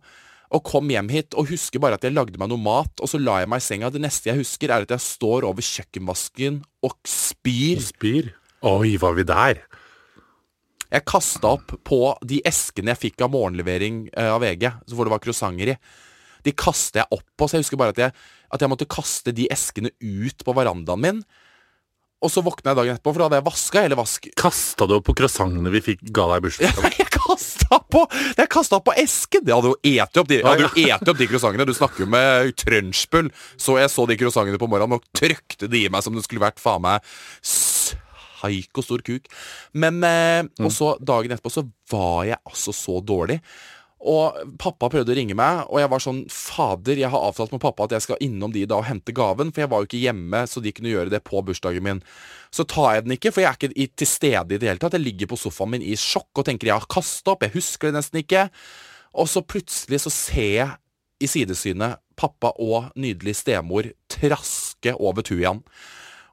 Og 0.54 0.62
kom 0.62 0.86
hjem 0.92 1.08
hit 1.10 1.34
og 1.34 1.48
husker 1.50 1.82
bare 1.82 1.98
at 1.98 2.04
jeg 2.06 2.14
lagde 2.14 2.38
meg 2.38 2.52
noe 2.52 2.62
mat, 2.62 3.02
og 3.02 3.10
så 3.10 3.18
la 3.18 3.40
jeg 3.42 3.50
meg 3.50 3.58
i 3.58 3.66
senga. 3.66 3.90
Det 3.90 4.02
neste 4.04 4.30
jeg 4.30 4.38
husker, 4.44 4.70
er 4.70 4.86
at 4.86 4.94
jeg 4.94 5.02
står 5.02 5.48
over 5.48 5.64
kjøkkenvasken 5.64 6.60
og 6.86 6.94
spyr. 7.02 7.82
Spyr. 7.88 8.30
Oi, 8.66 8.94
var 9.02 9.18
vi 9.18 9.26
der? 9.26 9.64
Jeg 10.92 11.06
kasta 11.08 11.54
opp 11.56 11.74
på 11.86 12.00
de 12.26 12.40
eskene 12.46 12.94
jeg 12.94 13.02
fikk 13.08 13.24
av 13.26 13.32
morgenlevering 13.34 14.06
eh, 14.12 14.30
av 14.30 14.42
VG, 14.44 14.68
hvor 14.92 15.08
det 15.08 15.14
var 15.16 15.24
croissanter 15.24 15.74
i. 15.74 15.78
De 16.46 16.54
kaster 16.54 17.02
jeg 17.02 17.18
opp 17.18 17.26
på, 17.34 17.48
så 17.48 17.58
jeg 17.58 17.66
husker 17.66 17.80
bare 17.80 17.94
at 17.96 18.04
jeg, 18.04 18.14
at 18.54 18.62
jeg 18.62 18.70
måtte 18.70 18.88
kaste 18.90 19.34
de 19.34 19.48
eskene 19.52 19.90
ut 19.98 20.46
på 20.46 20.54
verandaen 20.56 21.02
min. 21.02 21.20
Og 22.24 22.32
så 22.32 22.40
våkna 22.40 22.72
jeg 22.72 22.78
dagen 22.78 22.96
etterpå, 22.96 23.12
for 23.12 23.20
da 23.20 23.26
hadde 23.26 23.40
jeg 23.40 23.46
vaska 23.50 23.82
hele 23.84 23.98
vask... 23.98 24.28
Kasta 24.40 24.86
du 24.88 24.94
opp 24.96 25.04
på 25.10 25.14
croissantene 25.18 25.72
vi 25.74 25.82
fikk 25.84 26.06
ga 26.16 26.30
deg 26.30 26.40
i 26.40 26.46
bursdagsgave? 26.46 26.92
Jeg 27.02 27.12
kasta 27.12 27.78
på 27.90 28.02
Jeg 28.38 28.48
kastet 28.52 28.76
opp 28.78 28.84
på 28.86 28.94
esken! 29.02 29.42
Jeg 29.44 29.52
hadde 29.52 29.72
jo 29.72 29.76
eti 29.82 30.20
opp 30.22 30.28
de, 30.30 30.38
jeg 30.38 30.46
hadde 30.46 30.64
jo 30.64 30.70
eti 30.86 31.10
opp 31.12 31.18
de 31.18 31.26
croissantene. 31.28 31.66
Du 31.68 31.74
snakker 31.76 32.04
jo 32.04 32.08
med 32.14 32.54
trønsjbull. 32.62 33.28
Så 33.60 33.76
jeg 33.82 33.92
så 33.92 34.06
de 34.08 34.16
croissantene 34.20 34.60
på 34.62 34.68
morgenen 34.70 34.96
og 34.96 35.04
trykte 35.18 35.68
de 35.68 35.82
i 35.84 35.90
meg 35.92 36.06
som 36.06 36.16
det 36.16 36.24
skulle 36.24 36.44
vært 36.46 36.62
faen 36.62 36.86
meg 36.86 37.04
psyko 38.36 38.84
stor 38.84 39.02
kuk. 39.06 39.30
Men 39.74 40.02
eh, 40.06 40.44
Og 40.62 40.70
så 40.74 40.94
dagen 41.00 41.34
etterpå 41.34 41.52
så 41.52 41.66
var 41.92 42.26
jeg 42.28 42.40
altså 42.44 42.74
så 42.76 43.00
dårlig. 43.04 43.40
Og 44.06 44.36
pappa 44.60 44.90
prøvde 44.92 45.10
å 45.14 45.16
ringe 45.16 45.34
meg, 45.34 45.64
og 45.72 45.80
jeg 45.80 45.90
var 45.90 46.02
sånn 46.04 46.18
Fader, 46.30 46.98
jeg 47.00 47.10
har 47.10 47.22
avtalt 47.26 47.54
med 47.54 47.62
pappa 47.64 47.86
at 47.86 47.94
jeg 47.96 48.04
skal 48.04 48.20
innom 48.22 48.52
de 48.52 48.66
da 48.68 48.76
og 48.78 48.86
hente 48.86 49.14
gaven, 49.16 49.50
for 49.50 49.64
jeg 49.64 49.70
var 49.72 49.82
jo 49.82 49.88
ikke 49.88 50.02
hjemme, 50.02 50.42
så 50.46 50.60
de 50.62 50.72
kunne 50.76 50.92
gjøre 50.92 51.10
det 51.14 51.22
på 51.26 51.40
bursdagen 51.42 51.82
min. 51.86 52.02
Så 52.54 52.66
tar 52.68 52.98
jeg 52.98 53.06
den 53.06 53.16
ikke, 53.16 53.32
for 53.32 53.42
jeg 53.42 53.50
er 53.50 53.58
ikke 53.58 53.72
i, 53.72 53.88
til 53.88 54.10
stede 54.10 54.54
i 54.54 54.60
det 54.60 54.68
hele 54.68 54.82
tatt. 54.82 54.98
Jeg 54.98 55.06
ligger 55.06 55.32
på 55.32 55.40
sofaen 55.40 55.72
min 55.74 55.86
i 55.86 55.96
sjokk 55.98 56.42
og 56.42 56.46
tenker 56.46 56.70
jeg 56.70 56.76
har 56.76 56.90
kasta 56.92 57.34
opp, 57.34 57.46
jeg 57.48 57.56
husker 57.56 57.88
det 57.88 57.96
nesten 57.96 58.20
ikke. 58.20 58.46
Og 59.16 59.30
så 59.32 59.42
plutselig 59.42 60.02
så 60.04 60.12
ser 60.12 60.52
jeg 60.52 60.76
i 61.24 61.30
sidesynet 61.32 62.02
pappa 62.20 62.52
og 62.60 62.92
nydelig 63.00 63.38
stemor 63.40 63.88
traske 64.12 64.92
over 65.00 65.24
Tujan. 65.24 65.64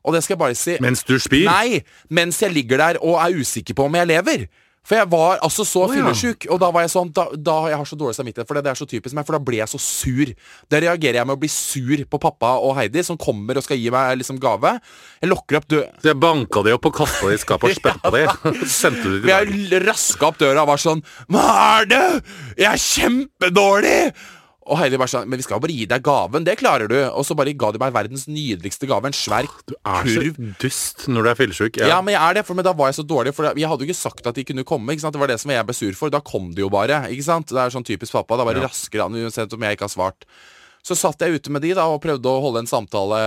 Og 0.03 0.15
det 0.15 0.23
skal 0.23 0.35
jeg 0.35 0.43
bare 0.43 0.57
si 0.59 0.75
Mens 0.83 1.05
du 1.07 1.15
spyr? 1.21 1.47
Nei, 1.47 1.81
mens 2.11 2.41
jeg 2.43 2.53
ligger 2.53 2.81
der 2.81 3.01
og 3.01 3.19
er 3.23 3.39
usikker 3.39 3.77
på 3.77 3.87
om 3.87 3.99
jeg 3.99 4.11
lever. 4.11 4.45
For 4.83 4.99
jeg 4.99 5.07
var 5.07 5.39
altså 5.39 5.63
så 5.63 5.85
ja. 5.87 5.93
fyllesyk, 5.95 6.49
og 6.51 6.59
da 6.59 6.67
var 6.75 6.83
jeg 6.83 6.91
sånn 6.91 7.11
da, 7.15 7.23
da 7.39 7.55
Jeg 7.71 7.79
har 7.79 7.87
så 7.87 7.97
dårlig 7.99 8.17
samvittighet 8.17 8.49
for 8.49 8.59
det, 8.59 8.65
det 8.65 8.73
er 8.73 8.79
så 8.81 8.87
typisk 8.89 9.15
meg, 9.15 9.23
for 9.27 9.37
da 9.37 9.39
ble 9.47 9.61
jeg 9.61 9.71
så 9.71 9.79
sur. 9.79 10.33
Da 10.71 10.81
reagerer 10.83 11.21
jeg 11.21 11.29
med 11.29 11.37
å 11.37 11.39
bli 11.39 11.51
sur 11.51 12.03
på 12.11 12.19
pappa 12.25 12.57
og 12.59 12.75
Heidi, 12.75 13.05
som 13.07 13.19
kommer 13.19 13.59
og 13.59 13.63
skal 13.63 13.79
gi 13.79 13.87
meg 13.93 14.19
liksom 14.19 14.41
gave. 14.43 14.75
Jeg 15.23 15.31
lokker 15.31 15.61
opp 15.61 15.69
døra 15.71 16.03
Så 16.03 16.11
jeg 16.11 16.19
banka 16.19 16.65
de 16.67 16.75
opp 16.75 16.91
og 16.91 16.95
kasta 16.99 17.31
de 17.31 17.39
i 17.39 17.41
skapet 17.45 17.79
og 17.79 17.95
på 18.03 18.13
de. 18.17 18.67
Sendte 18.67 19.07
du 19.07 19.17
de 19.21 19.23
til 19.23 19.65
Jeg 19.71 19.83
raska 19.87 20.31
opp 20.33 20.43
døra 20.43 20.65
og 20.65 20.73
var 20.73 20.83
sånn 20.83 21.03
Hva 21.31 21.47
er 21.79 21.91
det?! 21.93 22.05
Jeg 22.59 22.71
er 22.73 22.87
kjempedårlig! 22.89 23.99
Og 24.63 24.77
Heidi 24.79 24.95
bare 24.95 25.11
sånn 25.11 25.27
Men 25.27 25.41
vi 25.41 25.43
skal 25.43 25.57
jo 25.57 25.63
bare 25.65 25.75
gi 25.75 25.85
deg 25.91 26.03
gaven. 26.05 26.45
Det 26.47 26.55
klarer 26.61 26.87
du. 26.87 26.95
Og 27.11 27.25
så 27.27 27.35
bare 27.35 27.51
ga 27.59 27.71
de 27.75 27.81
meg 27.81 27.91
verdens 27.95 28.27
nydeligste 28.31 28.87
gave. 28.87 29.09
En 29.09 29.17
svær 29.17 29.47
Du 29.67 29.75
er 29.75 30.07
så 30.07 30.23
kurv. 30.23 30.39
dust 30.61 31.07
når 31.11 31.23
du 31.23 31.29
er 31.33 31.39
fyllesyk. 31.41 31.81
Ja. 31.83 32.01
men 32.01 32.13
jeg 32.15 32.21
er 32.23 32.33
det, 32.39 32.45
for 32.47 32.55
men 32.55 32.63
da 32.65 32.71
var 32.73 32.87
jeg 32.91 33.01
så 33.01 33.07
dårlig. 33.07 33.33
For 33.35 33.51
jeg 33.51 33.67
hadde 33.67 33.83
jo 33.83 33.89
ikke 33.91 33.99
sagt 33.99 34.25
at 34.31 34.35
de 34.39 34.45
kunne 34.47 34.63
komme. 34.63 34.95
Ikke 34.95 35.03
sant? 35.05 35.13
Det 35.17 35.19
var 35.23 35.27
det 35.33 35.39
som 35.43 35.51
jeg 35.51 35.65
ble 35.67 35.75
sur 35.75 35.93
for. 35.99 36.09
Da 36.13 36.21
kom 36.23 36.51
de 36.55 36.63
jo 36.63 36.69
bare. 36.71 37.03
Ikke 37.11 37.27
sant? 37.27 37.47
Det 37.51 37.59
er 37.59 37.75
sånn 37.75 37.83
typisk 37.87 38.15
pappa. 38.15 38.39
Da 38.39 38.47
var 38.47 38.55
det 38.55 38.63
raskere 38.63 39.05
an, 39.09 39.15
uansett 39.19 39.51
om 39.53 39.67
jeg 39.67 39.75
ikke 39.75 39.89
har 39.89 39.95
svart. 39.95 40.27
Så 40.83 40.97
satt 40.99 41.21
jeg 41.23 41.39
ute 41.39 41.51
med 41.51 41.61
de 41.63 41.69
da 41.77 41.85
og 41.87 42.01
prøvde 42.03 42.27
å 42.27 42.41
holde 42.43 42.59
en 42.59 42.67
samtale 42.67 43.19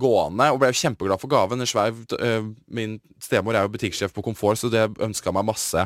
gående, 0.00 0.46
og 0.52 0.60
ble 0.62 0.70
kjempeglad 0.72 1.20
for 1.20 1.28
gaven. 1.28 1.60
En 1.60 1.68
svær, 1.68 1.92
øh, 1.92 2.46
min 2.72 2.98
stemor 3.20 3.54
er 3.56 3.66
jo 3.66 3.72
butikksjef 3.74 4.14
på 4.16 4.24
Komfort, 4.24 4.56
så 4.60 4.70
det 4.72 4.86
ønska 4.96 5.32
meg 5.32 5.44
masse 5.44 5.84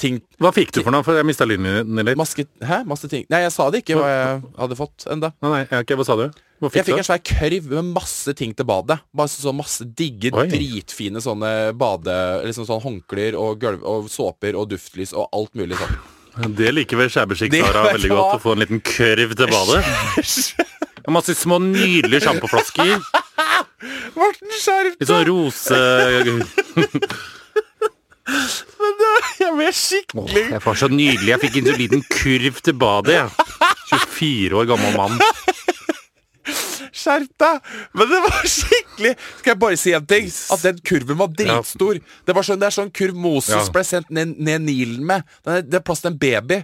ting. 0.00 0.18
Hva 0.42 0.52
fikk 0.54 0.72
du 0.76 0.82
for 0.84 0.94
noe? 0.94 1.04
For 1.06 1.16
jeg 1.18 1.26
mista 1.28 1.46
lyden 1.48 1.66
din 1.96 2.02
litt. 2.06 2.18
Maske, 2.20 2.44
hæ? 2.64 2.82
Masse 2.88 3.08
ting. 3.12 3.24
Nei, 3.32 3.42
jeg 3.46 3.52
sa 3.54 3.66
det 3.72 3.82
ikke 3.84 3.96
hva 3.98 4.08
jeg 4.12 4.42
hadde 4.60 4.78
fått 4.78 5.06
enda. 5.12 5.32
Nei, 5.44 5.50
nei, 5.56 5.80
ok, 5.82 5.94
Hva 6.00 6.06
sa 6.08 6.16
du? 6.20 6.26
Hva 6.56 6.70
Jeg 6.70 6.72
fikk 6.72 6.86
fikk 6.88 6.96
du? 6.96 7.00
en 7.02 7.08
svær 7.10 7.22
kørv 7.28 7.70
med 7.74 7.90
masse 7.96 8.32
ting 8.38 8.54
til 8.56 8.64
badet. 8.68 8.98
Bare 9.16 9.28
så, 9.28 9.42
så 9.44 9.52
masse 9.56 9.84
digge, 9.98 10.30
Oi. 10.32 10.46
dritfine 10.52 11.20
sånne 11.20 11.50
bade... 11.76 12.14
Liksom 12.48 12.64
sånn 12.68 12.80
håndklær 12.84 13.36
og, 13.40 13.58
gulv, 13.60 13.82
og 13.84 14.08
såper 14.12 14.56
og 14.56 14.70
duftlys 14.72 15.12
og 15.16 15.28
alt 15.36 15.52
mulig 15.58 15.76
sånn. 15.80 15.96
Det 16.56 16.68
liker 16.72 16.98
vel 17.00 17.08
skjæbeskikk 17.12 17.52
Det- 17.54 17.62
veldig 17.64 18.10
godt. 18.12 18.34
Å 18.36 18.42
få 18.42 18.52
en 18.56 18.64
liten 18.64 18.80
kørv 18.84 19.36
til 19.36 19.52
badet. 19.52 19.84
Og 21.06 21.12
Masse 21.16 21.36
små 21.38 21.60
nydelige 21.62 22.24
sjampoflasker. 22.26 22.96
Morten, 24.16 24.52
skjerp 24.60 24.96
Litt 25.00 25.08
sånn 25.12 25.26
rose... 25.28 25.80
Jeg 28.26 29.52
ble 29.54 29.66
Åh, 29.68 29.74
skikkelig 29.76 30.44
jeg 30.50 30.62
var 30.64 30.78
så 30.78 30.88
nydelig. 30.90 31.28
Jeg 31.30 31.42
fikk 31.44 31.58
en 31.60 31.68
så 31.70 31.76
liten 31.78 32.02
kurv 32.10 32.60
til 32.66 32.74
badet. 32.80 33.14
jeg. 33.20 33.30
24 34.18 34.58
år 34.58 34.66
gammel 34.72 34.96
mann. 34.98 35.20
Skjerp 36.96 37.30
deg! 37.42 37.70
Men 37.98 38.08
det 38.10 38.18
var 38.24 38.46
skikkelig 38.48 39.12
Skal 39.38 39.50
jeg 39.52 39.58
bare 39.62 39.78
si 39.78 39.92
en 39.94 40.06
ting? 40.08 40.28
At 40.54 40.62
den 40.64 40.78
kurven 40.86 41.18
var 41.20 41.30
dritstor. 41.38 42.00
Det, 42.26 42.34
var 42.34 42.46
sånn, 42.46 42.60
det 42.62 42.68
er 42.70 42.76
sånn 42.76 42.90
kurv 42.94 43.18
Moses 43.18 43.54
Ja. 43.54 43.72
ble 43.74 43.84
sendt 43.86 44.10
ned, 44.14 44.34
ned 44.38 44.64
Nilen 44.66 45.04
med. 45.06 45.26
Det 45.44 45.58
er, 45.60 45.66
det 45.66 45.80
er 45.80 45.84
plass 45.86 46.02
til 46.02 46.12
en 46.14 46.18
baby. 46.22 46.60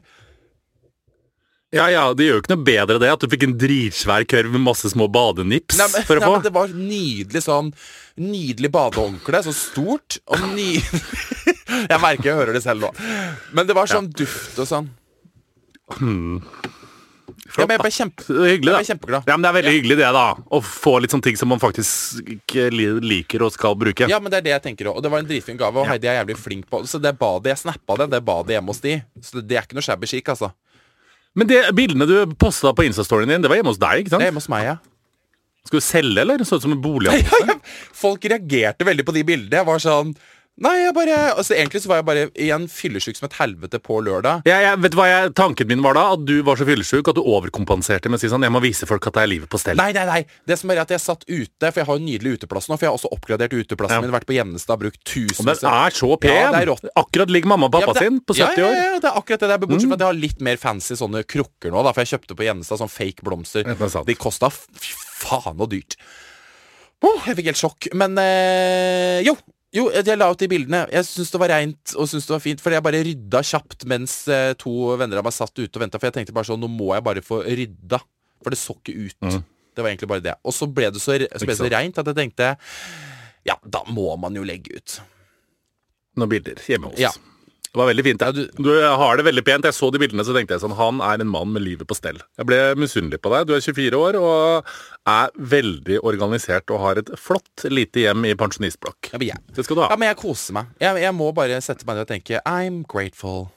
Ja, 1.73 1.87
ja, 1.89 2.03
Det 2.13 2.27
gjør 2.27 2.37
jo 2.37 2.43
ikke 2.43 2.53
noe 2.53 2.65
bedre 2.67 2.99
det 3.01 3.09
at 3.15 3.23
du 3.23 3.31
fikk 3.33 3.47
en 3.47 3.55
dritsvær 3.61 4.27
kørv 4.29 4.53
med 4.53 4.65
masse 4.67 4.91
små 4.93 5.07
badenips 5.13 5.79
Nei, 5.81 5.89
men, 5.95 6.05
for 6.09 6.19
å 6.19 6.21
nei, 6.21 6.29
få. 6.29 6.35
men 6.37 6.45
Det 6.45 6.53
var 6.57 6.75
nydelig 6.77 7.45
sånn 7.47 7.71
Nydelig 8.21 8.69
badehåndkle. 8.75 9.41
Så 9.47 9.55
stort 9.57 10.19
og 10.29 10.43
nydelig 10.53 11.01
jeg 11.93 11.99
merker 12.03 12.29
jeg 12.29 12.37
hører 12.37 12.59
det 12.59 12.61
selv 12.65 12.85
nå. 12.85 12.91
Men 13.57 13.65
det 13.69 13.75
var 13.79 13.89
sånn 13.89 14.11
duft 14.13 14.59
og 14.61 14.69
sånn. 14.69 14.91
Ja, 17.53 17.65
men 17.67 17.73
jeg 17.75 17.81
ble, 17.83 17.91
kjempe, 17.93 18.25
Det 18.27 18.37
er 18.37 18.51
hyggelig, 18.55 18.73
jeg 18.73 18.77
ble 18.77 18.89
kjempeglad. 18.91 19.29
Ja, 19.29 19.37
men 19.37 19.45
Det 19.45 19.51
er 19.51 19.57
veldig 19.59 19.73
hyggelig 19.77 19.97
det, 20.01 20.11
da. 20.17 20.25
Å 20.37 20.61
få 20.65 20.93
litt 21.03 21.13
sånne 21.15 21.27
ting 21.27 21.39
som 21.41 21.51
man 21.53 21.61
faktisk 21.63 22.29
ikke 22.37 22.67
liker 22.73 23.45
og 23.45 23.53
skal 23.57 23.77
bruke. 23.81 24.09
Ja, 24.13 24.21
men 24.23 24.33
det 24.33 24.43
er 24.43 24.47
det 24.47 24.53
jeg 24.55 24.65
tenker 24.69 24.91
også. 24.91 25.01
Og 25.01 25.07
det 25.07 25.13
var 25.13 25.25
en 25.25 25.29
dritfin 25.29 25.61
gave, 25.61 25.81
og 25.81 25.89
Heidi 25.89 26.09
er 26.13 26.21
jævlig 26.21 26.37
flink 26.41 26.69
på 26.71 26.83
Så 26.89 27.01
det 27.03 27.15
badet, 27.21 27.53
jeg 27.53 27.63
snappa 27.65 27.99
det, 28.01 28.11
det 28.15 28.23
badet 28.29 28.57
hjemme 28.57 28.73
hos 28.73 28.85
de. 28.85 28.99
Så 29.21 29.41
det, 29.41 29.47
det 29.51 29.59
er 29.59 29.67
ikke 29.67 29.81
noe 29.81 29.89
shabby 29.89 30.13
chic, 30.13 30.29
altså. 30.33 30.53
Men 31.39 31.49
det 31.49 31.61
bildene 31.77 32.09
du 32.09 32.17
posta 32.37 32.75
på 32.77 32.85
Insta-storyen 32.85 33.31
din, 33.31 33.45
det 33.45 33.51
var 33.51 33.61
hjemme 33.61 33.73
hos 33.73 33.81
deg? 33.81 34.03
ikke 34.03 34.13
sant? 34.13 34.21
Det 34.21 34.29
er 34.29 34.33
hjemme 34.33 34.43
hos 34.43 34.51
meg, 34.53 34.67
ja. 34.69 34.77
Skal 35.69 35.79
du 35.79 35.87
selge, 35.87 36.21
eller? 36.25 36.45
Så 36.45 36.59
ut 36.59 36.67
som 36.67 36.75
en 36.75 36.83
bolig? 36.83 37.13
ja, 37.23 37.43
ja. 37.49 37.57
Folk 37.97 38.25
reagerte 38.29 38.87
veldig 38.89 39.07
på 39.09 39.15
de 39.17 39.25
bildene. 39.27 39.63
Jeg 39.63 39.69
var 39.69 39.83
sånn 39.83 40.13
Nei, 40.61 40.73
jeg 40.83 40.93
bare 40.93 41.15
altså, 41.33 41.55
Egentlig 41.57 41.81
så 41.81 41.89
var 41.89 42.03
jeg 42.03 42.05
bare 42.05 42.25
igjen 42.37 42.67
fyllesyk 42.69 43.17
som 43.17 43.25
et 43.25 43.37
helvete 43.39 43.79
på 43.81 43.97
lørdag. 44.05 44.43
Ja, 44.45 44.59
jeg, 44.61 44.81
vet 44.85 44.93
du 44.93 44.99
hva 44.99 45.07
jeg, 45.09 45.31
Tanken 45.39 45.71
min 45.71 45.81
var 45.85 45.97
da? 45.97 46.03
At 46.13 46.27
du 46.29 46.35
var 46.45 46.61
så 46.61 46.67
fyllesyk 46.69 47.09
at 47.09 47.17
du 47.17 47.23
overkompenserte 47.25 48.13
med 48.13 48.21
å 48.21 48.23
si 48.23 48.29
sånn 48.29 48.45
Jeg 48.45 48.53
må 48.53 48.61
vise 48.61 48.85
folk 48.87 49.09
at 49.09 49.17
det 49.17 49.23
er 49.25 49.31
livet 49.33 49.49
på 49.53 49.59
stell. 49.63 49.81
Nei, 49.81 49.89
nei, 49.97 50.05
nei. 50.11 50.19
Det 50.47 50.59
som 50.61 50.71
er 50.75 50.83
at 50.85 50.93
jeg 50.93 51.01
satt 51.01 51.25
ute, 51.25 51.71
for 51.73 51.81
jeg 51.81 51.89
har 51.89 51.97
jo 51.97 52.03
en 52.03 52.05
nydelig 52.05 52.35
uteplass 52.37 52.69
nå. 52.69 52.77
For 52.77 52.85
jeg 52.85 52.93
har 52.93 52.99
også 53.01 53.13
oppgradert 53.17 53.57
uteplassen 53.57 53.97
Ja. 53.97 54.03
min. 54.05 54.13
Vært 54.13 54.29
på 54.29 54.37
Gjennestad, 54.37 54.83
brukt 54.85 55.01
tusen 55.09 55.41
Og 55.41 55.49
den 55.49 55.71
er 55.73 55.97
så 55.97 56.11
pen! 56.21 56.37
Ja, 56.37 56.53
er. 56.61 56.75
Akkurat 57.01 57.33
ligger 57.33 57.55
mamma 57.55 57.71
og 57.71 57.73
pappa 57.73 57.89
Ja, 57.89 57.97
det- 57.97 58.05
sin 58.05 58.21
på 58.21 58.37
70 58.37 58.43
ja, 58.43 58.53
ja. 58.53 58.69
Mm. 58.69 58.93
ja, 58.93 59.01
det 59.01 59.09
er 59.11 59.17
akkurat 59.23 59.41
det 59.47 59.49
der. 59.55 59.63
Bortsett 59.65 59.89
fra 59.89 59.95
at 59.97 60.05
jeg 60.05 60.11
har 60.13 60.21
litt 60.21 60.45
mer 60.45 60.61
fancy 60.61 60.95
sånne 61.01 61.25
krukker 61.25 61.73
nå, 61.73 61.81
da. 61.83 61.95
For 61.97 62.05
jeg 62.05 62.13
kjøpte 62.13 62.37
på 62.37 62.45
Gjennestad 62.45 62.79
sånn 62.85 62.93
fake 62.93 63.25
blomster. 63.25 63.65
Er. 63.65 64.05
De 64.05 64.15
kosta 64.21 64.53
faen 64.53 65.57
og 65.59 65.71
dyrt. 65.73 65.97
Oh, 67.03 67.19
jeg 67.27 67.41
fikk 67.41 67.51
helt 67.51 67.63
sjokk. 67.65 67.89
Men 67.97 68.15
øh, 68.21 69.25
jo. 69.25 69.37
Jo, 69.73 69.87
jeg 69.95 70.19
la 70.21 70.29
ut 70.29 70.41
de 70.41 70.49
bildene. 70.53 70.83
Jeg 70.93 71.07
syns 71.09 71.31
det 71.33 71.41
var 71.41 71.53
reint 71.55 71.95
og 71.97 72.09
synes 72.11 72.27
det 72.29 72.35
var 72.35 72.43
fint. 72.45 72.61
Fordi 72.61 72.77
jeg 72.77 72.85
bare 72.85 73.05
rydda 73.07 73.41
kjapt 73.49 73.87
mens 73.89 74.17
eh, 74.29 74.51
to 74.61 74.73
venner 75.01 75.23
av 75.23 75.25
meg 75.25 75.33
satt 75.37 75.55
ute 75.57 75.71
og 75.71 75.85
venta. 75.87 76.01
For 76.01 76.11
jeg 76.11 76.19
tenkte 76.19 76.35
bare 76.37 76.51
sånn, 76.51 76.61
nå 76.61 76.69
må 76.69 76.91
jeg 76.93 77.07
bare 77.07 77.25
få 77.25 77.41
rydda. 77.47 78.03
For 78.45 78.53
det 78.53 78.61
så 78.61 78.77
ikke 78.77 78.97
ut. 78.99 79.19
Mm. 79.25 79.41
Det 79.73 79.85
var 79.85 79.93
egentlig 79.95 80.11
bare 80.13 80.25
det. 80.27 80.37
Og 80.45 80.53
så 80.53 80.69
ble 80.69 80.91
det 80.93 81.01
så, 81.01 81.17
så, 81.17 81.47
ble 81.47 81.55
det 81.55 81.61
så 81.63 81.73
reint 81.73 82.01
at 82.03 82.13
jeg 82.13 82.19
tenkte 82.19 82.53
Ja, 83.49 83.57
da 83.65 83.81
må 83.89 84.11
man 84.21 84.37
jo 84.37 84.45
legge 84.45 84.77
ut. 84.77 84.99
Noen 86.21 86.35
bilder 86.35 86.61
hjemme 86.69 86.93
hos 86.93 87.01
Ja. 87.01 87.15
Det 87.73 87.81
var 87.81 87.89
veldig 87.89 88.05
fint. 88.05 88.23
Du, 88.37 88.43
du- 88.61 88.83
har 88.85 89.17
det 89.17 89.25
veldig 89.25 89.45
pent. 89.47 89.65
Jeg 89.65 89.73
så 89.73 89.89
de 89.91 89.99
bildene, 90.03 90.25
så 90.29 90.35
tenkte 90.37 90.53
jeg 90.59 90.61
sånn 90.61 90.75
Han 90.77 91.01
er 91.01 91.23
en 91.25 91.31
mann 91.33 91.55
med 91.55 91.65
livet 91.65 91.89
på 91.89 91.97
stell. 91.97 92.19
Jeg 92.37 92.45
ble 92.47 92.59
misunnelig 92.77 93.17
på 93.25 93.33
deg. 93.33 93.47
Du 93.49 93.55
er 93.57 93.65
24 93.65 93.97
år 93.97 94.19
og 94.21 94.69
er 95.09 95.33
veldig 95.39 95.97
organisert 96.05 96.69
og 96.71 96.83
har 96.85 97.01
et 97.01 97.09
flott 97.17 97.65
lite 97.73 98.05
hjem 98.05 98.29
i 98.29 98.35
pensjonistblokk. 98.37 99.15
Ja, 99.17 99.39
Det 99.57 99.65
skal 99.65 99.77
du 99.77 99.83
ja, 99.87 99.97
men 99.97 100.13
jeg 100.13 100.21
koser 100.21 100.53
meg. 100.61 100.69
Jeg, 100.85 101.01
jeg 101.01 101.15
må 101.17 101.33
bare 101.33 101.63
sette 101.65 101.89
meg 101.89 101.97
ned 101.97 102.05
og 102.05 102.13
tenke 102.13 102.43
I'm 102.45 102.83
grateful. 102.85 103.49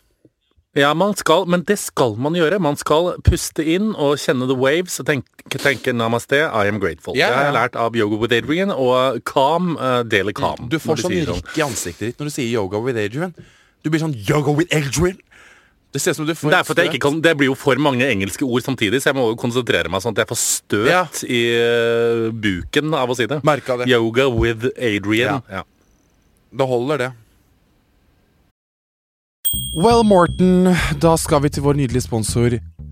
Ja, 0.75 0.93
man 0.93 1.13
skal, 1.15 1.45
men 1.47 1.61
det 1.63 1.77
skal 1.79 2.17
man 2.19 2.35
gjøre. 2.35 2.57
Man 2.59 2.75
skal 2.75 3.13
puste 3.23 3.63
inn 3.63 3.93
og 3.95 4.17
kjenne 4.19 4.47
the 4.49 4.55
waves 4.59 4.97
og 4.99 5.07
tenke, 5.07 5.59
tenke 5.59 5.93
namaste, 5.95 6.35
I 6.51 6.67
am 6.67 6.81
grateful. 6.83 7.15
Yeah, 7.15 7.29
Det 7.31 7.37
har 7.37 7.45
jeg 7.47 7.55
lært 7.55 7.77
av 7.79 7.95
Yoga 7.95 8.17
with 8.19 8.35
Adrian 8.35 8.71
og 8.71 9.21
Calm, 9.23 9.77
uh, 9.79 10.03
Daily 10.03 10.33
Calm. 10.35 10.67
Du 10.67 10.75
får 10.79 10.99
sånn 11.03 11.13
sier 11.15 11.31
rykk 11.31 11.53
i 11.59 11.63
ansiktet 11.63 12.09
ditt 12.09 12.19
når 12.19 12.27
du 12.31 12.35
sier 12.35 12.51
yoga 12.51 12.79
with 12.83 12.99
Adrian. 12.99 13.31
Du 13.85 13.91
blir 13.93 14.01
sånn 14.01 14.15
yoga 14.17 14.49
with 14.57 14.73
Adrian. 14.73 15.19
Det 15.93 16.01
ser 16.01 16.11
ut 16.15 16.17
som 16.17 16.25
du 16.27 16.33
får 16.35 16.49
Det, 16.51 16.57
er 16.57 16.65
for 16.67 16.73
at 16.75 16.81
jeg 16.81 16.95
ikke 16.95 17.03
kan, 17.05 17.19
det 17.23 17.35
blir 17.39 17.51
jo 17.51 17.55
for 17.55 17.77
mange 17.79 18.03
engelske 18.03 18.43
ord 18.43 18.65
samtidig, 18.65 18.99
så 18.99 19.11
jeg 19.13 19.15
må 19.15 19.29
jo 19.29 19.37
konsentrere 19.39 19.87
meg 19.93 20.01
sånn 20.03 20.15
at 20.17 20.23
jeg 20.25 20.29
får 20.33 20.39
støt 20.41 20.89
Ja. 20.89 21.03
i 21.29 21.41
uh, 21.55 22.23
buken 22.33 22.97
av 22.97 23.13
å 23.13 23.15
si 23.15 23.29
det. 23.29 23.37
Merka 23.47 23.77
det. 23.79 23.87
Yoga 23.93 24.25
with 24.33 24.73
Adrian. 24.75 25.39
Ja. 25.47 25.61
Det 26.51 26.67
holder, 26.67 27.05
det. 27.05 27.11
Well, 29.77 30.03
Morten, 30.03 30.73
da 30.99 31.13
skal 31.21 31.45
vi 31.45 31.53
til 31.53 31.63
vår 31.63 31.77
nydelige 31.79 32.03
sponsor 32.09 32.57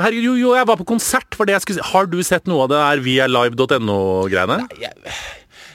Herregud, 0.00 0.24
jo, 0.24 0.34
jo, 0.40 0.52
jeg 0.56 0.68
var 0.68 0.78
på 0.80 0.86
konsert. 0.88 1.36
For 1.36 1.48
det 1.48 1.56
jeg 1.56 1.64
skulle 1.66 1.82
si. 1.82 1.90
Har 1.92 2.08
du 2.08 2.18
sett 2.24 2.48
noe 2.50 2.64
av 2.64 2.72
det 2.72 2.80
her 2.80 3.02
via 3.04 3.28
live.no-greiene? 3.28 4.58
Jeg, 4.80 5.14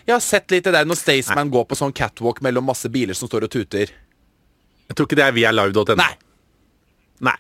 jeg 0.08 0.16
har 0.16 0.24
sett 0.24 0.54
litt 0.54 0.66
det 0.66 0.74
der 0.74 0.88
når 0.90 1.00
Staysman 1.02 1.52
går 1.54 1.68
på 1.70 1.78
sånn 1.78 1.94
catwalk 1.96 2.42
mellom 2.46 2.66
masse 2.70 2.90
biler 2.94 3.18
som 3.18 3.30
står 3.30 3.46
og 3.50 3.54
tuter. 3.54 3.94
Jeg 4.88 4.96
tror 4.96 5.10
ikke 5.10 5.20
det 5.20 5.28
er 5.28 5.36
via 5.36 5.52
live.no. 5.54 5.98
Nei. 6.00 6.14
Nei. 7.28 7.38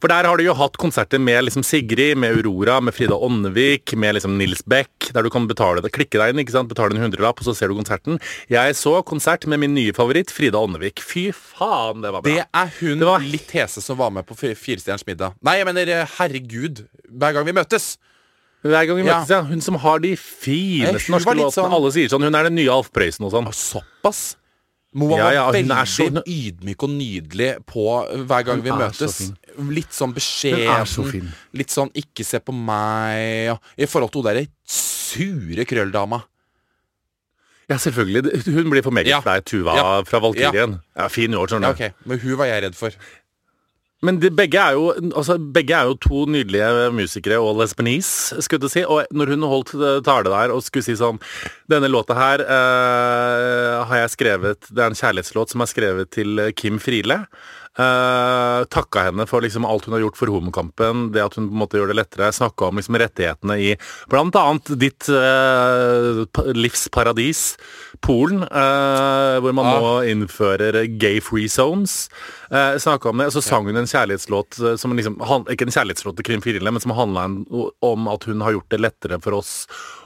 For 0.00 0.08
der 0.08 0.24
har 0.28 0.36
du 0.36 0.44
jo 0.44 0.54
hatt 0.54 0.76
konserter 0.80 1.18
med 1.20 1.44
liksom 1.44 1.64
Sigrid, 1.64 2.16
med 2.16 2.36
Aurora, 2.36 2.80
med 2.82 2.94
Frida 2.94 3.14
Åndevik, 3.16 3.94
med 3.96 4.14
liksom 4.16 4.36
Nils 4.38 4.62
Beck, 4.66 5.10
der 5.12 5.22
du 5.22 5.30
kan 5.30 5.46
betale 5.48 5.80
det, 5.82 5.92
klikke 5.92 6.18
deg 6.20 6.34
inn, 6.34 6.42
ikke 6.44 6.52
sant, 6.56 6.68
betale 6.68 6.94
en 6.96 7.02
hundrelapp, 7.02 7.40
og 7.40 7.44
så 7.48 7.54
ser 7.56 7.68
du 7.68 7.74
konserten. 7.74 8.20
Jeg 8.48 8.74
så 8.78 9.02
konsert 9.04 9.46
med 9.46 9.60
min 9.60 9.74
nye 9.74 9.92
favoritt, 9.96 10.30
Frida 10.30 10.58
Åndevik. 10.58 11.00
Fy 11.00 11.30
faen, 11.32 12.02
det 12.02 12.12
var 12.12 12.22
bra. 12.22 12.30
Det 12.30 12.46
er 12.52 12.72
hun 12.80 12.98
Det 12.98 13.06
var- 13.06 13.20
litt 13.20 13.50
hese 13.52 13.80
som 13.82 13.96
var 13.96 14.10
med 14.10 14.26
på 14.26 14.34
Fi- 14.36 14.54
Firestjerners 14.54 15.06
middag. 15.06 15.34
Nei, 15.42 15.56
jeg 15.58 15.66
mener 15.66 15.88
eh, 15.88 16.06
herregud. 16.18 16.86
Hver 17.10 17.32
gang 17.34 17.44
vi 17.46 17.52
møtes. 17.52 17.96
Hver 18.64 18.86
gang 18.86 18.96
vi 18.96 19.02
møtes, 19.04 19.28
ja. 19.28 19.42
Hun 19.42 19.60
som 19.60 19.74
har 19.76 19.98
de 20.00 20.12
Eh, 20.12 20.16
fineste 20.16 21.10
norske 21.12 21.34
låtene. 21.36 21.52
sånn- 21.52 21.72
Alle 21.72 21.90
sier 21.92 22.08
sånn, 22.08 22.22
hun 22.24 22.34
er 22.34 22.44
den 22.44 22.54
nye 22.56 22.70
Alf 22.72 22.90
Prøysen 22.92 23.24
og 23.26 23.32
sånn. 23.32 23.46
Såpass. 23.52 24.36
Moa 24.96 25.18
Ja, 25.18 25.30
ja, 25.32 25.44
var 25.46 25.52
veldig 25.54 25.86
så- 25.90 26.22
ydmyk 26.24 26.82
og 26.84 26.90
nydelig 26.90 27.64
på 27.66 27.84
hver 28.28 28.44
gang 28.46 28.62
vi 28.62 28.70
møtes. 28.70 29.32
Litt 29.58 29.92
sånn 29.94 30.10
er 30.16 30.84
så 30.84 31.02
beskjeden. 31.04 31.32
Litt 31.54 31.70
sånn 31.70 31.90
'ikke 31.94 32.24
se 32.24 32.38
på 32.40 32.52
meg' 32.52 33.52
og, 33.52 33.60
I 33.78 33.86
forhold 33.86 34.12
til 34.12 34.22
hun 34.22 34.34
derre 34.34 34.46
sure 34.66 35.64
krølldama. 35.64 36.22
Ja, 37.68 37.76
selvfølgelig. 37.76 38.44
Hun 38.44 38.70
blir 38.70 38.82
for 38.82 38.90
meget 38.92 39.06
Ja. 39.08 39.20
flau, 39.20 39.40
Tuva 39.40 39.74
Ja. 39.76 40.02
fra 40.02 40.20
Valkyrien. 40.20 40.80
Ja, 40.96 41.08
fin 41.08 41.32
år, 41.32 41.48
Ja, 41.50 41.72
du. 41.72 41.94
Men 42.04 42.18
hun 42.20 42.36
var 42.36 42.46
jeg 42.46 42.62
redd 42.64 42.74
for. 42.74 42.90
Men 44.02 44.18
de, 44.20 44.28
begge, 44.28 44.58
er 44.60 44.72
jo, 44.76 44.92
altså, 45.16 45.38
begge 45.38 45.70
er 45.72 45.84
jo 45.88 45.94
to 45.94 46.26
nydelige 46.26 46.90
musikere 46.92 47.38
og 47.40 47.56
lesbianis, 47.56 48.34
skulle 48.44 48.60
du 48.60 48.68
si. 48.68 48.82
Og 48.84 49.06
når 49.14 49.28
hun 49.32 49.40
holdt 49.48 49.72
eh, 49.80 50.02
tale 50.04 50.24
der 50.28 50.52
og 50.52 50.60
skulle 50.62 50.84
si 50.84 50.92
sånn 50.92 51.18
Denne 51.70 51.88
låta 51.88 52.14
her 52.14 52.40
eh, 52.44 53.84
har 53.88 53.96
jeg 54.02 54.10
skrevet 54.12 54.60
Det 54.68 54.82
er 54.82 54.90
en 54.92 54.98
kjærlighetslåt 54.98 55.48
som 55.54 55.62
er 55.64 55.70
skrevet 55.72 56.10
til 56.10 56.52
Kim 56.52 56.78
Friele. 56.78 57.22
Uh, 57.74 58.62
takka 58.70 59.08
henne 59.08 59.24
for 59.26 59.42
liksom 59.42 59.64
alt 59.66 59.88
hun 59.88 59.96
har 59.96 60.04
gjort 60.04 60.18
for 60.18 60.30
homokampen, 60.30 61.08
det 61.14 61.24
at 61.24 61.34
hun 61.34 61.48
på 61.48 61.56
en 61.56 61.62
måte 61.64 61.80
gjør 61.80 61.90
det 61.90 61.98
lettere. 61.98 62.30
Snakka 62.34 62.68
om 62.68 62.78
liksom 62.78 62.98
rettighetene 63.02 63.56
i 63.58 63.72
annet 64.14 64.70
ditt 64.78 65.08
eh, 65.08 66.22
livsparadis, 66.54 67.56
Polen, 68.04 68.42
eh, 68.42 69.36
hvor 69.40 69.54
man 69.56 69.68
ja. 69.68 69.74
nå 69.80 69.92
innfører 70.12 70.84
gay 71.00 71.20
free 71.24 71.48
zones. 71.48 72.08
Uh, 72.50 72.76
Snakka 72.78 73.10
om 73.10 73.22
det, 73.22 73.30
så 73.34 73.42
sang 73.42 73.66
hun 73.66 73.76
en 73.80 73.88
kjærlighetslåt 73.88 74.58
eh, 74.60 74.76
som 74.78 74.94
liksom, 74.94 75.18
Ikke 75.50 75.66
en 75.66 75.74
kjærlighetslåt 75.74 76.18
til 76.18 76.26
Krim 76.28 76.42
Friele, 76.44 76.70
men 76.70 76.82
som 76.82 76.94
handla 76.94 77.26
om 77.82 78.08
at 78.12 78.26
hun 78.28 78.44
har 78.44 78.54
gjort 78.54 78.70
det 78.70 78.82
lettere 78.82 79.20
for 79.24 79.40
oss 79.40 79.54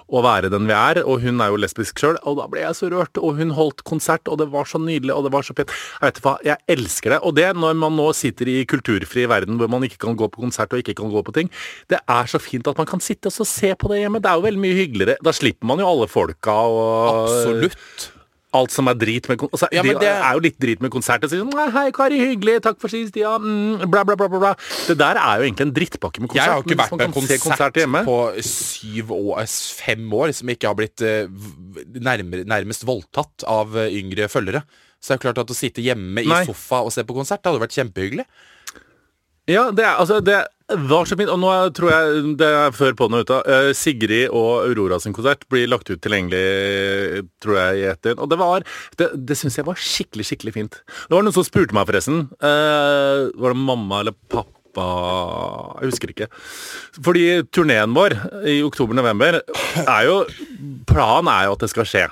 å 0.08 0.22
være 0.24 0.50
den 0.52 0.68
vi 0.68 0.74
er, 0.74 1.02
og 1.04 1.22
hun 1.24 1.42
er 1.44 1.52
jo 1.52 1.60
lesbisk 1.60 2.00
sjøl, 2.00 2.16
og 2.24 2.38
da 2.40 2.46
ble 2.50 2.62
jeg 2.62 2.76
så 2.78 2.90
rørt. 2.92 3.20
Og 3.20 3.38
hun 3.40 3.52
holdt 3.56 3.84
konsert, 3.88 4.28
og 4.30 4.40
det 4.40 4.48
var 4.52 4.68
så 4.68 4.80
nydelig, 4.80 5.12
og 5.14 5.26
det 5.26 5.32
var 5.34 5.46
så 5.46 5.56
pent. 5.56 5.72
Jeg 5.98 6.06
vet 6.06 6.20
hva, 6.24 6.34
jeg 6.46 6.76
elsker 6.76 7.14
det. 7.14 7.20
Og 7.28 7.36
det 7.36 7.48
når 7.58 7.78
man 7.78 7.96
nå 7.98 8.08
sitter 8.16 8.50
i 8.52 8.58
kulturfri 8.68 9.26
verden 9.30 9.60
hvor 9.60 9.70
man 9.72 9.84
ikke 9.86 10.00
kan 10.06 10.18
gå 10.18 10.30
på 10.32 10.44
konsert 10.44 10.72
og 10.72 10.82
ikke 10.82 10.96
kan 11.00 11.12
gå 11.12 11.24
på 11.26 11.34
ting, 11.36 11.52
det 11.92 12.00
er 12.00 12.30
så 12.30 12.40
fint 12.42 12.68
at 12.70 12.78
man 12.80 12.88
kan 12.88 13.02
sitte 13.04 13.32
og 13.32 13.48
se 13.48 13.74
på 13.78 13.92
det 13.92 14.02
hjemme. 14.02 14.22
Det 14.24 14.30
er 14.30 14.40
jo 14.40 14.46
veldig 14.48 14.64
mye 14.64 14.78
hyggeligere. 14.78 15.18
Da 15.24 15.34
slipper 15.36 15.68
man 15.68 15.82
jo 15.82 15.90
alle 15.90 16.08
folka 16.10 16.56
og 16.68 16.86
Absolutt. 17.28 18.12
Alt 18.56 18.72
som 18.72 18.88
er 18.88 18.96
drit 18.96 19.26
med 19.28 19.38
kon- 19.40 19.50
altså, 19.52 19.68
Ja, 19.74 19.82
det, 19.82 20.08
er 20.08 20.32
jo 20.36 20.40
litt 20.40 20.58
drit 20.60 20.80
med 20.80 20.90
konsert. 20.90 21.24
si 21.28 21.36
sånn, 21.36 21.52
Hei, 21.72 21.90
Kari, 21.92 22.18
hyggelig, 22.18 22.62
takk 22.64 22.80
for 22.80 22.88
sist, 22.88 23.16
ja, 23.16 23.36
mm, 23.38 23.84
bla, 23.90 24.04
bla, 24.08 24.16
bla, 24.16 24.28
bla. 24.28 24.54
Det 24.86 24.96
der 24.96 25.20
er 25.20 25.38
jo 25.42 25.48
egentlig 25.48 25.66
en 25.66 25.74
drittpakke 25.76 26.20
med 26.24 26.30
konsert. 26.32 26.46
Jeg 26.46 26.54
har 26.54 26.64
ikke 26.64 26.78
vært 26.80 26.94
på 26.96 27.00
en 27.04 27.12
konsert, 27.12 27.44
konsert 27.44 28.06
på 28.08 28.18
syv 28.48 29.12
år, 29.12 29.46
fem 29.82 30.12
år 30.12 30.32
som 30.32 30.48
ikke 30.48 30.70
har 30.70 30.78
blitt 30.78 31.04
eh, 31.04 31.28
nærmere, 32.00 32.48
nærmest 32.48 32.86
voldtatt 32.88 33.44
av 33.46 33.76
eh, 33.76 33.92
yngre 34.00 34.28
følgere. 34.32 34.64
Så 34.98 35.12
det 35.12 35.18
er 35.18 35.24
klart 35.28 35.42
at 35.44 35.50
å 35.52 35.56
sitte 35.56 35.84
hjemme 35.84 36.24
i 36.24 36.30
Nei. 36.30 36.44
sofa 36.48 36.80
og 36.82 36.90
se 36.94 37.04
på 37.06 37.14
konsert, 37.14 37.42
det 37.44 37.52
hadde 37.52 37.62
vært 37.62 37.76
kjempehyggelig. 37.76 38.24
Ja, 39.48 39.70
det, 39.72 39.84
er, 39.84 39.96
altså, 40.00 40.20
det 40.24 40.42
var 40.68 41.08
så 41.08 41.16
fint. 41.16 41.30
Og 41.32 41.40
nå 41.40 41.52
tror 41.76 41.92
jeg 41.92 42.34
det 42.40 42.48
er 42.48 42.74
før 42.76 42.96
på 42.98 43.08
den 43.08 43.24
ute. 43.24 43.40
eh, 43.48 43.70
Sigrid 43.76 44.28
og 44.28 44.68
Aurora 44.68 45.00
sin 45.00 45.16
konsert 45.16 45.46
blir 45.48 45.68
lagt 45.68 45.88
ut 45.90 46.00
tilgjengelig, 46.00 47.24
tror 47.42 47.58
jeg, 47.60 47.80
i 47.80 47.88
ett 47.92 48.02
døgn. 48.02 48.20
Og 48.20 48.28
det 48.28 48.38
var 48.38 48.64
Det, 48.98 49.10
det 49.14 49.36
syns 49.36 49.56
jeg 49.56 49.66
var 49.66 49.74
skikkelig, 49.78 50.26
skikkelig 50.26 50.54
fint. 50.54 50.80
Det 51.08 51.14
var 51.14 51.22
noen 51.22 51.34
som 51.34 51.46
spurte 51.46 51.74
meg, 51.76 51.86
forresten. 51.88 52.28
Uh, 52.42 53.30
var 53.38 53.54
det 53.54 53.60
mamma 53.60 54.00
eller 54.00 54.16
pappa 54.28 54.54
Jeg 55.80 55.90
husker 55.90 56.12
ikke. 56.12 56.28
Fordi 57.02 57.42
turneen 57.50 57.94
vår 57.96 58.14
i 58.46 58.60
oktober-november 58.62 59.40
er 59.84 60.02
jo 60.06 60.24
Planen 60.86 61.30
er 61.32 61.48
jo 61.48 61.56
at 61.56 61.64
det 61.64 61.70
skal 61.72 61.88
skje. 61.88 62.04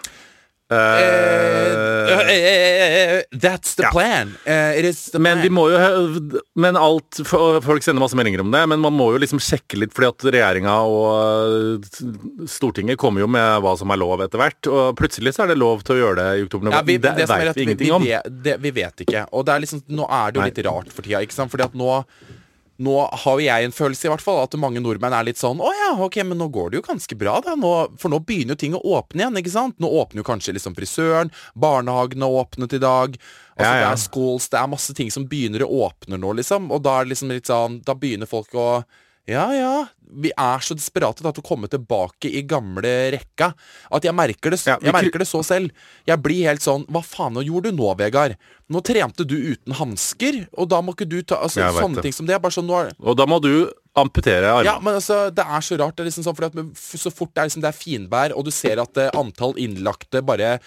Eh, 0.72 1.86
Eh, 2.06 3.16
eh, 3.18 3.22
that's 3.32 3.74
the 3.74 3.88
plan. 3.92 4.36
It 4.44 4.84
is 4.84 5.10
the 5.10 5.18
Men 5.18 5.40
vi 5.42 5.50
må 5.50 5.66
jo 5.70 6.40
Men 6.54 6.76
alt 6.76 7.20
Folk 7.26 7.82
sender 7.84 8.02
masse 8.02 8.18
meldinger 8.18 8.42
om 8.44 8.50
det, 8.54 8.62
men 8.70 8.80
man 8.82 8.94
må 8.96 9.10
jo 9.14 9.20
liksom 9.22 9.40
sjekke 9.42 9.78
litt, 9.80 9.94
fordi 9.96 10.10
at 10.10 10.26
regjeringa 10.36 10.76
og 10.86 11.86
Stortinget 12.50 12.98
kommer 13.00 13.24
jo 13.24 13.30
med 13.30 13.62
hva 13.64 13.74
som 13.78 13.92
er 13.92 14.00
lov 14.00 14.22
etter 14.24 14.40
hvert. 14.40 14.70
Og 14.70 14.96
plutselig 14.98 15.34
så 15.36 15.44
er 15.44 15.52
det 15.52 15.58
lov 15.60 15.84
til 15.86 15.96
å 15.96 16.00
gjøre 16.02 16.16
det 16.20 16.28
i 16.40 16.46
oktober. 16.46 16.72
Ja, 16.74 16.82
vi, 16.86 16.98
det 17.02 17.14
det 17.18 17.28
vet 17.30 17.58
vi 17.58 17.66
ingenting 17.66 17.94
om. 17.96 18.06
vet, 18.06 18.62
vi 18.62 18.74
vet 18.76 19.06
ikke. 19.06 19.26
Og 19.32 19.46
det 19.46 19.54
er 19.54 19.64
liksom, 19.66 19.84
nå 19.92 20.08
er 20.08 20.32
det 20.32 20.40
jo 20.40 20.48
litt 20.50 20.64
rart 20.68 20.92
for 20.94 21.06
tida. 21.06 21.22
Ikke 21.26 21.36
sant? 21.36 21.52
Fordi 21.52 21.66
at 21.66 21.76
nå 21.78 21.90
nå 22.82 22.94
har 23.08 23.38
jo 23.40 23.44
jeg 23.46 23.66
en 23.66 23.74
følelse 23.74 24.06
i 24.06 24.10
hvert 24.12 24.24
fall 24.24 24.42
at 24.42 24.56
mange 24.60 24.82
nordmenn 24.84 25.14
er 25.16 25.24
litt 25.28 25.40
sånn 25.40 25.62
Å 25.64 25.70
ja, 25.72 25.90
ok, 26.04 26.18
men 26.28 26.38
nå 26.40 26.48
går 26.52 26.70
det 26.72 26.80
jo 26.80 26.84
ganske 26.86 27.16
bra, 27.18 27.38
da. 27.44 27.54
Nå, 27.56 27.72
for 28.00 28.12
nå 28.12 28.20
begynner 28.26 28.56
jo 28.56 28.60
ting 28.60 28.76
å 28.76 28.82
åpne 28.98 29.22
igjen, 29.24 29.38
ikke 29.40 29.54
sant? 29.54 29.78
Nå 29.80 29.88
åpner 30.02 30.20
jo 30.20 30.26
kanskje 30.28 30.56
liksom 30.56 30.76
frisøren, 30.76 31.32
barnehagene 31.56 32.28
har 32.28 32.42
åpnet 32.44 32.76
i 32.76 32.82
dag. 32.82 33.16
Altså, 33.56 33.64
Ja, 33.64 33.72
ja. 33.72 33.80
Det 33.86 33.88
er 33.94 34.02
schools, 34.04 34.48
det 34.52 34.60
er 34.60 34.68
masse 34.68 34.94
ting 34.98 35.10
som 35.14 35.24
begynner 35.30 35.64
å 35.64 35.72
åpne 35.88 36.20
nå, 36.20 36.34
liksom. 36.36 36.68
Og 36.74 36.84
da 36.84 36.98
er 36.98 37.06
det 37.06 37.14
liksom 37.14 37.32
litt 37.32 37.48
sånn 37.48 37.80
Da 37.86 37.94
begynner 37.96 38.28
folk 38.28 38.52
å 38.54 38.68
ja, 39.26 39.46
ja. 39.54 39.86
Vi 40.06 40.30
er 40.38 40.62
så 40.62 40.76
desperate 40.78 41.18
til 41.18 41.42
å 41.42 41.42
komme 41.44 41.66
tilbake 41.66 42.30
i 42.30 42.44
gamle 42.46 42.90
rekka 43.10 43.48
at 43.90 44.04
jeg 44.06 44.14
merker 44.14 44.54
det, 44.54 44.60
Ja, 44.68 44.76
jeg 44.80 44.94
merker 44.94 45.18
det 45.18 45.26
så 45.26 45.40
selv. 45.42 45.72
Jeg 46.06 46.22
blir 46.22 46.46
helt 46.46 46.62
sånn 46.62 46.84
Hva 46.86 47.02
faen 47.02 47.34
nå 47.34 47.42
gjorde 47.42 47.72
du 47.72 47.80
nå, 47.80 47.88
Vegard? 47.98 48.36
Nå 48.70 48.82
trente 48.86 49.26
du 49.26 49.34
uten 49.34 49.74
hansker, 49.74 50.44
og 50.54 50.70
da 50.70 50.78
må 50.80 50.94
ikke 50.94 51.08
du 51.10 51.18
ta 51.26 51.40
altså, 51.42 51.66
Sånne 51.74 51.98
det. 51.98 52.06
ting 52.06 52.14
som 52.14 52.30
det. 52.30 52.38
Bare 52.42 52.54
sånn, 52.54 52.70
er, 52.70 52.94
Og 53.02 53.18
da 53.18 53.26
må 53.26 53.40
du 53.42 53.66
amputere 53.98 54.46
armene. 54.46 54.70
ja, 54.70 54.78
men 54.78 54.94
altså, 55.00 55.26
Det 55.34 55.42
er 55.42 55.60
så 55.66 55.78
rart. 55.82 55.96
Det 55.98 56.06
er 56.06 56.10
liksom 56.12 56.26
sånn, 56.28 56.46
at 56.46 56.78
Så 56.78 57.10
fort 57.10 57.34
det 57.34 57.42
er, 57.42 57.50
liksom, 57.50 57.66
det 57.66 57.72
er 57.74 57.80
finvær, 57.82 58.36
og 58.38 58.46
du 58.46 58.52
ser 58.54 58.78
at 58.82 58.96
eh, 59.02 59.10
antall 59.18 59.58
innlagte 59.58 60.22
bare 60.22 60.60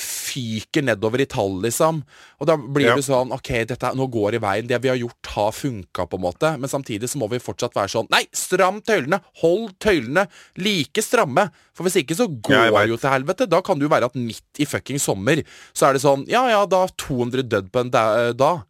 fyker 0.00 0.84
nedover 0.84 1.22
i 1.22 1.26
tall, 1.30 1.60
liksom. 1.62 2.02
Og 2.40 2.46
da 2.48 2.56
blir 2.56 2.88
Ja. 2.90 2.94
det 2.96 3.04
sånn 3.04 3.32
Ok, 3.32 3.48
dette, 3.66 3.92
nå 3.96 4.06
går 4.10 4.34
i 4.34 4.38
veien. 4.38 4.66
Det 4.66 4.80
vi 4.82 4.88
har 4.88 4.96
gjort, 4.96 5.26
har 5.26 5.52
funka, 5.52 6.06
på 6.08 6.14
en 6.14 6.22
måte. 6.22 6.58
Men 6.58 6.68
samtidig 6.68 7.08
så 7.08 7.16
må 7.18 7.28
vi 7.30 7.38
fortsatt 7.38 7.74
være 7.74 7.88
sånn 7.88 8.08
Nei, 8.10 8.24
stram 8.32 8.80
tøylene! 8.82 9.20
Hold 9.42 9.78
tøylene 9.78 10.26
like 10.56 11.02
stramme! 11.02 11.50
For 11.74 11.84
hvis 11.84 12.02
ikke 12.04 12.16
så 12.16 12.26
går 12.28 12.70
det 12.72 12.88
jo 12.88 12.96
til 12.96 13.10
helvete. 13.10 13.48
Da 13.48 13.60
kan 13.60 13.78
det 13.78 13.88
jo 13.88 13.94
være 13.94 14.06
at 14.06 14.14
midt 14.14 14.42
i 14.58 14.64
fucking 14.64 14.98
sommer 14.98 15.42
så 15.74 15.88
er 15.88 15.92
det 15.94 16.02
sånn 16.02 16.26
Ja 16.28 16.48
ja, 16.48 16.64
da 16.66 16.86
200 16.86 17.42
dødd 17.48 17.70
på 17.72 17.80
en 17.80 17.90
dag 17.90 18.36
da. 18.36 18.64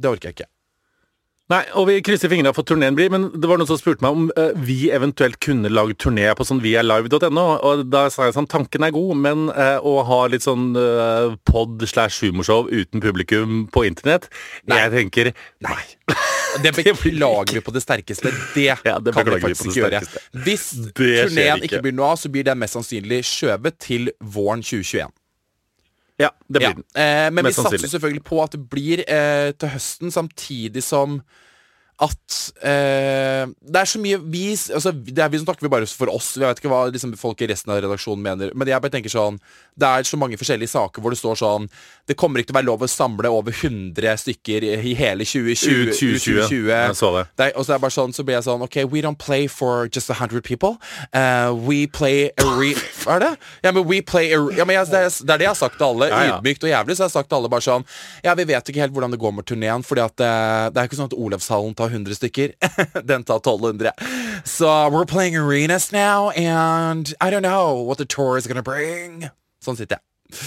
Det 0.00 0.08
orker 0.10 0.28
jeg 0.30 0.36
ikke. 0.40 0.48
Nei, 1.50 1.64
og 1.74 1.88
vi 1.88 1.96
krysser 2.06 2.30
fingrene 2.30 2.52
for 2.54 2.62
at 2.62 2.70
turneen 2.70 2.94
blir, 2.94 3.10
men 3.10 3.24
det 3.34 3.48
var 3.50 3.58
noen 3.58 3.66
som 3.66 3.78
spurte 3.80 4.04
meg 4.04 4.14
om 4.14 4.28
eh, 4.38 4.52
vi 4.62 4.90
eventuelt 4.94 5.40
kunne 5.42 5.72
lagd 5.72 5.98
turné 5.98 6.28
på 6.38 6.46
sånn 6.46 6.60
vialive.no, 6.62 7.46
og 7.66 7.82
da 7.90 8.04
sa 8.12 8.28
jeg 8.28 8.36
sånn, 8.36 8.46
tanken 8.50 8.86
er 8.86 8.94
god, 8.94 9.16
men 9.18 9.48
eh, 9.50 9.82
å 9.82 9.96
ha 10.06 10.20
litt 10.30 10.46
sånn 10.46 10.70
eh, 10.78 11.34
pod 11.50 11.82
slash 11.90 12.22
humorshow 12.22 12.70
uten 12.70 13.02
publikum 13.02 13.64
på 13.74 13.82
internett, 13.88 14.30
jeg 14.70 14.94
tenker 14.94 15.32
nei. 15.66 15.80
Det 16.62 16.72
beklager 16.78 17.58
vi 17.58 17.64
på 17.66 17.74
det 17.74 17.82
sterkeste. 17.82 18.30
Det, 18.54 18.68
Ja, 18.86 18.98
det 19.02 19.14
kan 19.14 19.26
vi 19.26 19.42
faktisk 19.42 19.72
ikke 19.72 19.88
gjøre. 19.88 20.04
Hvis 20.46 20.68
Det 20.86 20.92
turneen 20.94 21.58
ikke. 21.58 21.66
ikke 21.66 21.82
blir 21.88 21.98
noe 21.98 22.14
av, 22.14 22.22
så 22.22 22.30
blir 22.30 22.46
den 22.46 22.62
mest 22.62 22.78
sannsynlig 22.78 23.24
skjøvet 23.26 23.82
til 23.82 24.12
våren 24.22 24.62
2021. 24.62 25.10
Ja, 26.20 26.30
det 26.46 26.60
blir 26.60 26.74
den. 26.76 26.86
Eh, 26.94 27.28
men 27.32 27.48
vi 27.48 27.54
satser 27.56 27.88
selvfølgelig 27.88 28.24
på 28.28 28.40
at 28.44 28.56
det 28.56 28.64
blir 28.72 29.04
eh, 29.06 29.52
til 29.56 29.72
høsten, 29.72 30.12
samtidig 30.12 30.84
som 30.84 31.20
at 32.00 32.36
eh, 32.64 33.44
det 33.44 33.80
er 33.82 33.88
så 33.88 34.00
mye 34.00 34.16
vi, 34.32 34.44
altså, 34.72 34.92
det 34.92 35.20
er, 35.20 35.28
vi 35.32 35.40
snakker 35.42 35.66
vi 35.66 35.72
bare 35.72 35.88
for 35.88 36.12
oss. 36.12 36.32
Jeg 36.38 36.46
vet 36.48 36.62
ikke 36.62 36.72
hva 36.72 36.86
liksom, 36.88 37.12
folk 37.20 37.42
i 37.44 37.48
resten 37.50 37.72
av 37.72 37.82
redaksjonen 37.84 38.24
mener. 38.24 38.54
Men 38.56 38.70
jeg 38.70 38.80
bare 38.80 38.94
tenker 38.94 39.12
sånn 39.12 39.36
Det 39.78 39.88
er 39.88 40.06
så 40.08 40.18
mange 40.20 40.38
forskjellige 40.40 40.72
saker 40.72 41.02
hvor 41.02 41.14
det 41.14 41.20
står 41.20 41.38
sånn 41.40 41.68
Det 42.08 42.16
kommer 42.18 42.40
ikke 42.40 42.50
til 42.50 42.56
å 42.56 42.58
være 42.58 42.68
lov 42.68 42.82
å 42.84 42.88
samle 42.90 43.30
over 43.30 43.54
100 43.54 44.16
stykker 44.24 44.64
i 44.66 44.94
hele 44.98 45.24
2020. 45.24 45.90
U 45.90 45.94
2020. 45.94 46.70
Jeg 46.70 46.96
så 46.98 47.12
det. 47.14 47.24
Det 47.38 47.50
og 47.54 47.64
så 47.64 47.72
er 47.72 47.78
det 47.78 47.84
bare 47.84 47.96
sånn 47.96 48.14
Så 48.16 48.24
blir 48.26 48.38
jeg 48.38 48.46
sånn 48.48 48.64
Ok, 48.66 48.80
we 48.90 49.02
don't 49.04 49.20
play 49.20 49.46
for 49.50 49.88
just 49.88 50.10
100 50.10 50.42
people. 50.42 50.76
Uh, 51.14 51.54
we 51.54 51.86
play 51.86 52.30
a 52.30 52.46
re... 52.58 52.74
Hva 53.00 53.16
er 53.16 53.24
det? 53.24 53.30
Ja, 53.64 53.72
men 53.72 53.86
we 53.88 54.00
play 54.02 54.32
a 54.34 54.40
ja, 54.56 54.66
men 54.66 54.76
jeg, 54.76 54.90
det, 54.90 55.02
er, 55.06 55.38
det 55.38 55.46
jeg 55.46 55.52
har 55.52 55.58
sagt 55.58 55.78
til 55.78 55.86
alle. 55.86 56.10
Ja, 56.10 56.20
ja. 56.26 56.38
Ydmykt 56.38 56.64
og 56.66 56.72
jævlig. 56.72 56.96
Så 56.96 57.04
jeg 57.04 57.10
har 57.10 57.14
sagt 57.14 57.30
til 57.30 57.40
alle 57.40 57.52
bare 57.52 57.64
sånn 57.64 57.86
Ja, 58.26 58.34
vi 58.38 58.46
vet 58.50 58.72
ikke 58.72 58.84
helt 58.84 58.94
hvordan 58.96 59.14
det 59.14 59.20
går 59.22 59.34
med 59.36 59.48
turneen, 59.48 59.84
Fordi 59.86 60.04
at 60.04 60.24
eh, 60.24 60.68
det 60.74 60.82
er 60.82 60.90
ikke 60.90 61.00
sånn 61.00 61.10
at 61.10 61.18
Olavshallen 61.18 61.76
tar 61.78 61.92
100 61.92 62.18
stykker. 62.20 62.54
Den 63.10 63.26
tar 63.26 63.42
1200. 63.42 63.94
Så 64.44 64.70
we're 64.90 65.06
playing 65.06 65.36
arenas 65.36 65.92
now, 65.92 66.30
and 66.30 67.14
I 67.20 67.30
don't 67.30 67.42
know 67.42 67.82
what 67.82 67.98
the 67.98 68.04
tour 68.04 68.36
is 68.36 68.46
gonna 68.46 68.62
bring. 68.62 69.30
Sånn 69.64 69.78
sitter 69.78 69.98
jeg. 69.98 70.40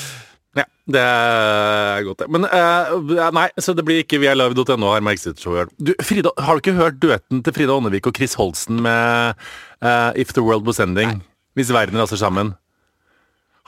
Ja, 0.53 0.65
det 0.93 1.01
er 1.01 2.03
godt, 2.05 2.21
det. 2.21 2.27
Men 2.33 2.45
uh, 2.45 3.29
nei, 3.33 3.47
så 3.61 3.73
det 3.77 3.85
blir 3.87 4.03
ikke 4.03 4.19
vialive.no 4.21 4.91
her 4.93 5.05
med 5.05 5.17
Exit-showet. 5.17 5.71
Frida, 6.05 6.33
har 6.45 6.57
du 6.57 6.61
ikke 6.61 6.77
hørt 6.77 6.99
duetten 7.01 7.41
til 7.45 7.55
Frida 7.55 7.73
Ånnevik 7.73 8.09
og 8.09 8.17
Chris 8.17 8.37
Holsten 8.37 8.83
med 8.85 9.39
uh, 9.81 10.11
If 10.19 10.35
the 10.37 10.45
World 10.45 10.67
Was 10.69 10.81
Ending? 10.83 11.23
Hvis 11.57 11.73
verden 11.73 11.97
raser 12.01 12.21
sammen. 12.21 12.53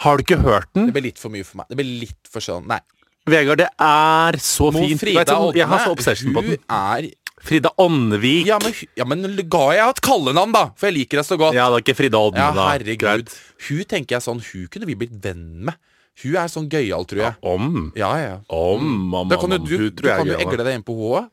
Har 0.03 0.17
du 0.17 0.25
ikke 0.25 0.41
hørt 0.43 0.69
den? 0.75 0.89
Det 0.89 0.97
blir 0.97 1.07
litt 1.07 1.21
for 1.21 1.33
mye 1.33 1.45
for 1.47 1.61
meg. 1.61 1.69
Det 1.71 1.79
blir 1.79 1.89
litt 2.05 2.29
for 2.29 2.43
sånn 2.43 2.65
Nei. 2.69 2.81
Vegard, 3.25 3.63
det 3.63 3.71
er 3.81 4.37
så 4.43 4.69
Mo 4.73 4.83
fint. 4.83 5.01
Frida 5.01 5.23
Vet 5.25 5.57
jeg 5.57 5.69
har 5.71 5.81
så 5.81 5.93
obsession 5.95 6.35
på 6.35 6.43
den. 6.45 6.59
Hun 6.59 6.75
er 6.77 7.07
Frida 7.45 7.69
Åndevik. 7.77 8.47
ja 8.49 8.57
men, 8.63 8.73
ja, 8.97 9.05
men 9.05 9.21
ga 9.51 9.65
jeg 9.77 9.89
et 9.93 10.01
kallenavn, 10.05 10.51
da? 10.55 10.63
For 10.79 10.87
jeg 10.89 10.95
liker 10.99 11.17
deg 11.21 11.25
så 11.27 11.37
godt. 11.37 11.53
Ja, 11.57 11.67
det 11.69 11.75
er 11.79 11.83
ikke 11.85 11.97
Frida 11.99 12.17
Ådne, 12.17 12.39
Ja, 12.41 12.49
da. 12.57 12.63
herregud. 12.73 13.01
Greit. 13.05 13.29
Hun 13.67 13.83
tenker 13.91 14.11
jeg 14.17 14.23
sånn 14.25 14.41
Hun 14.41 14.65
kunne 14.73 14.87
vi 14.89 14.95
blitt 14.97 15.15
venn 15.23 15.45
med. 15.69 15.75
Hun 16.23 16.35
er 16.39 16.47
sånn 16.51 16.69
gøyal, 16.71 17.03
tror 17.05 17.19
jeg. 17.21 17.33
Ja, 17.35 17.39
Om. 17.55 17.91
Ja, 17.99 18.11
ja. 18.21 18.35
Om, 18.49 18.83
mamma, 19.11 19.29
Da 19.29 19.35
kan 19.41 19.51
jo 19.51 19.57
du, 19.61 19.77
du, 19.77 19.89
du 20.01 20.07
kan 20.07 20.25
jo 20.27 20.33
egle 20.39 20.63
deg 20.63 20.73
inn 20.79 20.83
på 20.87 20.95
henne. 20.95 21.29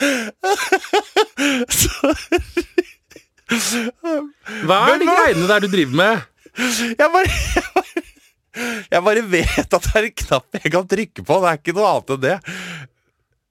Hva 3.50 4.76
er 4.92 5.00
de 5.00 5.08
greiene 5.08 5.48
der 5.50 5.64
du 5.64 5.68
driver 5.72 5.96
med? 6.00 6.26
Jeg 6.98 7.10
bare, 7.14 7.30
jeg 7.30 7.64
bare 7.74 8.04
Jeg 8.90 9.04
bare 9.06 9.22
vet 9.30 9.74
at 9.78 9.84
det 9.86 9.92
er 10.00 10.06
en 10.08 10.14
knapp 10.24 10.56
jeg 10.58 10.72
kan 10.74 10.86
trykke 10.90 11.22
på. 11.26 11.36
Det 11.42 11.50
er 11.52 11.58
ikke 11.60 11.74
noe 11.76 11.90
annet 11.94 12.10
enn 12.16 12.22
det. 12.24 12.36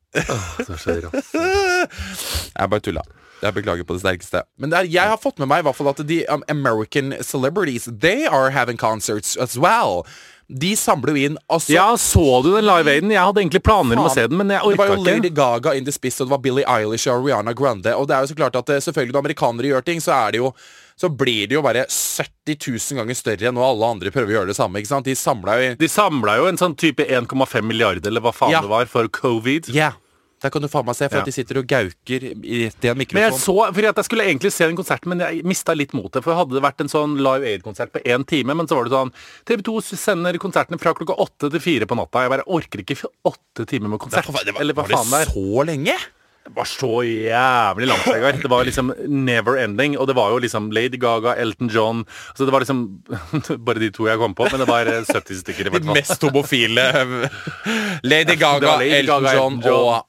Jeg 2.60 2.70
bare 2.70 2.82
tulla. 2.82 3.02
Jeg 3.40 3.56
beklager 3.56 3.86
på 3.88 3.96
det 3.96 4.02
sterkeste. 4.04 4.42
Men 4.60 4.72
det 4.72 4.80
er, 4.80 4.90
jeg 4.92 5.08
har 5.14 5.20
fått 5.22 5.40
med 5.40 5.48
meg 5.48 5.62
i 5.62 5.66
hvert 5.70 5.78
fall 5.78 5.90
at 5.94 6.02
de 6.08 6.18
um, 6.28 6.44
American 6.52 7.14
celebrities 7.24 7.88
They 7.88 8.28
are 8.28 8.50
having 8.52 8.78
concerts 8.78 9.38
as 9.40 9.56
well. 9.58 10.04
De 10.50 10.74
samler 10.76 11.14
jo 11.14 11.30
inn 11.30 11.38
altså, 11.46 11.72
Ja, 11.76 11.86
så 12.02 12.42
du 12.42 12.50
den 12.56 12.66
Live 12.66 12.90
Aiden? 12.90 13.12
Jeg 13.14 13.22
hadde 13.22 13.44
egentlig 13.44 13.62
planer 13.64 14.00
om 14.02 14.10
å 14.10 14.14
se 14.14 14.26
den, 14.28 14.40
men 14.42 14.50
jeg 14.50 14.66
Det 14.66 14.80
var 14.82 14.96
orka 14.96 15.14
jo 15.14 15.22
Lady. 15.22 15.30
Gaga 15.30 15.76
in 15.78 15.86
the 15.86 15.94
spiss, 15.94 16.18
og 16.20 16.28
det 16.28 16.34
var 16.34 16.42
Billie 16.44 16.66
Eilish 16.66 17.06
og 17.12 17.28
Rihanna 17.28 17.54
Grande. 17.54 17.94
Og 17.96 18.10
det 18.10 18.18
er 18.18 18.26
jo 18.26 18.34
så 18.34 18.40
klart 18.40 18.58
at 18.58 18.70
eh, 18.74 18.82
selvfølgelig 18.82 19.14
når 19.14 19.26
amerikanere 19.28 19.72
gjør 19.72 19.86
ting, 19.86 20.02
så 20.02 20.18
er 20.18 20.34
det 20.34 20.42
jo 20.42 20.50
så 21.00 21.08
blir 21.16 21.48
det 21.48 21.56
jo 21.56 21.62
bare 21.64 21.86
70 21.88 22.58
000 22.60 23.00
ganger 23.00 23.16
større 23.16 23.54
når 23.56 23.70
alle 23.70 23.90
andre 23.96 24.12
prøver 24.12 24.34
å 24.34 24.38
gjøre 24.42 24.52
det 24.52 24.58
samme. 24.60 24.82
ikke 24.82 24.92
sant? 24.92 25.06
De 25.08 25.16
samla 25.16 25.56
jo 25.62 26.44
jo 26.44 26.52
en 26.52 26.60
sånn 26.60 26.76
type 26.76 27.06
1,5 27.08 27.64
milliarder, 27.64 28.12
eller 28.12 28.22
hva 28.26 28.34
faen 28.36 28.52
Ja. 28.52 28.62
det 28.62 28.70
var, 28.70 28.86
for 28.86 29.08
covid. 29.08 29.70
Ja, 29.74 29.94
der 30.42 30.50
kan 30.52 30.62
du 30.62 30.68
faen 30.72 30.86
meg 30.86 30.96
se, 30.96 31.08
for 31.10 31.16
Ja. 31.18 31.22
at 31.22 31.26
de 31.26 31.32
sitter 31.36 31.58
og 31.60 31.68
gauker 31.68 32.24
i- 32.24 32.66
en 32.84 32.98
mikrofon. 32.98 33.14
Men 33.14 33.32
jeg 33.32 33.40
så, 33.40 33.56
fordi 33.74 33.88
at 33.90 33.96
jeg 33.96 34.06
skulle 34.06 34.24
egentlig 34.28 34.52
se 34.52 34.66
den 34.68 34.76
konserten, 34.76 35.08
men 35.08 35.20
jeg 35.20 35.44
mista 35.44 35.74
litt 35.76 35.92
motet. 35.94 36.24
For 36.24 36.34
hadde 36.34 36.52
det 36.54 36.64
vært 36.64 36.80
en 36.82 36.88
sånn 36.88 37.18
Live 37.18 37.44
Aid-konsert 37.48 37.92
på 37.92 38.02
én 38.06 38.26
time, 38.28 38.54
men 38.56 38.68
så 38.68 38.76
var 38.76 38.84
det 38.86 38.92
sånn 38.92 39.12
TV 39.46 39.62
2 39.64 39.82
sender 39.98 40.34
konsertene 40.38 40.80
fra 40.80 40.94
klokka 40.94 41.16
åtte 41.18 41.50
til 41.52 41.60
fire 41.60 41.86
på 41.86 41.96
natta. 41.96 42.22
Jeg 42.24 42.30
bare 42.30 42.48
orker 42.48 42.80
ikke 42.84 43.06
åtte 43.26 43.66
timer 43.68 43.90
med 43.90 44.00
konsert. 44.00 44.26
Det 44.26 44.34
var, 44.54 44.62
eller 44.62 44.74
hva 44.74 44.84
var 44.84 44.88
det 44.88 44.98
faen 44.98 45.12
det 45.12 45.28
er. 45.28 45.32
så 45.34 45.66
lenge? 45.66 45.98
Det 46.50 46.56
var 46.58 46.66
så 46.68 46.90
jævlig 47.06 47.88
langt, 47.88 48.08
Vegard. 48.10 48.40
Det 48.42 48.50
var 48.52 48.66
liksom 48.68 48.90
never 49.08 49.60
ending. 49.62 49.94
Og 50.02 50.08
det 50.10 50.16
var 50.18 50.32
jo 50.34 50.40
liksom 50.44 50.72
Lady 50.76 50.98
Gaga, 51.00 51.36
Elton 51.40 51.70
John 51.72 52.02
Så 52.36 52.46
det 52.48 52.52
var 52.52 52.64
liksom 52.66 52.82
Bare 53.68 53.80
de 53.80 53.92
to 53.96 54.08
jeg 54.10 54.18
kom 54.20 54.34
på, 54.36 54.48
men 54.52 54.64
det 54.64 54.68
var 54.68 54.90
eh, 54.90 55.06
70 55.08 55.44
stykker 55.44 55.62
i 55.62 55.70
De 55.70 55.74
hvert 55.78 55.86
fall. 55.88 56.00
mest 56.02 56.26
homofile 56.26 56.88
Lady 58.04 58.36
Gaga, 58.36 58.78
Lady 58.82 58.98
Elton 59.04 59.24
Gaga, 59.24 59.36
John 59.38 59.60
Elton 59.60 59.70
John. 59.70 59.84
og 60.02 60.06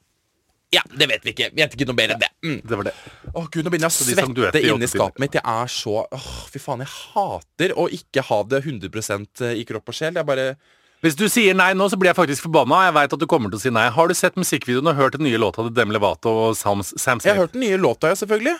Ja, 0.71 0.83
det 0.95 1.09
vet 1.11 1.25
vi 1.27 1.33
ikke. 1.35 1.49
Vi 1.53 1.63
vet 1.65 1.73
ikke 1.75 1.87
noe 1.91 1.99
mer 1.99 2.13
enn 2.15 2.21
det. 2.23 2.29
Mm. 2.47 2.59
Det 2.63 2.77
var 2.79 2.87
det. 2.87 2.97
Å 3.35 3.41
gud, 3.51 3.65
Nå 3.67 3.71
begynner 3.73 3.91
jeg 3.91 3.95
å 3.95 4.11
de 4.11 4.19
svette 4.45 4.61
i 4.65 4.69
inni 4.71 4.89
skapet 4.91 5.19
mitt. 5.23 5.35
Jeg 5.35 5.43
er 5.45 5.73
så 5.77 5.97
åh, 6.07 6.29
Fy 6.51 6.61
faen, 6.63 6.85
jeg 6.87 6.93
hater 7.15 7.75
å 7.75 7.89
ikke 7.91 8.23
ha 8.31 8.39
det 8.47 8.61
100% 8.65 9.43
i 9.51 9.65
kropp 9.67 9.91
og 9.91 9.99
sjel. 9.99 10.15
Jeg 10.21 10.29
bare 10.29 10.53
Hvis 11.01 11.17
du 11.17 11.25
sier 11.33 11.55
nei 11.57 11.71
nå, 11.73 11.87
så 11.89 11.97
blir 11.97 12.11
jeg 12.11 12.19
faktisk 12.19 12.45
forbanna. 12.45 12.83
Jeg 12.91 12.95
vet 12.99 13.15
at 13.17 13.23
du 13.23 13.27
kommer 13.31 13.49
til 13.53 13.57
å 13.57 13.63
si 13.63 13.71
nei. 13.73 13.87
Har 13.95 14.11
du 14.11 14.15
sett 14.17 14.35
musikkvideoen 14.37 14.91
og 14.93 14.99
hørt 14.99 15.17
den 15.17 15.25
nye 15.25 15.39
låta 15.41 15.65
til 15.65 15.73
Dem 15.77 15.95
Levato 15.95 16.29
og 16.51 16.57
Sam, 16.59 16.83
Sam 16.85 17.23
Jeg 17.25 17.33
har 17.35 17.47
hørt 17.47 17.55
den 17.57 17.65
nye 17.65 17.79
låta, 17.81 18.11
ja, 18.13 18.19
selvfølgelig. 18.21 18.59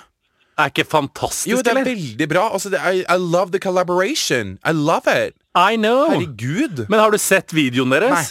Er 0.61 0.73
ikke 0.73 0.85
fantastisk, 0.89 1.49
Jo, 1.53 1.61
det 1.63 1.71
er 1.73 1.77
eller? 1.79 1.89
veldig 1.93 2.29
bra. 2.29 2.47
Altså, 2.53 2.73
det 2.73 2.81
er, 2.81 3.03
I 3.05 3.17
love 3.21 3.53
the 3.53 3.61
collaboration. 3.61 4.59
I 4.65 4.73
love 4.77 5.09
it. 5.09 5.37
I 5.55 5.77
know. 5.77 6.09
Herregud. 6.11 6.87
Men 6.89 7.01
har 7.01 7.13
du 7.13 7.19
sett 7.21 7.53
videoen 7.57 7.93
deres? 7.93 8.11
Nei. 8.13 8.25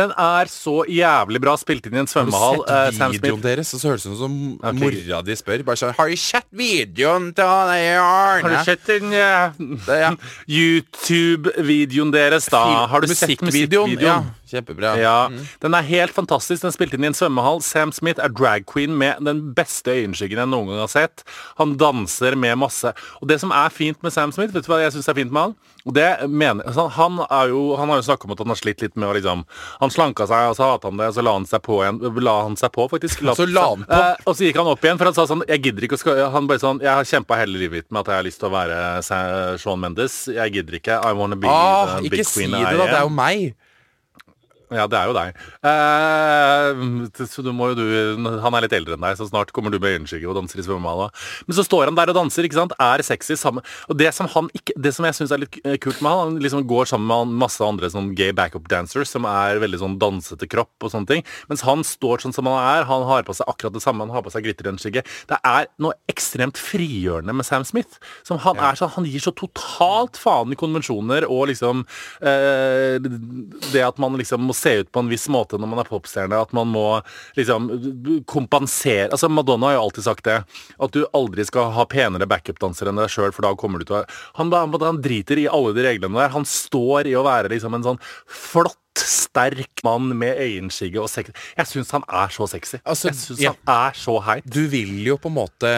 Den 0.00 0.12
er 0.16 0.48
så 0.50 0.80
jævlig 0.88 1.40
bra 1.42 1.54
spilt 1.60 1.86
inn 1.88 1.98
i 1.98 2.02
en 2.02 2.08
svømmehall. 2.10 2.62
Har 2.64 2.90
du 2.90 2.94
eh, 2.94 2.96
sett 2.96 3.16
videoen 3.16 3.40
Smith. 3.40 3.46
deres? 3.48 3.72
Og 3.74 3.82
så 3.82 3.90
høres 3.90 4.06
det 4.06 4.12
ut 4.14 4.20
som 4.22 4.36
okay. 4.56 4.78
mora 4.80 5.20
di 5.26 5.36
spør. 5.36 5.64
Bare 5.66 5.80
sånn 5.80 5.94
Har 5.98 6.10
du 6.10 6.20
sett 6.20 6.48
videoen 6.56 7.30
til 7.36 7.50
han 7.50 7.72
Arne? 7.74 8.42
Har 8.46 8.54
du 8.54 8.58
sett 8.68 8.86
den 8.88 9.12
eh, 9.12 10.00
ja. 10.06 10.12
YouTube-videoen 10.48 12.14
deres, 12.14 12.48
da? 12.52 12.62
Har 12.90 13.04
du 13.04 13.10
sett 13.12 13.44
Musikkvideoen? 13.44 13.96
Ja, 14.00 14.18
kjempebra. 14.50 14.94
Ja, 15.00 15.16
Den 15.62 15.76
er 15.76 15.86
helt 15.86 16.16
fantastisk. 16.16 16.64
Den 16.64 16.74
spilte 16.74 16.98
inn 16.98 17.06
i 17.06 17.10
en 17.12 17.18
svømmehall. 17.18 17.60
Sam 17.66 17.92
Smith 17.96 18.22
er 18.22 18.32
drag 18.32 18.66
queen 18.70 18.96
med 18.98 19.20
den 19.26 19.50
beste 19.56 19.92
øyenskyggen 19.98 20.40
jeg 20.40 20.50
noen 20.50 20.72
gang 20.72 20.84
har 20.84 20.92
sett. 20.92 21.26
Han 21.60 21.76
danser 21.80 22.38
med 22.40 22.58
masse. 22.62 22.94
Og 23.20 23.28
det 23.30 23.40
som 23.42 23.52
er 23.54 23.74
fint 23.74 24.00
med 24.04 24.14
Sam 24.14 24.32
Smith, 24.34 24.54
vet 24.56 24.66
du 24.66 24.72
hva 24.72 24.80
jeg 24.84 24.96
syns 24.96 25.10
er 25.10 25.18
fint 25.20 25.34
med 25.34 25.50
han? 25.50 25.58
Mener, 25.84 26.64
altså, 26.66 26.88
han, 26.92 27.18
er 27.30 27.48
jo, 27.48 27.60
han 27.80 27.88
har 27.88 28.00
jo 28.00 28.04
snakka 28.04 28.28
om 28.28 28.34
at 28.34 28.42
han 28.44 28.52
har 28.52 28.58
slitt 28.60 28.82
litt 28.84 28.96
med 29.00 29.08
å 29.08 29.14
liksom 29.16 29.44
Han 29.80 29.92
slanka 29.92 30.26
seg, 30.28 30.50
og 30.52 30.56
så 30.58 30.66
hata 30.74 30.90
han 30.90 31.00
det, 31.00 31.08
og 31.08 31.16
så 31.16 31.24
la 31.24 31.32
han 31.38 31.46
seg 31.48 31.62
på 31.64 31.78
igjen. 31.80 32.00
La 32.20 32.34
han 32.42 32.58
seg 32.60 32.72
på, 32.74 32.86
faktisk. 32.92 33.22
Så 33.36 33.46
la 33.48 33.64
han 33.70 33.86
på? 33.88 34.00
Eh, 34.00 34.20
og 34.26 34.36
så 34.36 34.44
gikk 34.44 34.60
han 34.60 34.68
opp 34.74 34.84
igjen, 34.84 35.00
for 35.00 35.10
han 35.10 35.16
sa 35.16 35.24
sånn 35.30 35.46
Jeg 35.48 35.62
gidder 35.64 35.88
ikke 35.88 35.96
å 35.96 36.02
skal, 36.02 36.20
Han 36.34 36.50
bare 36.50 36.60
sånn 36.62 36.82
Jeg 36.84 36.92
har 36.92 37.08
kjempa 37.08 37.38
hele 37.40 37.56
livet 37.60 37.80
mitt 37.80 37.90
med 37.90 38.02
at 38.02 38.12
jeg 38.12 38.20
har 38.20 38.28
lyst 38.28 38.42
til 38.42 38.50
å 38.50 38.54
være 38.54 38.78
Sean 39.62 39.80
Mendes. 39.80 40.20
Jeg 40.28 40.52
gidder 40.58 40.78
ikke. 40.80 41.00
I 41.00 41.16
wanna 41.16 41.38
be 41.40 41.48
Ah, 41.48 41.96
the 41.98 42.10
ikke 42.10 42.26
si 42.28 42.44
det, 42.44 42.60
da. 42.60 42.86
Det 42.90 42.98
er 43.00 43.06
jo 43.08 43.14
meg. 43.14 43.54
Ja, 44.70 44.86
det 44.86 44.98
er 45.00 45.10
jo 45.10 45.14
deg. 45.16 45.38
Eh, 45.66 47.24
så 47.26 47.42
du 47.42 47.50
må 47.56 47.72
jo 47.72 47.78
du 47.80 48.28
Han 48.44 48.54
er 48.54 48.64
litt 48.64 48.74
eldre 48.76 48.94
enn 48.94 49.02
deg, 49.02 49.16
så 49.18 49.26
snart 49.26 49.50
kommer 49.56 49.72
du 49.74 49.80
med 49.82 49.96
øyenskygge 49.96 50.28
og 50.30 50.36
danser 50.38 50.62
i 50.62 50.66
svømmehallen. 50.66 51.10
Men 51.48 51.56
så 51.58 51.64
står 51.66 51.90
han 51.90 51.98
der 51.98 52.12
og 52.12 52.18
danser, 52.20 52.46
ikke 52.46 52.58
sant. 52.60 52.74
Er 52.78 53.02
sexy 53.06 53.34
sammen 53.38 53.66
Og 53.90 53.98
det 53.98 54.12
som 54.14 54.28
han 54.30 54.50
ikke 54.56 54.76
Det 54.78 54.92
som 54.94 55.06
jeg 55.08 55.16
syns 55.18 55.34
er 55.34 55.42
litt 55.42 55.58
kult 55.82 56.00
med 56.04 56.10
han, 56.10 56.20
han 56.20 56.38
liksom 56.44 56.62
går 56.70 56.88
sammen 56.92 57.08
med 57.10 57.40
masse 57.42 57.64
andre 57.64 57.90
sånn 57.90 58.12
gay 58.18 58.30
backup 58.36 58.68
dancers 58.70 59.10
som 59.10 59.26
er 59.28 59.60
veldig 59.62 59.80
sånn 59.80 59.96
dansete 60.00 60.46
kropp 60.50 60.86
og 60.86 60.92
sånne 60.92 61.08
ting. 61.10 61.24
Mens 61.50 61.64
han 61.66 61.82
står 61.86 62.22
sånn 62.24 62.34
som 62.36 62.48
han 62.50 62.58
er. 62.60 62.86
Han 62.88 63.06
har 63.08 63.26
på 63.26 63.34
seg 63.36 63.48
akkurat 63.50 63.74
det 63.74 63.82
samme. 63.82 64.06
Han 64.06 64.14
har 64.14 64.24
på 64.26 64.32
seg 64.34 64.46
glitterøyenskygge. 64.46 65.02
Det 65.30 65.38
er 65.46 65.68
noe 65.82 65.96
ekstremt 66.10 66.60
frigjørende 66.60 67.34
med 67.36 67.48
Sam 67.48 67.66
Smith. 67.68 67.98
Som 68.26 68.40
han 68.44 68.60
er 68.60 68.78
så 68.78 68.88
Han 68.90 69.06
gir 69.06 69.22
så 69.22 69.32
totalt 69.36 70.18
faen 70.20 70.52
i 70.52 70.58
konvensjoner 70.58 71.26
og 71.30 71.48
liksom 71.50 71.84
eh, 72.22 72.98
Det 73.00 73.84
at 73.86 74.00
man 74.02 74.18
liksom 74.18 74.44
må 74.46 74.56
se 74.60 74.74
ut 74.82 74.90
på 74.92 75.02
en 75.02 75.10
viss 75.10 75.26
måte 75.32 75.58
når 75.60 75.70
man 75.72 75.82
er 75.82 75.90
popstjerne. 75.90 76.40
At 76.40 76.54
man 76.56 76.70
må 76.70 76.86
liksom 77.38 77.70
kompensere 78.28 79.10
Altså 79.10 79.30
Madonna 79.32 79.70
har 79.70 79.78
jo 79.78 79.84
alltid 79.86 80.06
sagt 80.06 80.26
det. 80.28 80.38
At 80.78 80.94
du 80.94 81.02
aldri 81.16 81.46
skal 81.48 81.72
ha 81.76 81.86
penere 81.90 82.28
backup-dansere 82.30 82.92
enn 82.92 83.00
deg 83.00 83.12
sjøl, 83.12 83.32
for 83.34 83.46
da 83.46 83.54
kommer 83.58 83.80
du 83.80 83.88
til 83.88 84.00
å 84.00 84.04
han, 84.38 84.52
han 84.52 85.02
driter 85.02 85.40
i 85.40 85.48
alle 85.50 85.74
de 85.76 85.84
reglene 85.86 86.18
der. 86.18 86.34
Han 86.34 86.46
står 86.48 87.10
i 87.10 87.16
å 87.18 87.26
være 87.26 87.52
liksom 87.52 87.76
en 87.76 87.86
sånn 87.86 88.00
flott 88.26 88.78
sterk 88.98 89.84
mann 89.86 90.10
med 90.18 90.38
øyenskygge 90.42 91.00
og 91.00 91.08
sexy. 91.10 91.32
Jeg 91.56 91.66
syns 91.70 91.92
han 91.94 92.04
er 92.08 92.32
så 92.34 92.48
sexy. 92.50 92.80
Altså, 92.84 93.08
jeg 93.10 93.18
syns 93.20 93.40
ja. 93.44 93.54
han 93.66 93.90
er 93.90 93.98
så 93.98 94.18
heit. 94.26 94.44
Du 94.50 94.66
vil 94.72 95.06
jo 95.06 95.16
på 95.20 95.30
en 95.30 95.38
måte 95.38 95.72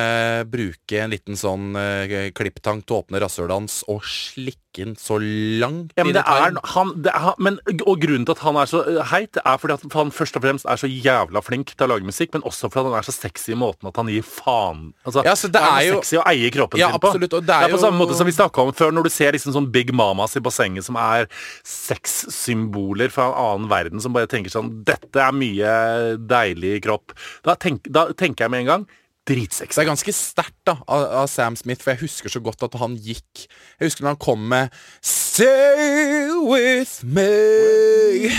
bruke 0.52 1.02
en 1.02 1.12
liten 1.12 1.36
sånn 1.38 1.76
uh, 1.76 2.30
klipptank 2.36 2.86
til 2.86 2.96
å 2.96 3.02
åpne 3.04 3.20
rasshølet 3.22 3.58
hans 3.60 3.82
og 3.92 4.02
slikke 4.08 4.62
den 4.72 4.94
så 4.96 5.18
langt 5.20 5.92
Ja, 5.98 6.04
men 6.06 6.14
det 6.16 6.22
er, 6.24 6.54
han, 6.72 6.92
det 7.04 7.12
er, 7.12 7.34
men, 7.44 7.58
og 7.84 7.98
grunnen 8.00 8.24
til 8.24 8.32
at 8.32 8.40
han 8.40 8.56
er 8.56 8.70
så 8.70 8.80
eh, 8.88 9.02
heit, 9.10 9.36
er 9.36 9.58
fordi 9.60 9.74
at 9.76 9.96
han 9.98 10.12
først 10.16 10.38
og 10.38 10.46
fremst 10.46 10.64
er 10.64 10.80
så 10.80 10.88
jævla 10.88 11.42
flink 11.44 11.74
til 11.74 11.84
å 11.84 11.90
lage 11.92 12.08
musikk, 12.08 12.32
men 12.32 12.46
også 12.48 12.70
fordi 12.72 12.88
han 12.88 12.96
er 12.96 13.04
så 13.04 13.12
sexy 13.12 13.52
i 13.52 13.58
måten 13.60 13.90
at 13.90 14.00
han 14.00 14.08
gir 14.08 14.24
faen. 14.24 14.94
Altså, 15.04 15.26
Ja, 15.28 15.34
så 15.36 15.50
det 15.52 15.60
er 15.60 15.82
jo- 15.90 15.98
sexy 16.00 16.16
å 16.16 16.24
eie 16.30 16.48
kroppen 16.54 16.80
Ja, 16.80 16.88
sin 16.88 17.00
på. 17.00 17.10
absolutt, 17.12 17.36
og 17.36 17.44
det 17.44 17.54
er 17.54 17.68
på 17.68 17.76
jo- 17.76 17.82
samme 17.84 18.00
måte 18.00 18.16
som 18.16 18.26
vi 18.26 18.32
snakka 18.32 18.64
om 18.64 18.72
før, 18.72 18.96
når 18.96 19.02
du 19.04 19.10
ser 19.10 19.32
liksom 19.32 19.52
sånn 19.52 19.70
Big 19.70 19.92
Mamas 19.92 20.36
i 20.36 20.40
bassenget 20.40 20.84
som 20.84 20.96
er 20.96 21.28
sexsymboler 21.62 23.01
engler 23.02 23.12
fra 23.12 23.28
en 23.28 23.38
annen 23.38 23.70
verden 23.70 24.00
som 24.00 24.14
bare 24.14 24.30
tenker 24.30 24.52
sånn 24.52 24.82
Dette 24.86 25.20
er 25.20 25.34
mye 25.34 26.16
deilig 26.18 26.82
kropp. 26.84 27.14
Da, 27.44 27.56
tenk, 27.56 27.86
da 27.90 28.12
tenker 28.12 28.46
jeg 28.46 28.52
med 28.52 28.64
en 28.64 28.70
gang 28.70 28.90
dritsexy. 29.28 29.76
Det 29.76 29.84
er 29.84 29.90
ganske 29.92 30.14
sterkt 30.14 30.70
av, 30.72 30.82
av 30.88 31.28
Sam 31.30 31.54
Smith, 31.56 31.82
for 31.82 31.94
jeg 31.94 32.02
husker 32.02 32.32
så 32.32 32.42
godt 32.42 32.64
at 32.66 32.74
han 32.80 32.96
gikk 32.98 33.44
Jeg 33.46 33.86
husker 33.86 34.02
når 34.02 34.16
han 34.16 34.22
kom 34.22 34.48
med 34.50 34.74
Stay 34.98 36.26
with 36.42 37.04
me, 37.06 38.32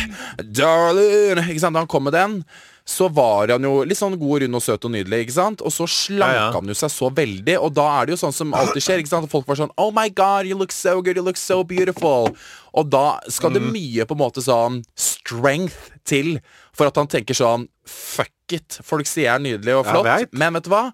darling 0.44 1.40
Ikke 1.48 1.64
sant, 1.64 1.78
Da 1.78 1.86
han 1.86 1.92
kom 1.92 2.04
med 2.10 2.18
den 2.18 2.42
så 2.86 3.08
var 3.16 3.48
han 3.48 3.64
jo 3.64 3.84
litt 3.88 3.98
sånn 3.98 4.18
god, 4.20 4.42
rund 4.44 4.56
og 4.56 4.62
søt 4.62 4.84
og 4.86 4.92
nydelig. 4.92 5.22
ikke 5.24 5.36
sant? 5.38 5.62
Og 5.64 5.72
så 5.72 5.86
slanka 5.88 6.34
Ja, 6.36 6.48
ja. 6.50 6.52
han 6.52 6.68
jo 6.68 6.74
seg 6.76 6.92
så 6.92 7.08
veldig, 7.16 7.56
og 7.64 7.74
da 7.74 7.86
er 8.02 8.06
det 8.10 8.12
jo 8.18 8.20
sånn 8.26 8.34
som 8.36 8.52
alltid 8.54 8.84
skjer. 8.84 9.00
ikke 9.00 9.08
sant? 9.14 9.30
Folk 9.32 9.48
var 9.48 9.56
sånn 9.56 9.72
Oh 9.78 9.92
my 9.96 10.10
God, 10.10 10.46
you 10.46 10.56
look 10.58 10.72
so 10.76 11.02
good, 11.02 11.16
you 11.16 11.24
look 11.24 11.38
so 11.38 11.64
beautiful. 11.64 12.36
Og 12.74 12.90
da 12.90 13.20
skal 13.30 13.52
det 13.54 13.62
Mm. 13.62 13.72
mye 13.72 14.06
på 14.06 14.12
en 14.18 14.20
måte 14.20 14.44
sånn 14.44 14.84
strength 14.98 15.92
til 16.04 16.40
for 16.74 16.88
at 16.88 16.96
han 16.96 17.08
tenker 17.08 17.34
sånn 17.34 17.68
Fuck 17.86 18.30
it. 18.52 18.80
Folk 18.84 19.06
sier 19.08 19.26
jeg 19.32 19.36
er 19.36 19.40
nydelig 19.40 19.78
og 19.80 19.86
flott, 19.86 20.04
vet. 20.06 20.34
men 20.34 20.54
vet 20.54 20.64
du 20.64 20.70
hva? 20.70 20.92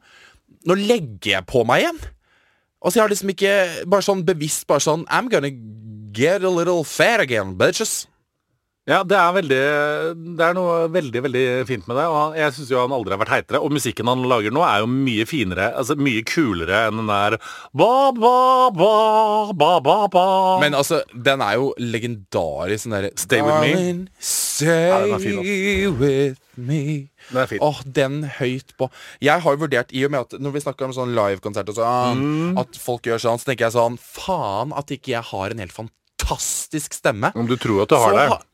Nå 0.68 0.76
legger 0.76 1.32
jeg 1.40 1.46
på 1.48 1.66
meg 1.66 1.84
igjen. 1.84 2.00
Og 2.82 2.92
så 2.92 2.96
jeg 3.00 3.02
har 3.04 3.10
liksom 3.10 3.30
ikke 3.34 3.86
bare 3.90 4.02
sånn 4.06 4.24
bevisst 4.26 4.68
bare 4.68 4.80
sånn 4.80 5.06
I'm 5.10 5.28
gonna 5.30 5.50
get 6.14 6.44
a 6.44 6.50
little 6.50 6.84
fat 6.84 7.20
again, 7.20 7.56
bitches. 7.56 8.06
Ja, 8.90 9.04
det 9.06 9.14
er 9.20 9.34
veldig 9.36 9.58
Det 10.40 10.46
er 10.48 10.56
noe 10.58 10.88
veldig, 10.90 11.22
veldig 11.28 11.44
fint 11.70 11.86
med 11.90 12.00
det. 12.00 12.06
Og 12.10 12.38
jeg 12.40 12.56
syns 12.56 12.72
han 12.74 12.96
aldri 12.96 13.14
har 13.14 13.22
vært 13.22 13.34
heitere. 13.36 13.62
Og 13.62 13.74
musikken 13.76 14.10
han 14.10 14.24
lager 14.32 14.54
nå, 14.56 14.64
er 14.66 14.82
jo 14.82 14.90
mye 14.90 15.28
finere, 15.30 15.68
altså 15.78 15.94
mye 16.00 16.24
kulere 16.26 16.88
enn 16.88 16.98
den 17.04 17.12
der 17.12 17.38
ba, 17.78 17.92
ba, 18.18 18.34
ba, 18.74 19.54
ba, 19.54 19.70
ba, 19.86 19.98
ba. 20.10 20.26
Men 20.64 20.74
altså, 20.80 21.04
den 21.14 21.44
er 21.46 21.60
jo 21.60 21.70
legendarisk, 21.78 22.90
den 22.90 22.98
derre 22.98 23.14
Stay 23.20 23.46
with 23.46 23.62
me. 23.62 24.08
Stay 24.20 24.90
Ja, 24.90 25.00
den 25.06 25.14
er 25.14 25.24
fin, 25.24 25.40
with 26.02 26.42
me. 26.58 26.82
Den 27.30 27.42
er 27.44 27.48
fin. 27.54 27.62
Åh, 27.64 27.84
den 27.86 28.24
høyt 28.40 28.74
på 28.80 28.90
Jeg 29.24 29.46
har 29.46 29.56
jo 29.56 29.62
vurdert, 29.68 29.94
i 29.94 30.04
og 30.08 30.12
med 30.16 30.26
at 30.26 30.40
når 30.42 30.58
vi 30.58 30.64
snakker 30.66 30.90
om 30.90 30.96
sånn 30.98 31.14
livekonsert 31.16 31.70
og 31.70 31.78
sånn, 31.78 32.26
Mm. 32.26 32.58
at 32.60 32.76
folk 32.76 33.06
gjør 33.06 33.22
sånn, 33.22 33.38
så 33.40 33.52
tenker 33.52 33.68
jeg 33.70 33.78
sånn 33.78 34.00
Faen 34.02 34.74
at 34.76 34.90
ikke 34.98 35.14
jeg 35.14 35.24
har 35.30 35.52
en 35.54 35.62
helt 35.62 35.76
fantastisk 35.78 36.94
stemme. 36.98 37.32
Om 37.36 37.48
du 37.48 37.56
tror 37.56 37.84
at 37.86 37.90
du 37.94 37.96
har 37.96 38.12
Så 38.12 38.18
det? 38.18 38.46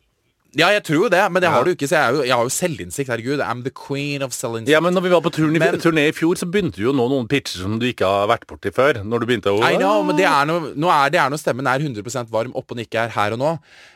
Ja, 0.55 0.69
jeg 0.71 0.85
tror 0.87 1.01
jo 1.03 1.09
det, 1.11 1.19
men 1.35 1.43
det 1.43 1.49
har 1.51 1.65
du 1.67 1.73
ikke. 1.73 1.87
Så 1.89 1.97
jeg, 1.97 2.03
er 2.07 2.15
jo, 2.15 2.21
jeg 2.23 2.35
har 2.35 2.45
jo 2.47 2.53
selvinnsikt. 2.55 3.09
Herregud. 3.11 3.41
I'm 3.43 3.63
the 3.65 3.73
queen 3.75 4.23
of 4.23 4.31
selvinnsikt. 4.31 4.71
Ja, 4.71 4.79
men 4.83 4.95
når 4.95 5.03
vi 5.03 5.11
var 5.11 5.23
på 5.25 5.31
turné, 5.35 5.59
Men- 5.59 5.79
turné 5.83 6.05
i 6.07 6.13
fjor, 6.15 6.39
så 6.39 6.47
begynte 6.47 6.79
du 6.79 6.85
jo 6.85 6.93
nå 6.95 7.09
noen 7.11 7.27
pitcher 7.27 7.59
som 7.65 7.75
du 7.81 7.85
ikke 7.89 8.07
har 8.07 8.29
vært 8.31 8.47
borti 8.47 8.71
før. 8.71 9.01
Når 9.03 9.19
du 9.19 9.25
begynte 9.27 9.51
å 9.51 9.59
I 9.67 9.75
know, 9.75 10.01
men 10.07 10.15
det 10.15 10.25
er 10.29 10.47
noe, 10.47 10.71
nå 10.75 10.87
er 10.95 11.11
det 11.11 11.19
er 11.19 11.29
når 11.29 11.43
stemmen 11.43 11.67
er 11.67 11.83
100% 11.83 12.31
varm 12.31 12.55
opp 12.55 12.71
og 12.71 12.79
ikke 12.79 13.03
er 13.03 13.09
her 13.17 13.35
og 13.35 13.39
nå. 13.43 13.51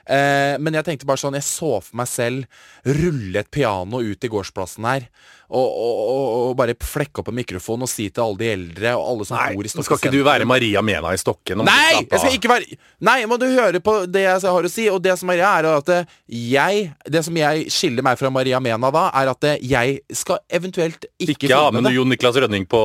Eh, 0.10 0.58
men 0.60 0.74
jeg 0.74 0.84
tenkte 0.86 1.06
bare 1.06 1.22
sånn 1.22 1.36
Jeg 1.38 1.46
så 1.46 1.78
for 1.84 1.96
meg 1.96 2.08
selv 2.08 2.46
rulle 2.86 3.40
et 3.40 3.52
piano 3.52 4.02
ut 4.04 4.24
i 4.24 4.28
gårdsplassen 4.28 4.84
her. 4.90 5.08
Og, 5.50 5.66
og, 5.66 6.26
og, 6.50 6.52
bare 6.60 6.76
flekke 6.78 7.24
opp 7.24 7.32
en 7.32 7.38
mikrofon 7.40 7.82
og 7.82 7.90
si 7.90 8.06
til 8.14 8.22
alle 8.22 8.38
de 8.38 8.50
eldre 8.54 8.92
og 9.00 9.06
alle 9.10 9.26
som 9.26 9.38
Nei, 9.40 9.56
bor 9.58 9.66
i 9.66 9.72
Stokke 9.72 9.88
skal 9.88 9.98
ikke 10.04 10.12
du 10.14 10.20
være 10.28 10.46
Maria 10.46 10.84
Mena 10.86 11.10
i 11.16 11.18
Stokke. 11.18 11.56
nå 11.58 11.64
må 11.64 11.66
du 11.66 11.72
Nei! 11.74 12.04
Jeg 12.04 12.22
skal 12.22 12.36
ikke 12.38 12.52
være 12.52 12.78
Nei, 13.08 13.16
må 13.30 13.40
du 13.42 13.48
høre 13.50 13.82
på 13.82 13.96
det 14.06 14.28
jeg 14.28 14.44
har 14.46 14.68
å 14.68 14.70
si. 14.70 14.86
Og 14.94 15.00
det 15.02 15.16
som 15.18 15.32
er 15.34 15.42
er 15.48 15.68
at 15.72 15.90
eh, 15.96 16.12
jeg 16.30 16.84
Det 17.10 17.24
som 17.26 17.38
jeg 17.40 17.66
skiller 17.74 18.06
meg 18.06 18.20
fra 18.20 18.30
Maria 18.34 18.60
Mena 18.62 18.92
da, 18.94 19.08
er 19.22 19.32
at 19.32 19.48
eh, 19.50 19.64
jeg 19.66 19.98
skal 20.22 20.38
eventuelt 20.60 21.08
ikke, 21.18 21.48
Ikke 21.48 21.58
ha 21.58 21.74
med. 21.74 21.90
Jon 21.96 22.14
Niklas 22.14 22.38
Rønning 22.38 22.68
på 22.70 22.84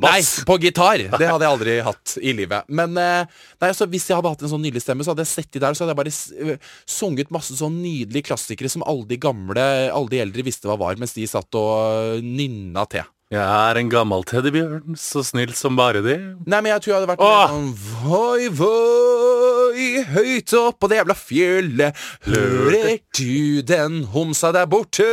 bass? 0.00 0.32
Nei, 0.38 0.46
på 0.48 0.58
gitar. 0.62 1.04
Det 1.12 1.28
hadde 1.28 1.44
jeg 1.44 1.52
aldri 1.52 1.76
hatt 1.90 2.16
i 2.22 2.32
livet. 2.36 2.72
Men 2.72 2.96
eh, 2.96 3.28
nei, 3.60 3.68
altså, 3.68 3.88
hvis 3.92 4.08
jeg 4.08 4.16
hadde 4.16 4.32
hatt 4.32 4.46
en 4.46 4.54
sånn 4.54 4.64
nydelig 4.64 4.84
stemme, 4.86 5.04
så 5.04 5.12
hadde 5.12 5.26
jeg 5.26 5.34
sett 5.34 5.52
de 5.52 5.64
der 5.66 5.76
så 5.76 5.84
hadde 5.84 5.92
jeg 5.92 6.00
bare 6.00 6.58
sunget 6.88 7.32
masse 7.34 7.56
sånn 7.58 7.82
nydelige 7.82 8.30
klassikere 8.30 8.72
som 8.72 8.86
alle 8.88 9.04
de 9.12 9.20
gamle, 9.20 9.68
alle 9.92 10.12
de 10.12 10.24
eldre 10.24 10.46
visste 10.46 10.70
hva 10.70 10.80
var, 10.80 10.96
mens 11.00 11.12
de 11.16 11.28
satt 11.28 11.60
og 11.60 11.81
nynna 12.22 12.86
til. 12.90 13.08
Jeg 13.32 13.40
er 13.40 13.78
en 13.80 13.88
gammel 13.88 14.26
teddybjørn, 14.28 14.96
så 15.00 15.22
snill 15.24 15.54
som 15.56 15.76
bare 15.78 16.02
det. 16.04 16.18
Nei, 16.44 16.58
men 16.60 16.68
jeg 16.74 16.82
tror 16.84 16.90
jeg 16.92 16.98
hadde 16.98 17.10
vært 17.14 17.22
Åh! 17.24 17.46
sånn 17.48 17.70
Voi, 18.02 18.50
voi, 18.58 19.86
høyt 20.12 20.52
opp 20.58 20.82
på 20.82 20.90
det 20.92 20.98
jævla 20.98 21.16
fjellet. 21.16 22.02
Hører 22.26 22.98
du 23.16 23.62
den 23.64 24.02
homsa 24.12 24.52
der 24.52 24.68
borte? 24.68 25.08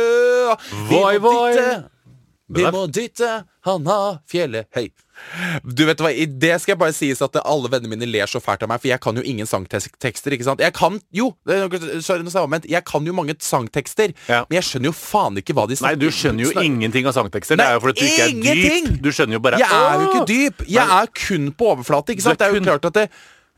Voi, 0.90 1.16
voi. 1.24 1.54
Vi 2.50 2.64
må 2.74 2.86
dytte, 2.90 3.28
han 3.66 3.86
fjellet 4.30 4.66
høy. 4.74 4.88
Du 5.62 5.82
vet 5.84 6.00
hva, 6.00 6.08
i 6.16 6.24
det 6.24 6.54
skal 6.62 6.72
jeg 6.72 6.80
bare 6.80 6.94
sies 6.96 7.20
at 7.22 7.34
alle 7.44 7.68
vennene 7.68 7.92
mine 7.92 8.08
ler 8.08 8.26
så 8.30 8.40
fælt 8.40 8.62
av 8.64 8.70
meg, 8.72 8.80
for 8.80 8.88
jeg 8.88 9.00
kan 9.04 9.18
jo 9.20 9.24
ingen 9.28 9.46
sangtekster, 9.46 10.32
ikke 10.32 10.46
sant? 10.46 10.62
Jeg 10.64 10.72
kan 10.74 10.96
jo, 11.12 11.34
det 11.46 11.58
noe- 11.60 12.00
sorry, 12.02 12.24
nå 12.24 12.32
sa 12.32 12.46
jeg 12.64 12.84
kan 12.88 13.04
jo 13.06 13.12
mange 13.12 13.36
sangtekster, 13.38 14.14
Ja. 14.28 14.44
men 14.48 14.56
jeg 14.60 14.64
skjønner 14.64 14.88
jo 14.90 14.92
faen 14.96 15.36
ikke 15.36 15.52
hva 15.54 15.66
de 15.68 15.76
Nei, 15.80 15.94
du 15.94 16.08
skjønner 16.10 16.44
jo 16.46 16.52
snakker- 16.52 16.64
ingenting 16.64 17.06
av 17.06 17.12
sangtekster. 17.14 17.56
Det 17.56 17.64
Nei, 17.64 17.70
er 17.70 17.74
jo 17.74 17.80
fordi 17.80 18.00
du 18.00 18.06
ikke 18.06 18.48
er 18.48 18.54
dyp. 18.54 19.02
Du 19.02 19.10
skjønner 19.10 19.32
jo 19.36 19.40
bare 19.40 19.58
Jeg 19.58 19.68
er 19.70 20.00
jo 20.00 20.08
ikke 20.08 20.26
dyp. 20.26 20.64
Jeg 20.68 20.88
er 20.88 21.06
kun 21.26 21.52
på 21.52 21.68
overflate. 21.76 22.16
Ikke 22.16 22.22
sant? 22.22 22.38
Det 22.38 22.48
er 22.48 22.54
jo 22.54 22.60
klart 22.64 22.84
at 22.86 22.94
det 22.94 23.10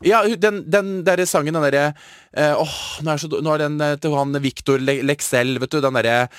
ja, 0.03 0.21
den, 0.35 0.63
den 0.69 1.03
der 1.05 1.23
sangen, 1.25 1.53
den 1.53 1.63
derre 1.63 1.93
Åh, 2.35 2.59
Åh, 2.59 3.03
nå 3.05 3.13
er, 3.13 3.17
så, 3.21 3.29
nå 3.29 3.53
er 3.53 3.57
den 3.69 3.79
eh, 3.79 3.95
til 3.95 4.11
han 4.17 4.33
Victor 4.41 4.77
Le 4.81 4.97
Lexell, 5.05 5.57
vet 5.61 5.69
du, 5.71 5.79
den 5.79 5.93
derre 5.93 6.29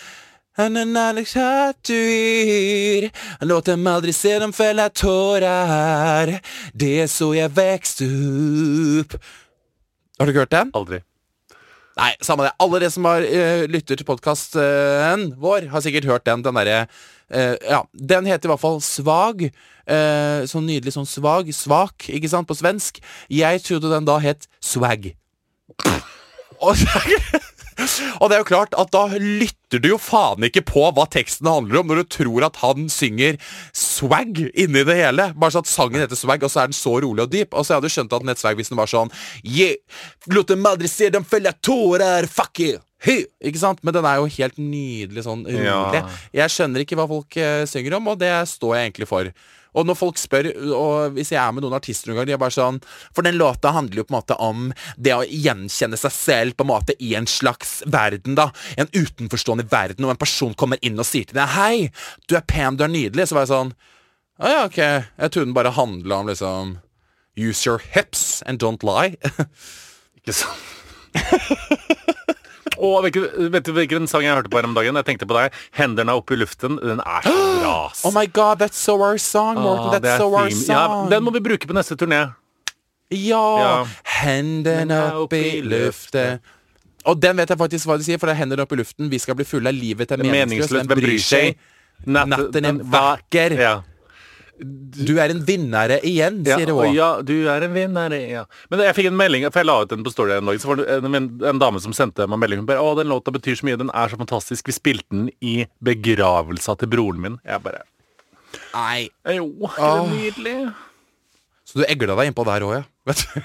Låt 3.41 3.65
dem 3.67 3.87
aldri 3.91 4.13
se 4.15 4.39
dem 4.39 4.53
felle 4.55 4.87
tårer. 4.95 6.37
Det 6.71 6.93
er 7.03 7.09
så 7.11 7.33
jeg 7.35 7.51
vokste 7.57 8.07
opp. 9.03 9.17
Har 10.15 10.27
du 10.27 10.31
ikke 10.31 10.45
hørt 10.45 10.55
den? 10.55 10.71
Aldri. 10.79 11.01
Nei, 11.99 12.13
samme 12.23 12.47
det. 12.47 12.53
Alle 12.63 12.79
dere 12.79 12.91
som 12.95 13.07
har 13.11 13.27
eh, 13.27 13.65
lytter 13.71 13.99
til 13.99 14.07
podkasten 14.07 15.33
vår, 15.43 15.67
har 15.75 15.83
sikkert 15.83 16.07
hørt 16.07 16.27
den. 16.27 16.43
Den 16.47 16.59
derre 16.59 16.79
eh, 17.35 17.55
Ja, 17.59 17.83
den 17.95 18.27
heter 18.31 18.47
i 18.47 18.53
hvert 18.55 18.63
fall 18.63 18.79
Svag. 18.83 19.49
Eh, 19.85 20.47
sånn 20.51 20.71
nydelig 20.71 20.95
sånn 20.95 21.11
svag. 21.11 21.51
Svak, 21.51 22.07
ikke 22.15 22.31
sant, 22.31 22.47
på 22.47 22.55
svensk. 22.59 23.03
Jeg 23.27 23.63
trodde 23.67 23.91
den 23.91 24.07
da 24.07 24.21
het 24.23 24.47
Swag. 24.63 25.11
Og, 26.65 26.79
og 28.21 28.31
det 28.31 28.37
er 28.37 28.43
jo 28.43 28.49
klart 28.49 28.77
at 28.79 28.93
da 28.95 29.05
lytter 29.15 29.83
du 29.83 29.91
jo 29.91 29.99
faen 30.01 30.47
ikke 30.47 30.65
på 30.69 30.87
hva 30.95 31.07
teksten 31.11 31.49
handler 31.51 31.81
om, 31.81 31.91
når 31.91 32.03
du 32.03 32.11
tror 32.19 32.47
at 32.47 32.61
han 32.63 32.89
synger 32.93 33.39
swag 33.75 34.39
inni 34.53 34.85
det 34.87 34.99
hele. 35.01 35.31
Bare 35.35 35.57
så 35.57 35.65
at 35.65 35.71
sangen 35.71 36.03
heter 36.03 36.19
swag, 36.19 36.45
og 36.47 36.53
så 36.53 36.63
er 36.63 36.71
den 36.71 36.79
så 36.79 36.97
rolig 37.03 37.27
og 37.27 37.33
dyp. 37.33 37.55
Og 37.55 37.67
så 37.67 37.77
hadde 37.77 37.91
du 37.91 37.95
skjønt 37.95 38.15
at 38.15 38.27
het 38.31 38.59
hvis 38.59 38.71
den 38.73 38.81
var 38.81 38.91
sånn 38.91 39.13
Yeah, 39.43 39.77
dem 40.27 40.67
aldri 40.69 40.89
se 40.91 41.11
dem 41.13 41.27
felle 41.27 41.53
tårer, 41.65 42.29
fuck 42.31 42.61
you. 42.63 42.79
Hey. 43.05 43.27
Ikke 43.45 43.61
sant? 43.61 43.83
Men 43.85 43.97
den 43.97 44.07
er 44.09 44.21
jo 44.21 44.31
helt 44.39 44.57
nydelig 44.61 45.27
sånn 45.27 45.45
rolig. 45.45 45.67
Ja. 45.67 46.07
Jeg 46.33 46.55
skjønner 46.55 46.85
ikke 46.85 46.97
hva 46.99 47.09
folk 47.11 47.37
uh, 47.37 47.65
synger 47.69 47.99
om, 47.99 48.09
og 48.15 48.23
det 48.23 48.33
står 48.49 48.79
jeg 48.79 48.89
egentlig 48.89 49.11
for. 49.11 49.29
Og 49.75 49.87
når 49.89 49.99
folk 49.99 50.21
spør, 50.21 50.49
og 50.77 51.17
hvis 51.17 51.33
jeg 51.35 51.41
er 51.43 51.55
med 51.55 51.65
noen 51.65 51.77
artister 51.77 52.11
noen 52.11 52.21
gang, 52.21 52.29
de 52.29 52.35
er 52.37 52.43
bare 52.43 52.55
sånn 52.55 52.81
For 53.15 53.27
den 53.27 53.39
låta 53.41 53.73
handler 53.75 54.03
jo 54.03 54.07
på 54.07 54.15
en 54.15 54.19
måte 54.19 54.39
om 54.43 54.69
det 54.97 55.15
å 55.17 55.25
gjenkjenne 55.27 55.99
seg 56.01 56.15
selv 56.15 56.59
på 56.59 56.67
en 56.67 56.71
måte 56.71 56.97
i 57.03 57.15
en 57.19 57.29
slags 57.31 57.81
verden, 57.91 58.39
da. 58.39 58.51
En 58.79 58.91
utenforstående 58.95 59.67
verden, 59.71 60.07
og 60.07 60.15
en 60.15 60.23
person 60.23 60.55
kommer 60.59 60.81
inn 60.87 61.01
og 61.01 61.09
sier 61.09 61.27
til 61.29 61.41
deg 61.41 61.55
Hei, 61.57 61.91
du 62.31 62.39
er 62.39 62.47
pen, 62.47 62.79
du 62.79 62.87
er 62.87 62.93
nydelig. 62.93 63.29
Så 63.29 63.39
var 63.39 63.47
jeg 63.47 63.55
sånn 63.55 63.75
Å 64.39 64.55
ja, 64.55 64.65
ok. 64.69 64.81
Jeg 64.81 65.35
trodde 65.35 65.49
den 65.51 65.59
bare 65.59 65.75
handla 65.75 66.23
om 66.23 66.33
liksom 66.33 66.79
Use 67.35 67.67
your 67.67 67.83
hips 67.83 68.43
and 68.47 68.63
don't 68.63 68.87
lie. 68.87 69.19
Ikke 70.23 70.39
sant? 70.39 70.71
Og 72.85 73.05
vet, 73.07 73.65
du- 73.67 73.73
hvilken 73.77 74.07
sang 74.11 74.23
jeg 74.27 74.35
hørte 74.37 74.51
på 74.53 74.61
her 74.61 74.69
om 74.69 74.75
dagen? 74.77 74.95
Jeg 75.01 75.07
tenkte 75.09 75.27
på 75.31 75.37
deg. 75.39 75.53
'Hendene 75.77 76.13
opp 76.19 76.31
i 76.31 76.37
luften'. 76.41 76.79
Den 76.83 77.01
er 77.01 77.21
så 77.25 77.35
bra. 77.61 77.77
oh 78.05 78.13
my 78.15 78.27
god, 78.27 78.61
that's 78.63 78.81
so 78.81 78.97
our 79.01 79.19
song, 79.19 79.57
Morten. 79.61 79.95
Ah, 79.95 79.99
that's 79.99 80.19
so 80.19 80.29
our 80.35 80.51
song. 80.51 81.09
Ja, 81.11 81.17
den 81.17 81.25
må 81.25 81.33
vi 81.33 81.41
bruke 81.41 81.67
på 81.71 81.77
neste 81.77 81.97
turné. 81.97 82.23
Ja! 83.15 83.45
Ja. 83.61 83.87
Hendene 84.25 85.01
opp 85.15 85.33
i 85.37 85.61
luften. 85.63 86.41
Og 87.05 87.21
den 87.21 87.37
vet 87.37 87.51
jeg 87.53 87.59
faktisk 87.61 87.87
hva 87.89 87.99
de 88.01 88.05
sier, 88.07 88.19
for 88.19 88.27
det 88.31 88.35
er 88.37 88.41
hendene 88.43 88.65
opp 88.65 88.73
i 88.73 88.79
luften. 88.81 89.11
Vi 89.13 89.19
skal 89.21 89.37
bli 89.37 89.45
fulle 89.45 89.69
av 89.69 89.77
livet 89.77 90.09
meningsløst. 90.09 90.33
Meningsløst, 90.33 90.89
hvem 90.89 91.03
bryr 91.05 91.19
seg? 91.21 91.59
Natten 92.07 92.65
er 92.71 92.79
vakker. 92.95 93.57
Ja. 93.61 93.75
Du 94.55 95.17
er 95.19 95.33
en 95.33 95.41
vinnere 95.47 95.97
igjen, 96.07 96.37
sier 96.47 96.69
det 96.69 96.75
Ja, 96.75 96.91
ja, 96.95 97.09
du 97.27 97.33
er 97.51 97.65
en 97.67 97.73
vinner, 97.75 98.13
ja. 98.15 98.45
Men 98.71 98.85
jeg 98.87 98.95
fikk 98.95 99.09
en 99.11 99.17
melding, 99.19 99.47
for 99.51 99.65
jeg 99.65 99.67
la 99.67 99.81
ut 99.83 99.91
den 99.91 100.05
på 100.07 100.13
Story 100.15 100.37
en 100.37 100.47
dag, 100.47 100.61
så 100.63 100.71
var 100.71 100.79
det 100.79 100.87
en, 100.95 101.09
en, 101.19 101.27
en 101.51 101.63
dame 101.63 101.83
som 101.83 101.97
sendte 101.97 102.29
meg 102.31 102.39
melding. 102.39 102.63
Hun 102.63 102.69
bare 102.69 102.85
'Å, 102.85 102.95
den 103.01 103.11
låta 103.11 103.35
betyr 103.35 103.59
så 103.59 103.67
mye. 103.67 103.81
Den 103.81 103.91
er 103.91 104.13
så 104.13 104.21
fantastisk. 104.21 104.71
Vi 104.71 104.77
spilte 104.77 105.11
den 105.11 105.27
i 105.43 105.67
begravelsa 105.83 106.77
til 106.79 106.93
broren 106.95 107.21
min.' 107.25 107.41
Jeg 107.43 107.65
bare 107.67 107.83
Nei. 108.75 109.09
Jo, 109.35 109.49
er 109.75 109.99
det 109.99 110.15
nydelig? 110.15 110.57
Så 111.67 111.81
du 111.81 111.87
egla 111.89 112.15
deg 112.15 112.31
innpå 112.31 112.45
der 112.47 112.67
òg, 112.67 112.77
ja. 112.79 112.85
Vet 113.11 113.27
du. 113.27 113.43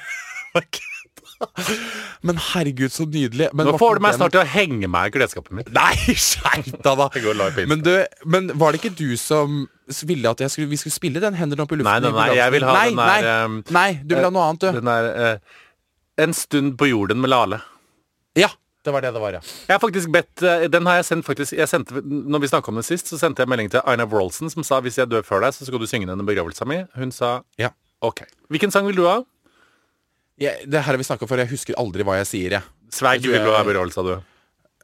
Men 2.28 2.40
herregud, 2.50 2.92
så 2.92 3.06
nydelig. 3.08 3.50
Men 3.56 3.70
Nå 3.70 3.78
får 3.80 4.00
du 4.00 4.04
meg 4.04 4.18
snart 4.18 4.34
til 4.36 4.42
å 4.42 4.48
henge 4.50 4.90
meg 4.92 5.10
i 5.10 5.16
klesskapet 5.16 5.56
mitt. 5.56 5.72
Nei, 5.76 5.94
skjerp 6.28 6.70
deg, 6.84 7.02
da! 7.02 7.10
Men, 7.70 7.84
du, 7.86 7.94
men 8.28 8.52
var 8.60 8.76
det 8.76 8.82
ikke 8.82 8.96
du 9.00 9.16
som 9.20 9.64
ville 10.06 10.30
at 10.30 10.44
skulle, 10.52 10.70
vi 10.70 10.80
skulle 10.80 10.96
spille 10.96 11.24
den 11.24 11.38
hendene 11.40 11.64
opp 11.66 11.74
i 11.74 11.80
luften? 11.80 12.06
Nei, 12.06 12.12
nei, 12.12 12.28
nei, 12.28 12.38
jeg 12.38 12.56
vil 12.58 12.68
ha 12.68 12.76
nei, 12.76 12.86
den 12.92 13.00
der, 13.02 13.28
Nei, 13.28 13.44
um, 13.48 13.60
nei, 13.76 13.90
du 14.04 14.16
vil 14.18 14.28
ha 14.28 14.32
noe 14.36 14.48
annet, 14.50 14.66
du. 14.66 14.80
Den 14.80 14.92
der 14.92 15.12
uh, 15.40 15.60
En 16.20 16.36
stund 16.36 16.76
på 16.80 16.90
jorden 16.92 17.22
med 17.24 17.32
Lale. 17.32 17.62
Ja, 18.38 18.52
Det 18.86 18.92
var 18.96 19.04
det 19.04 19.14
det 19.16 19.22
var, 19.24 19.36
ja. 19.40 19.42
Jeg 19.68 19.74
har 19.74 19.82
faktisk 19.84 20.12
bedt 20.14 20.44
eh, 20.44 20.68
Den 20.72 20.86
har 20.88 21.00
jeg 21.00 21.06
sendt 21.10 21.26
faktisk 21.28 21.56
jeg 21.58 21.68
sendte, 21.68 22.00
Når 22.04 22.40
vi 22.44 22.48
snakka 22.52 22.72
om 22.72 22.78
det 22.80 22.86
sist, 22.88 23.10
så 23.12 23.20
sendte 23.20 23.44
jeg 23.44 23.52
melding 23.52 23.72
til 23.74 23.84
Aina 23.86 24.06
Wroldsen, 24.08 24.52
som 24.52 24.64
sa 24.64 24.80
hvis 24.84 25.00
jeg 25.02 25.10
dør 25.12 25.26
før 25.28 25.44
deg, 25.44 25.56
så 25.56 25.68
skal 25.68 25.82
du 25.82 25.88
synge 25.90 26.08
denne 26.08 26.24
begravelsen 26.28 26.68
min. 26.70 26.86
Hun 26.96 27.12
sa 27.16 27.40
Ja. 27.60 27.74
OK. 28.02 28.24
Hvilken 28.48 28.72
sang 28.72 28.88
vil 28.88 28.96
du 28.96 29.04
ha? 29.08 29.18
Jeg, 30.40 30.66
det 30.70 30.80
her 30.80 30.88
har 30.94 30.98
vi 30.98 31.04
snakka 31.08 31.26
om 31.26 31.32
før, 31.32 31.44
jeg 31.44 31.52
husker 31.52 31.78
aldri 31.80 32.06
hva 32.08 32.18
jeg 32.22 32.28
sier, 32.32 32.58
jeg. 32.58 32.64
Sveig 32.96 33.22
vil 33.22 33.44
du 33.44 33.52
ha 33.52 33.64
jeg- 33.64 33.94
sa 33.94 34.02
du. 34.04 34.18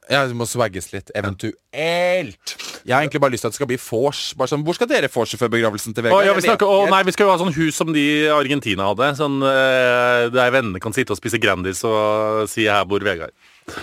Ja, 0.08 0.20
du 0.28 0.34
må 0.38 0.46
swagges 0.46 0.92
litt, 0.92 1.10
eventuelt. 1.18 2.52
Jeg 2.86 2.94
har 2.94 3.02
egentlig 3.02 3.20
bare 3.20 3.32
lyst 3.34 3.42
til 3.42 3.48
at 3.48 3.54
det 3.56 3.58
skal 3.58 3.66
bli 3.66 3.76
vors. 3.76 4.20
Sånn, 4.38 4.62
Hvor 4.62 4.74
skal 4.78 4.86
dere 4.86 5.08
vorse 5.10 5.34
før 5.36 5.50
begravelsen 5.50 5.94
til 5.96 6.04
Å, 6.04 6.06
Vegard? 6.06 6.26
ja, 6.28 6.34
vi, 6.36 6.44
snakker, 6.46 6.66
å, 6.70 6.88
nei, 6.88 7.02
vi 7.02 7.10
skal 7.16 7.26
jo 7.26 7.32
ha 7.32 7.38
sånn 7.40 7.56
hus 7.56 7.74
som 7.74 7.90
de 7.92 7.98
i 7.98 8.28
Argentina 8.30 8.86
hadde. 8.86 9.16
Sånn, 9.18 9.40
eh, 9.42 10.28
Der 10.30 10.52
vennene 10.54 10.80
kan 10.80 10.92
sitte 10.92 11.10
og 11.10 11.18
spise 11.18 11.40
Grandis 11.42 11.82
og 11.84 12.48
si 12.48 12.66
'her 12.66 12.84
bor 12.84 13.00
Vegard'. 13.00 13.34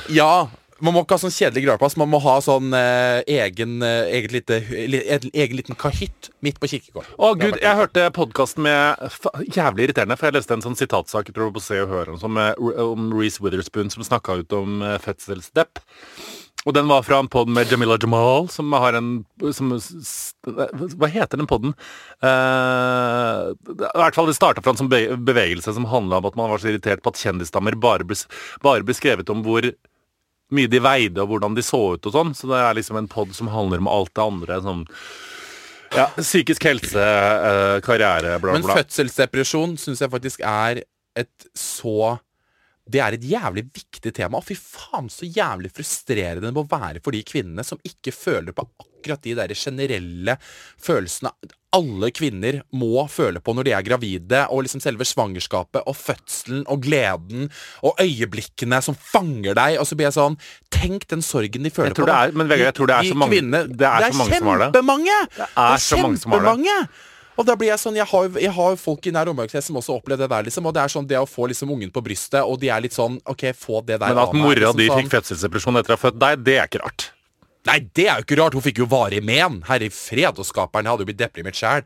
Ja, 0.08 0.48
man 0.84 0.96
må 0.96 1.04
ikke 1.06 1.16
ha 1.18 1.22
sånn 1.24 1.34
kjedelig 1.34 1.64
gravplass. 1.66 1.96
Man 2.00 2.12
må 2.12 2.20
ha 2.24 2.36
sånn 2.44 2.74
eh, 2.78 3.22
egen, 3.40 3.78
egen, 3.84 4.34
lite, 4.36 4.60
li- 4.92 5.04
egen 5.08 5.58
liten 5.60 5.80
kahytt 5.80 6.30
midt 6.46 6.60
på 6.62 6.70
kirkegården. 6.74 7.16
Å 7.18 7.34
gud, 7.40 7.58
jeg 7.64 7.80
hørte 7.80 8.10
podkasten 8.16 8.66
med 8.68 9.04
Jævlig 9.56 9.88
irriterende, 9.90 10.18
for 10.20 10.30
jeg 10.30 10.38
leste 10.38 10.58
en 10.58 10.66
sånn 10.66 10.78
sitatsak 10.80 11.32
jeg 11.32 11.38
tror 11.38 11.54
på 11.56 11.64
Se 11.64 11.80
og 11.84 11.92
Hør 11.94 12.14
om, 12.18 12.40
eh, 12.44 12.54
om 12.84 13.12
Reece 13.16 13.44
Witherspoon 13.44 13.92
som 13.94 14.06
snakka 14.06 14.42
ut 14.44 14.56
om 14.60 14.82
uh, 14.84 14.98
fødselsdepp. 15.04 15.82
Og 16.64 16.72
den 16.78 16.88
var 16.88 17.04
fra 17.04 17.18
en 17.20 17.28
pod 17.28 17.50
med 17.52 17.68
Jamila 17.72 17.98
Jamal, 18.00 18.46
som 18.52 18.72
har 18.80 18.96
en 18.96 19.26
som, 19.52 19.74
Hva 19.76 21.10
heter 21.12 21.40
den 21.42 21.50
poden? 21.50 21.74
I 22.24 23.98
hvert 24.00 24.16
fall 24.16 24.30
Det 24.30 24.36
starta 24.38 24.64
fra 24.64 24.72
en 24.72 24.80
sånn 24.80 24.92
bevegelse 25.28 25.74
som 25.76 25.90
handla 25.92 26.22
om 26.22 26.30
at 26.30 26.38
man 26.40 26.54
var 26.54 26.64
så 26.64 26.72
irritert 26.72 27.04
på 27.04 27.12
at 27.12 27.20
kjendisdamer 27.20 27.76
bare, 27.76 28.08
bes, 28.08 28.24
bare 28.64 28.88
beskrevet 28.88 29.28
om 29.34 29.44
hvor 29.44 29.68
mye 30.56 30.72
de 30.72 30.82
veide 30.84 31.24
og 31.24 31.34
hvordan 31.34 31.58
de 31.58 31.66
så 31.66 31.82
ut 31.96 32.10
og 32.10 32.16
sånn. 32.16 32.34
Så 32.38 32.50
det 32.52 32.60
er 32.62 32.78
liksom 32.78 33.00
en 33.00 33.12
pod 33.12 33.34
som 33.36 33.52
handler 33.54 33.84
om 33.84 33.92
alt 33.92 34.14
det 34.14 34.26
andre. 34.26 34.60
Sånn 34.66 34.84
ja, 35.94 36.08
psykisk 36.18 36.66
helse, 36.66 37.02
eh, 37.02 37.78
karriere, 37.86 38.38
bla, 38.42 38.54
bla. 38.54 38.60
Men 38.60 38.82
fødselsdepresjon 38.82 39.76
syns 39.82 40.02
jeg 40.02 40.14
faktisk 40.14 40.42
er 40.48 40.84
et 41.20 41.50
så 41.58 42.18
Det 42.90 43.00
er 43.00 43.16
et 43.16 43.24
jævlig 43.24 43.64
viktig 43.72 44.12
tema. 44.14 44.38
Og 44.42 44.44
fy 44.48 44.56
faen, 44.60 45.08
så 45.10 45.24
jævlig 45.26 45.72
frustrerende 45.72 46.50
det 46.50 46.54
må 46.58 46.66
være 46.68 47.00
for 47.04 47.16
de 47.16 47.24
kvinnene 47.24 47.64
som 47.66 47.80
ikke 47.88 48.12
føler 48.12 48.52
på 48.56 48.66
akkurat 48.84 49.22
de 49.24 49.36
der 49.40 49.54
generelle 49.56 50.38
følelsene 50.84 51.32
alle 51.74 52.12
kvinner 52.14 52.60
må 52.78 53.08
føle 53.10 53.40
på 53.42 53.56
når 53.58 53.66
de 53.66 53.72
er 53.74 53.82
gravide, 53.88 54.44
og 54.54 54.62
liksom 54.62 54.82
selve 54.84 55.08
svangerskapet 55.10 55.82
og 55.90 55.96
fødselen 55.98 56.68
og 56.70 56.84
gleden 56.86 57.48
og 57.82 57.98
øyeblikkene 58.04 58.78
som 58.86 58.94
fanger 58.94 59.58
deg. 59.58 59.80
Og 59.82 59.88
så 59.90 59.98
blir 59.98 60.12
jeg 60.12 60.18
sånn 60.20 60.38
Tenk 60.74 61.08
den 61.10 61.24
sorgen 61.26 61.64
de 61.66 61.72
føler 61.74 61.96
på. 61.96 62.06
det 62.06 62.14
er- 62.14 62.32
men 62.36 62.48
Vegard, 62.52 62.66
jeg 62.70 62.76
tror 62.76 62.88
det 62.88 62.96
er 63.00 63.10
så 63.10 63.16
mange- 63.16 63.32
det 63.74 63.88
er 63.88 64.12
så 64.12 64.18
mange 64.20 64.38
som 64.38 64.48
har 64.48 64.58
det. 64.60 64.70
kjempemange! 64.74 65.18
Det 65.38 65.48
er 65.58 65.78
så 65.78 65.98
mange 66.04 66.20
som 66.20 66.32
har 66.32 66.40
det. 66.42 66.90
Og 67.34 67.48
da 67.48 67.56
blir 67.58 67.72
jeg 67.72 67.82
sånn, 67.82 67.98
jeg 67.98 68.06
har, 68.12 68.30
jeg 68.38 68.54
har 68.54 68.76
folk 68.78 69.08
i 69.10 69.14
nær 69.16 69.32
omgangskrets 69.32 69.72
som 69.72 69.80
også 69.80 69.96
har 69.96 70.04
opplevd 70.04 70.22
det 70.26 70.30
der, 70.36 70.46
liksom. 70.50 70.68
Og 70.70 70.76
det 70.76 70.84
er 70.84 70.94
sånn 70.94 71.10
det 71.10 71.18
å 71.18 71.26
få 71.30 71.48
liksom 71.50 71.72
ungen 71.74 71.94
på 71.94 72.04
brystet, 72.06 72.44
og 72.46 72.60
de 72.62 72.70
er 72.70 72.84
litt 72.86 72.94
sånn 72.94 73.18
OK, 73.30 73.48
få 73.58 73.82
det 73.88 73.98
der 73.98 74.14
Men 74.14 74.22
at 74.22 74.38
mora 74.38 74.60
liksom 74.68 74.80
di 74.80 74.90
sånn. 74.92 75.02
fikk 75.02 75.16
fødselsdepresjon 75.16 75.82
etter 75.82 75.96
å 75.96 75.98
ha 75.98 76.04
født 76.04 76.20
deg, 76.22 76.46
det 76.46 76.58
er 76.60 76.70
ikke 76.70 76.84
rart. 76.86 77.10
Nei, 77.64 77.78
det 77.96 78.10
er 78.12 78.20
jo 78.20 78.26
ikke 78.26 78.38
rart. 78.42 78.58
Hun 78.58 78.66
fikk 78.66 78.82
jo 78.84 78.90
varig 78.92 79.22
men. 79.24 79.62
Herre 79.70 79.88
fred 79.96 80.40
og 80.42 80.46
skaperen. 80.48 80.84
Jeg 80.84 80.94
hadde 80.94 81.06
jo 81.06 81.10
blitt 81.10 81.22
deprimert 81.22 81.56
sjæl. 81.56 81.86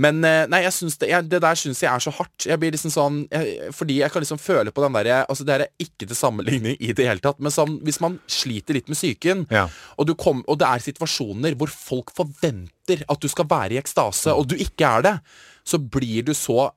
Men 0.00 0.22
eh, 0.24 0.46
nei, 0.48 0.62
jeg 0.64 0.72
det, 1.02 1.08
jeg, 1.10 1.28
det 1.28 1.40
der 1.44 1.58
syns 1.58 1.82
jeg 1.84 1.90
er 1.92 2.00
så 2.00 2.12
hardt. 2.16 2.46
Jeg 2.48 2.58
blir 2.60 2.72
liksom 2.72 2.92
sånn 2.94 3.18
jeg, 3.32 3.70
Fordi 3.76 3.98
jeg 4.00 4.12
kan 4.12 4.24
liksom 4.24 4.40
føle 4.40 4.72
på 4.72 4.84
den 4.84 4.96
derre 4.96 5.18
Altså, 5.28 5.44
det 5.44 5.54
er 5.56 5.66
ikke 5.82 6.06
til 6.08 6.16
sammenligning 6.16 6.76
i 6.80 6.92
det 6.96 7.06
hele 7.08 7.22
tatt, 7.24 7.40
men 7.42 7.52
sånn 7.52 7.78
hvis 7.84 8.00
man 8.02 8.18
sliter 8.30 8.78
litt 8.78 8.88
med 8.88 8.96
psyken, 8.98 9.46
Ja. 9.52 9.66
og, 9.98 10.12
kom, 10.16 10.42
og 10.48 10.58
det 10.60 10.68
er 10.68 10.84
situasjoner 10.84 11.56
hvor 11.60 11.70
folk 11.72 12.12
forventer 12.16 13.04
at 13.08 13.20
du 13.20 13.28
skal 13.28 13.48
være 13.50 13.76
i 13.76 13.80
ekstase, 13.80 14.32
og 14.32 14.48
du 14.50 14.56
ikke 14.56 14.88
er 14.98 15.02
det, 15.06 15.16
så 15.64 15.78
blir 15.78 16.24
du 16.26 16.32
så 16.34 16.70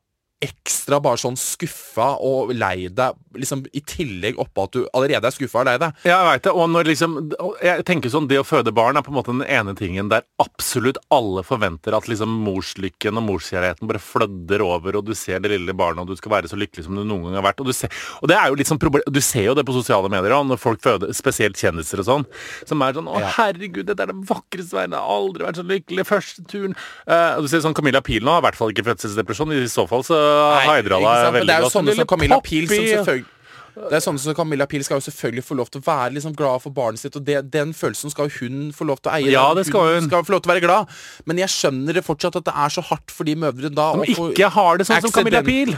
ekstra 0.45 0.99
bare 1.03 1.17
sånn 1.21 1.35
skuffa 1.39 2.11
og 2.23 2.53
lei 2.55 2.87
deg, 2.93 3.17
liksom 3.35 3.65
i 3.75 3.81
tillegg 3.83 4.37
oppå 4.39 4.65
at 4.67 4.75
du 4.77 4.85
allerede 4.95 5.27
er 5.27 5.33
skuffa 5.35 5.63
og 5.63 5.67
lei 5.69 5.75
deg. 5.81 5.97
Ja, 6.07 6.19
jeg 6.21 6.29
vet 6.37 6.45
det. 6.47 6.53
Og 6.55 6.69
når 6.71 6.89
liksom 6.91 7.15
Jeg 7.63 7.83
tenker 7.87 8.11
sånn, 8.13 8.27
Det 8.29 8.37
å 8.39 8.45
føde 8.47 8.71
barn 8.75 8.97
er 8.97 9.03
på 9.05 9.11
en 9.11 9.17
måte 9.17 9.33
den 9.33 9.43
ene 9.47 9.73
tingen 9.75 10.09
der 10.11 10.23
absolutt 10.41 10.97
alle 11.13 11.43
forventer 11.43 11.95
at 11.97 12.07
liksom 12.07 12.29
morslykken 12.45 13.17
og 13.19 13.25
morskjærligheten 13.29 13.87
bare 13.89 13.99
flødder 14.03 14.61
over, 14.65 14.97
og 14.99 15.05
du 15.09 15.13
ser 15.17 15.39
det 15.43 15.51
lille 15.51 15.73
barnet, 15.75 16.03
og 16.05 16.07
du 16.13 16.15
skal 16.19 16.31
være 16.37 16.49
så 16.51 16.59
lykkelig 16.59 16.85
som 16.85 16.95
du 16.95 17.03
noen 17.03 17.27
gang 17.29 17.39
har 17.39 17.45
vært. 17.49 17.59
Og 17.63 17.69
du 17.69 17.73
ser, 17.73 17.89
og 18.21 18.29
det 18.31 18.37
er 18.37 18.49
jo 18.51 18.59
litt 18.59 18.69
sånn 18.69 18.79
problem, 18.81 19.03
du 19.09 19.21
ser 19.21 19.47
jo 19.49 19.55
det 19.57 19.65
på 19.67 19.73
sosiale 19.75 20.09
medier 20.11 20.35
også, 20.35 20.49
når 20.51 20.61
folk 20.61 20.81
føder, 20.85 21.13
spesielt 21.17 21.59
kjendiser 21.59 22.03
og 22.03 22.07
sånn, 22.09 22.25
som 22.69 22.81
er 22.85 22.93
sånn 22.97 23.07
Å, 23.09 23.19
Ja. 23.19 23.31
herregud, 23.37 23.85
dette 23.87 24.01
er 24.03 24.11
det 24.11 24.19
vakreste 24.29 24.75
verden. 24.75 24.95
Jeg 24.95 25.01
har 25.01 25.15
aldri 25.15 25.45
vært 25.45 25.59
så 25.59 25.65
lykkelig. 25.65 26.05
Første 26.05 26.45
turen. 26.47 26.75
uh, 27.07 27.41
du 27.41 27.47
ser 27.47 27.63
sånn 27.63 27.73
Camilla 27.77 28.01
Pil 28.01 28.21
nå 28.25 28.31
har 28.35 28.41
i 28.41 28.45
hvert 28.49 28.55
fall 28.59 28.71
ikke 28.73 28.85
fødselsdepresjon. 28.85 29.51
I 29.55 29.67
så 29.71 29.87
fall 29.87 30.03
så 30.03 30.17
Heidra 30.65 30.99
deg 30.99 31.33
veldig 31.39 31.47
det 31.49 31.55
er 31.55 31.61
jo 31.65 31.71
sånne 31.73 31.95
som 31.95 32.07
Camilla 32.11 32.41
Pil 32.41 32.67
som 32.67 32.85
selvfølgelig 32.91 33.31
det 33.75 33.91
er 33.97 33.99
sånne 34.05 34.21
som 34.23 34.35
Camilla 34.37 34.65
Pil 34.71 34.83
skal 34.87 35.01
jo 35.01 35.03
selvfølgelig 35.03 35.43
få 35.43 35.55
lov 35.59 35.67
til 35.67 35.81
å 35.81 35.83
være 35.83 36.13
liksom 36.15 36.31
glad 36.39 36.61
for 36.63 36.71
barnet 36.71 37.01
sitt, 37.01 37.15
og 37.19 37.25
det, 37.27 37.41
den 37.51 37.73
følelsen 37.75 38.09
skal 38.13 38.29
hun 38.31 38.69
få 38.71 38.85
lov 38.87 39.01
til 39.03 39.11
å 39.11 39.15
eie. 39.17 39.33
Ja, 39.33 39.49
det 39.53 39.65
skal 39.67 39.89
hun. 39.97 40.07
skal 40.07 40.23
få 40.23 40.31
lov 40.31 40.45
til 40.45 40.47
å 40.47 40.53
være 40.53 40.63
glad. 40.63 40.93
Men 41.27 41.41
jeg 41.43 41.51
skjønner 41.51 41.97
det 41.99 42.05
fortsatt 42.07 42.37
at 42.39 42.45
det 42.47 42.53
er 42.55 42.71
så 42.71 42.81
hardt 42.87 43.11
for 43.11 43.27
de 43.27 43.35
mødre 43.35 43.67
da 43.75 43.89
Som 43.97 44.05
ikke 44.07 44.47
har 44.55 44.79
det 44.79 44.87
sånn 44.87 45.01
som 45.03 45.11
Camilla 45.11 45.43
Pil. 45.43 45.75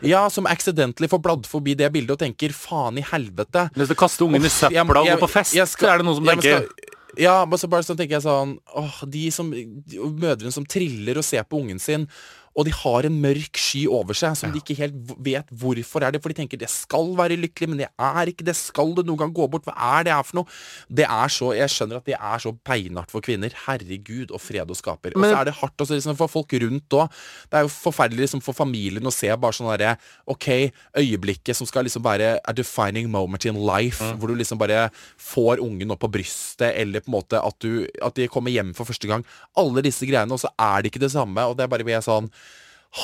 Ja, 0.00 0.22
som 0.32 0.48
accidentally 0.48 1.08
får 1.12 1.20
bladd 1.28 1.44
forbi 1.48 1.76
det 1.76 1.92
bildet 1.92 2.16
og 2.16 2.20
tenker 2.24 2.56
faen 2.56 2.96
i 2.96 3.04
helvete. 3.04 3.66
Hvis 3.76 3.92
du 3.92 3.94
kaster 4.00 4.24
ungen 4.24 4.40
i 4.40 4.48
søpla 4.52 4.96
og 5.04 5.06
går 5.12 5.20
på 5.26 5.30
fest, 5.36 5.52
jeg 5.56 5.68
skal- 5.68 5.88
så 5.88 5.92
er 5.92 5.98
det 5.98 6.06
noen 6.08 6.16
som 6.16 6.24
jeg 6.24 6.38
tenker 6.40 6.56
skal- 6.64 6.94
Ja, 7.18 7.44
men 7.44 7.58
så 7.58 7.68
bare 7.68 7.82
så 7.84 7.96
tenker 7.96 8.16
jeg 8.16 8.22
sånn 8.22 8.58
Åh, 8.76 9.04
de 9.08 9.30
som 9.30 9.50
de, 9.50 9.64
Mødrene 9.96 10.52
som 10.52 10.64
triller 10.64 11.16
og 11.16 11.24
ser 11.24 11.44
på 11.44 11.60
ungen 11.62 11.78
sin, 11.80 12.08
og 12.56 12.64
de 12.64 12.72
har 12.72 13.04
en 13.04 13.16
mørk 13.20 13.58
sky 13.60 13.82
over 13.92 14.16
seg 14.16 14.36
som 14.38 14.52
de 14.52 14.62
ikke 14.62 14.78
helt 14.78 14.96
vet 15.20 15.50
hvorfor 15.52 16.06
er 16.06 16.14
det. 16.14 16.22
For 16.24 16.32
de 16.32 16.38
tenker 16.38 16.60
det 16.60 16.70
skal 16.72 17.10
være 17.18 17.36
lykkelig, 17.36 17.68
men 17.68 17.82
det 17.82 17.88
er 17.92 18.30
ikke 18.32 18.46
det. 18.48 18.54
Skal 18.56 18.94
det 18.96 19.04
noen 19.04 19.20
gang 19.20 19.34
gå 19.36 19.44
bort? 19.52 19.66
Hva 19.68 19.74
er 19.98 20.06
det 20.06 20.14
her 20.14 20.24
for 20.24 20.40
noe? 20.40 20.56
Det 20.88 21.04
er 21.04 21.32
så, 21.32 21.50
Jeg 21.56 21.72
skjønner 21.72 22.00
at 22.00 22.08
det 22.08 22.16
er 22.16 22.42
så 22.42 22.54
beinhardt 22.56 23.12
for 23.12 23.24
kvinner. 23.24 23.52
Herregud, 23.66 24.32
og 24.32 24.40
fred 24.40 24.72
og 24.72 24.78
skaper. 24.78 25.12
Og 25.18 25.26
så 25.26 25.34
er 25.36 25.50
det 25.50 25.56
hardt 25.60 25.84
også, 25.84 25.98
liksom, 25.98 26.16
for 26.16 26.32
folk 26.32 26.56
rundt 26.64 26.96
òg. 26.96 27.12
Det 27.52 27.60
er 27.60 27.66
jo 27.66 27.72
forferdelig 27.74 28.24
liksom, 28.24 28.44
for 28.44 28.56
familien 28.56 29.04
å 29.04 29.12
se 29.14 29.28
bare 29.36 29.58
sånn 29.58 29.68
derre 29.74 29.96
OK, 30.32 30.48
øyeblikket 30.96 31.60
som 31.60 31.68
skal 31.68 31.84
liksom 31.86 32.04
være 32.06 32.38
a 32.40 32.56
defining 32.56 33.10
moment 33.12 33.44
in 33.44 33.60
life, 33.68 34.00
hvor 34.16 34.32
du 34.32 34.38
liksom 34.40 34.60
bare 34.60 34.88
får 35.20 35.60
ungen 35.64 35.92
opp 35.92 36.00
på 36.06 36.12
brystet, 36.16 36.72
eller 36.72 37.04
på 37.04 37.12
en 37.12 37.18
måte 37.18 37.40
at, 37.42 37.60
du, 37.60 37.84
at 38.00 38.16
de 38.16 38.30
kommer 38.32 38.54
hjem 38.54 38.72
for 38.76 38.88
første 38.88 39.10
gang. 39.10 39.26
Alle 39.60 39.84
disse 39.84 40.08
greiene, 40.08 40.32
og 40.32 40.40
så 40.40 40.52
er 40.56 40.80
det 40.80 40.94
ikke 40.94 41.04
det 41.04 41.12
samme. 41.12 41.44
Og 41.44 41.58
det 41.58 41.66
er 41.66 41.72
bare 41.72 41.84
jeg 41.86 42.04
sånn 42.04 42.32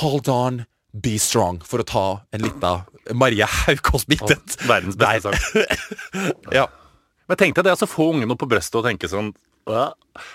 Hold 0.00 0.28
on, 0.28 0.64
be 0.92 1.18
strong, 1.18 1.60
for 1.64 1.82
å 1.82 1.86
ta 1.88 2.06
en 2.32 2.44
lita 2.44 2.74
Maria 3.14 3.46
Haukås-biten. 3.46 4.40
Verdens 4.68 4.98
beste 5.00 5.32
sang. 5.32 6.32
Ja. 6.58 6.68
Men 7.30 7.38
tenk 7.38 7.56
deg 7.56 7.64
det 7.64 7.74
å 7.78 7.88
få 7.88 8.10
ungen 8.12 8.32
opp 8.34 8.42
på 8.42 8.50
brøstet 8.50 8.80
og 8.80 8.86
tenke 8.88 9.08
sånn 9.08 9.32
«Hva?» 9.68 9.92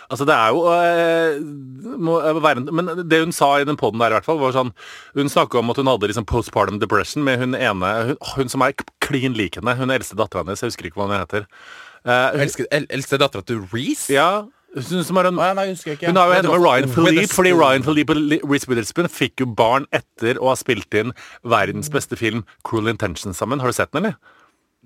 Altså 0.07 0.25
Det 0.25 0.33
er 0.33 0.53
jo 0.55 0.61
øh, 0.71 1.97
må 1.99 2.15
være, 2.41 2.63
Men 2.71 3.03
det 3.03 3.19
hun 3.21 3.33
sa 3.35 3.49
i 3.59 3.65
den 3.67 3.77
poden 3.77 3.99
der, 3.99 4.13
i 4.13 4.15
hvert 4.15 4.25
fall, 4.25 4.39
var 4.39 4.55
sånn 4.55 4.71
Hun 5.17 5.29
snakka 5.29 5.59
om 5.59 5.73
at 5.73 5.81
hun 5.81 5.91
hadde 5.91 6.09
liksom 6.09 6.25
postpartum 6.29 6.79
depression 6.81 7.25
med 7.27 7.43
hun 7.43 7.57
ene 7.57 7.91
Hun, 8.07 8.15
hun 8.37 8.53
som 8.53 8.63
er 8.65 8.73
klin 9.03 9.35
lik 9.37 9.59
henne. 9.59 9.75
Hun 9.77 9.93
eldste 9.93 10.17
dattera 10.17 10.45
hennes. 10.45 10.63
Jeg 10.63 10.71
husker 10.71 10.89
ikke 10.89 11.01
hva 11.01 11.09
hun 11.11 11.17
heter. 11.19 11.45
Uh, 12.07 12.79
eldste 12.87 13.19
dattera 13.19 13.43
til 13.43 13.61
Reece? 13.73 14.15
ja, 14.15 14.47
har 14.77 15.29
en 15.29 15.39
Å, 15.39 15.49
nei, 15.57 15.65
husker 15.71 15.91
jeg 15.91 15.99
ikke. 15.99 16.11
Hun 16.11 16.19
har 16.19 16.31
jo 16.31 16.37
henne 16.37 16.53
med 16.53 16.63
Ryan 16.63 16.89
Philippe, 16.93 17.33
fordi 17.33 17.53
Ryan 17.55 17.85
Philippe 17.85 18.15
og 18.15 18.51
Reece 18.51 18.69
Witherspoon 18.69 19.09
fikk 19.11 19.43
jo 19.43 19.49
barn 19.59 19.87
etter 19.95 20.39
å 20.41 20.51
ha 20.51 20.55
spilt 20.59 20.93
inn 20.97 21.13
verdens 21.43 21.91
beste 21.93 22.19
film, 22.19 22.45
Cruel 22.67 22.89
Intentions, 22.91 23.37
sammen. 23.39 23.63
Har 23.63 23.73
du 23.73 23.77
sett 23.77 23.93
den, 23.93 24.05
eller? 24.05 24.35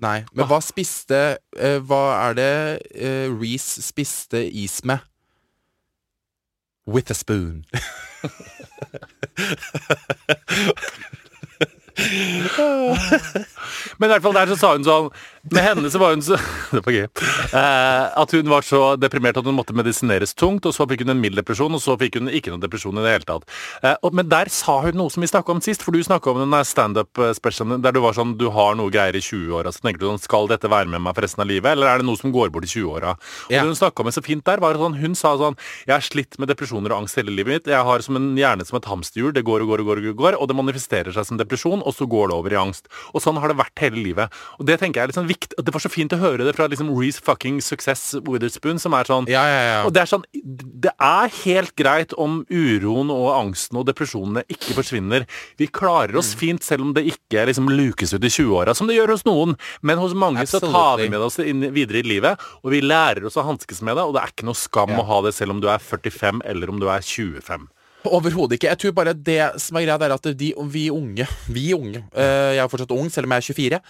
Nei, 0.02 0.24
men 0.34 0.48
hva 0.50 0.58
spiste 0.64 1.18
uh, 1.38 1.78
Hva 1.86 2.00
er 2.24 2.32
det 2.34 2.54
uh, 2.96 3.28
Reece 3.38 3.84
spiste 3.84 4.40
is 4.48 4.80
med? 4.88 5.04
With 6.86 7.12
a 7.12 7.14
spoon. 7.14 7.64
Men 13.98 14.08
i 14.08 14.12
hvert 14.12 14.24
fall 14.24 14.34
der 14.34 14.50
så 14.50 14.56
sa 14.58 14.72
hun 14.74 14.86
sånn 14.86 15.10
Med 15.50 15.64
henne 15.66 15.88
så 15.90 15.98
var 15.98 16.12
hun 16.14 16.20
så 16.22 16.36
Det 16.72 16.80
var 16.86 16.94
gøy. 16.94 17.06
Eh, 17.52 18.04
at 18.22 18.30
hun 18.36 18.46
var 18.48 18.62
så 18.62 18.94
deprimert 18.96 19.36
at 19.40 19.44
hun 19.48 19.56
måtte 19.58 19.74
medisineres 19.74 20.36
tungt, 20.38 20.64
og 20.68 20.74
så 20.76 20.86
fikk 20.88 21.02
hun 21.02 21.10
en 21.16 21.18
mild 21.20 21.34
depresjon, 21.40 21.74
og 21.74 21.82
så 21.82 21.96
fikk 21.98 22.20
hun 22.20 22.30
ikke 22.30 22.52
noen 22.52 22.62
depresjon 22.62 22.96
i 23.00 23.02
det 23.02 23.10
hele 23.16 23.26
tatt. 23.26 23.48
Eh, 23.82 23.96
og, 24.06 24.14
men 24.14 24.28
der 24.30 24.46
sa 24.54 24.76
hun 24.86 24.94
noe 25.00 25.10
som 25.10 25.24
vi 25.24 25.28
snakka 25.32 25.50
om 25.56 25.60
sist, 25.64 25.82
for 25.82 25.90
du 25.92 25.98
snakka 26.06 26.30
om 26.30 26.38
den 26.44 26.54
standup-specialen 26.68 27.82
der 27.82 27.96
du 27.96 27.98
var 28.04 28.14
sånn 28.16 28.36
Du 28.38 28.46
har 28.54 28.76
noe 28.78 28.92
greier 28.94 29.18
i 29.18 29.22
20-åra, 29.24 29.72
så 29.74 29.82
tenker 29.82 30.04
du 30.04 30.06
sånn 30.12 30.22
Skal 30.22 30.46
dette 30.52 30.70
være 30.70 30.88
med 30.94 31.02
meg 31.04 31.16
for 31.18 31.26
resten 31.26 31.42
av 31.44 31.50
livet, 31.50 31.74
eller 31.74 31.90
er 31.90 32.00
det 32.00 32.06
noe 32.08 32.20
som 32.22 32.32
går 32.32 32.54
bort 32.54 32.68
i 32.68 32.70
20-åra? 32.70 33.16
Og 33.18 33.52
Ja. 33.52 33.64
det 33.64 33.72
hun 33.72 33.76
snakka 33.82 34.06
med 34.06 34.14
så 34.16 34.22
fint 34.24 34.46
der, 34.46 34.62
var 34.62 34.78
sånn 34.78 34.96
Hun 35.02 35.18
sa 35.18 35.34
sånn 35.40 35.58
Jeg 35.88 35.94
har 35.96 36.06
slitt 36.06 36.38
med 36.38 36.48
depresjoner 36.54 36.94
og 36.94 37.02
angst 37.02 37.18
hele 37.18 37.34
livet 37.34 37.52
mitt. 37.58 37.70
Jeg 37.74 37.82
har 37.90 38.06
som 38.06 38.16
en 38.20 38.30
hjerne 38.38 38.64
som 38.68 38.78
et 38.78 38.86
hamsterhjul. 38.88 39.34
Det 39.34 39.42
går 39.44 39.66
og 39.66 39.74
går 39.74 39.82
og 39.84 39.90
går, 39.90 40.04
og 40.14 40.22
går, 40.22 40.38
og 40.38 40.48
det 40.48 40.56
manifesterer 40.62 41.12
seg 41.18 41.26
som 41.28 41.40
depresjon, 41.42 41.82
og 41.82 41.92
så 41.98 42.06
går 42.08 42.30
det 42.30 42.38
over 42.38 42.54
i 42.54 42.60
angst. 42.62 42.86
Og 43.12 43.20
sånn 43.24 43.42
har 43.42 43.50
det 43.52 43.58
vært 43.58 43.82
hele 43.84 43.98
livet. 44.06 44.32
Og 44.62 44.66
det 44.70 44.78
tenker 44.80 45.00
jeg 45.02 45.08
er 45.08 45.12
litt 45.12 45.18
sånn 45.18 45.28
viktig 45.32 45.42
likt 45.42 45.54
Det 45.64 45.72
var 45.74 45.82
så 45.82 45.90
fint 45.92 46.12
å 46.14 46.18
høre 46.20 46.44
det 46.46 46.54
fra 46.56 46.66
liksom 46.70 46.90
Reece 46.96 47.20
fucking 47.24 47.60
Success 47.64 48.14
Witherspoon, 48.26 48.78
som 48.82 48.94
er 48.94 49.08
sånn 49.08 49.28
Ja, 49.30 49.42
ja, 49.48 49.60
ja. 49.68 49.78
Og 49.86 49.92
det 49.94 50.02
er 50.04 50.10
sånn 50.10 50.24
Det 50.32 50.92
er 51.00 51.32
helt 51.44 51.74
greit 51.78 52.12
om 52.20 52.42
uroen 52.50 53.10
og 53.12 53.28
angsten 53.36 53.78
og 53.80 53.86
depresjonene 53.88 54.42
ikke 54.50 54.74
forsvinner. 54.76 55.26
Vi 55.58 55.66
klarer 55.68 56.12
Mm. 56.12 56.18
oss 56.18 56.34
fint 56.34 56.62
selv 56.62 56.82
om 56.82 56.92
det 56.92 57.04
ikke 57.06 57.46
liksom 57.46 57.68
lukes 57.70 58.12
ut 58.12 58.24
i 58.24 58.28
20-åra, 58.28 58.74
som 58.76 58.86
det 58.86 58.96
gjør 58.96 59.12
hos 59.14 59.24
noen. 59.24 59.56
Men 59.82 59.98
hos 59.98 60.12
mange 60.14 60.42
så 60.46 60.60
tar 60.60 60.98
vi 60.98 61.08
med 61.08 61.20
oss 61.20 61.36
det 61.36 61.46
videre 61.72 62.02
i 62.02 62.02
livet, 62.02 62.38
og 62.62 62.70
vi 62.74 62.80
lærer 62.82 63.24
oss 63.24 63.36
å 63.40 63.44
hanskes 63.46 63.80
med 63.82 63.96
det, 63.96 64.02
og 64.04 64.14
det 64.14 64.22
er 64.22 64.32
ikke 64.34 64.44
noe 64.48 64.58
skam 64.58 64.90
å 64.98 65.04
ha 65.06 65.20
det 65.22 65.32
selv 65.34 65.54
om 65.54 65.60
du 65.62 65.68
er 65.68 65.78
45 65.78 66.42
eller 66.44 66.68
om 66.68 66.80
du 66.82 66.88
er 66.88 67.00
25. 67.00 67.68
Overhodet 68.02 68.56
ikke. 68.56 68.66
Jeg 68.72 68.80
tror 68.82 68.94
bare 68.96 69.12
det 69.14 69.38
som 69.62 69.76
er 69.78 69.84
greia, 69.86 69.94
er 69.94 70.14
at 70.16 70.26
de, 70.38 70.48
vi 70.72 70.88
unge 70.90 71.26
Vi 71.54 71.68
unge 71.76 72.00
eh, 72.18 72.56
Jeg 72.56 72.62
er 72.64 72.70
fortsatt 72.72 72.94
ung, 72.96 73.06
selv 73.12 73.28
om 73.28 73.34
jeg 73.36 73.44
er 73.44 73.46
24. 73.46 73.80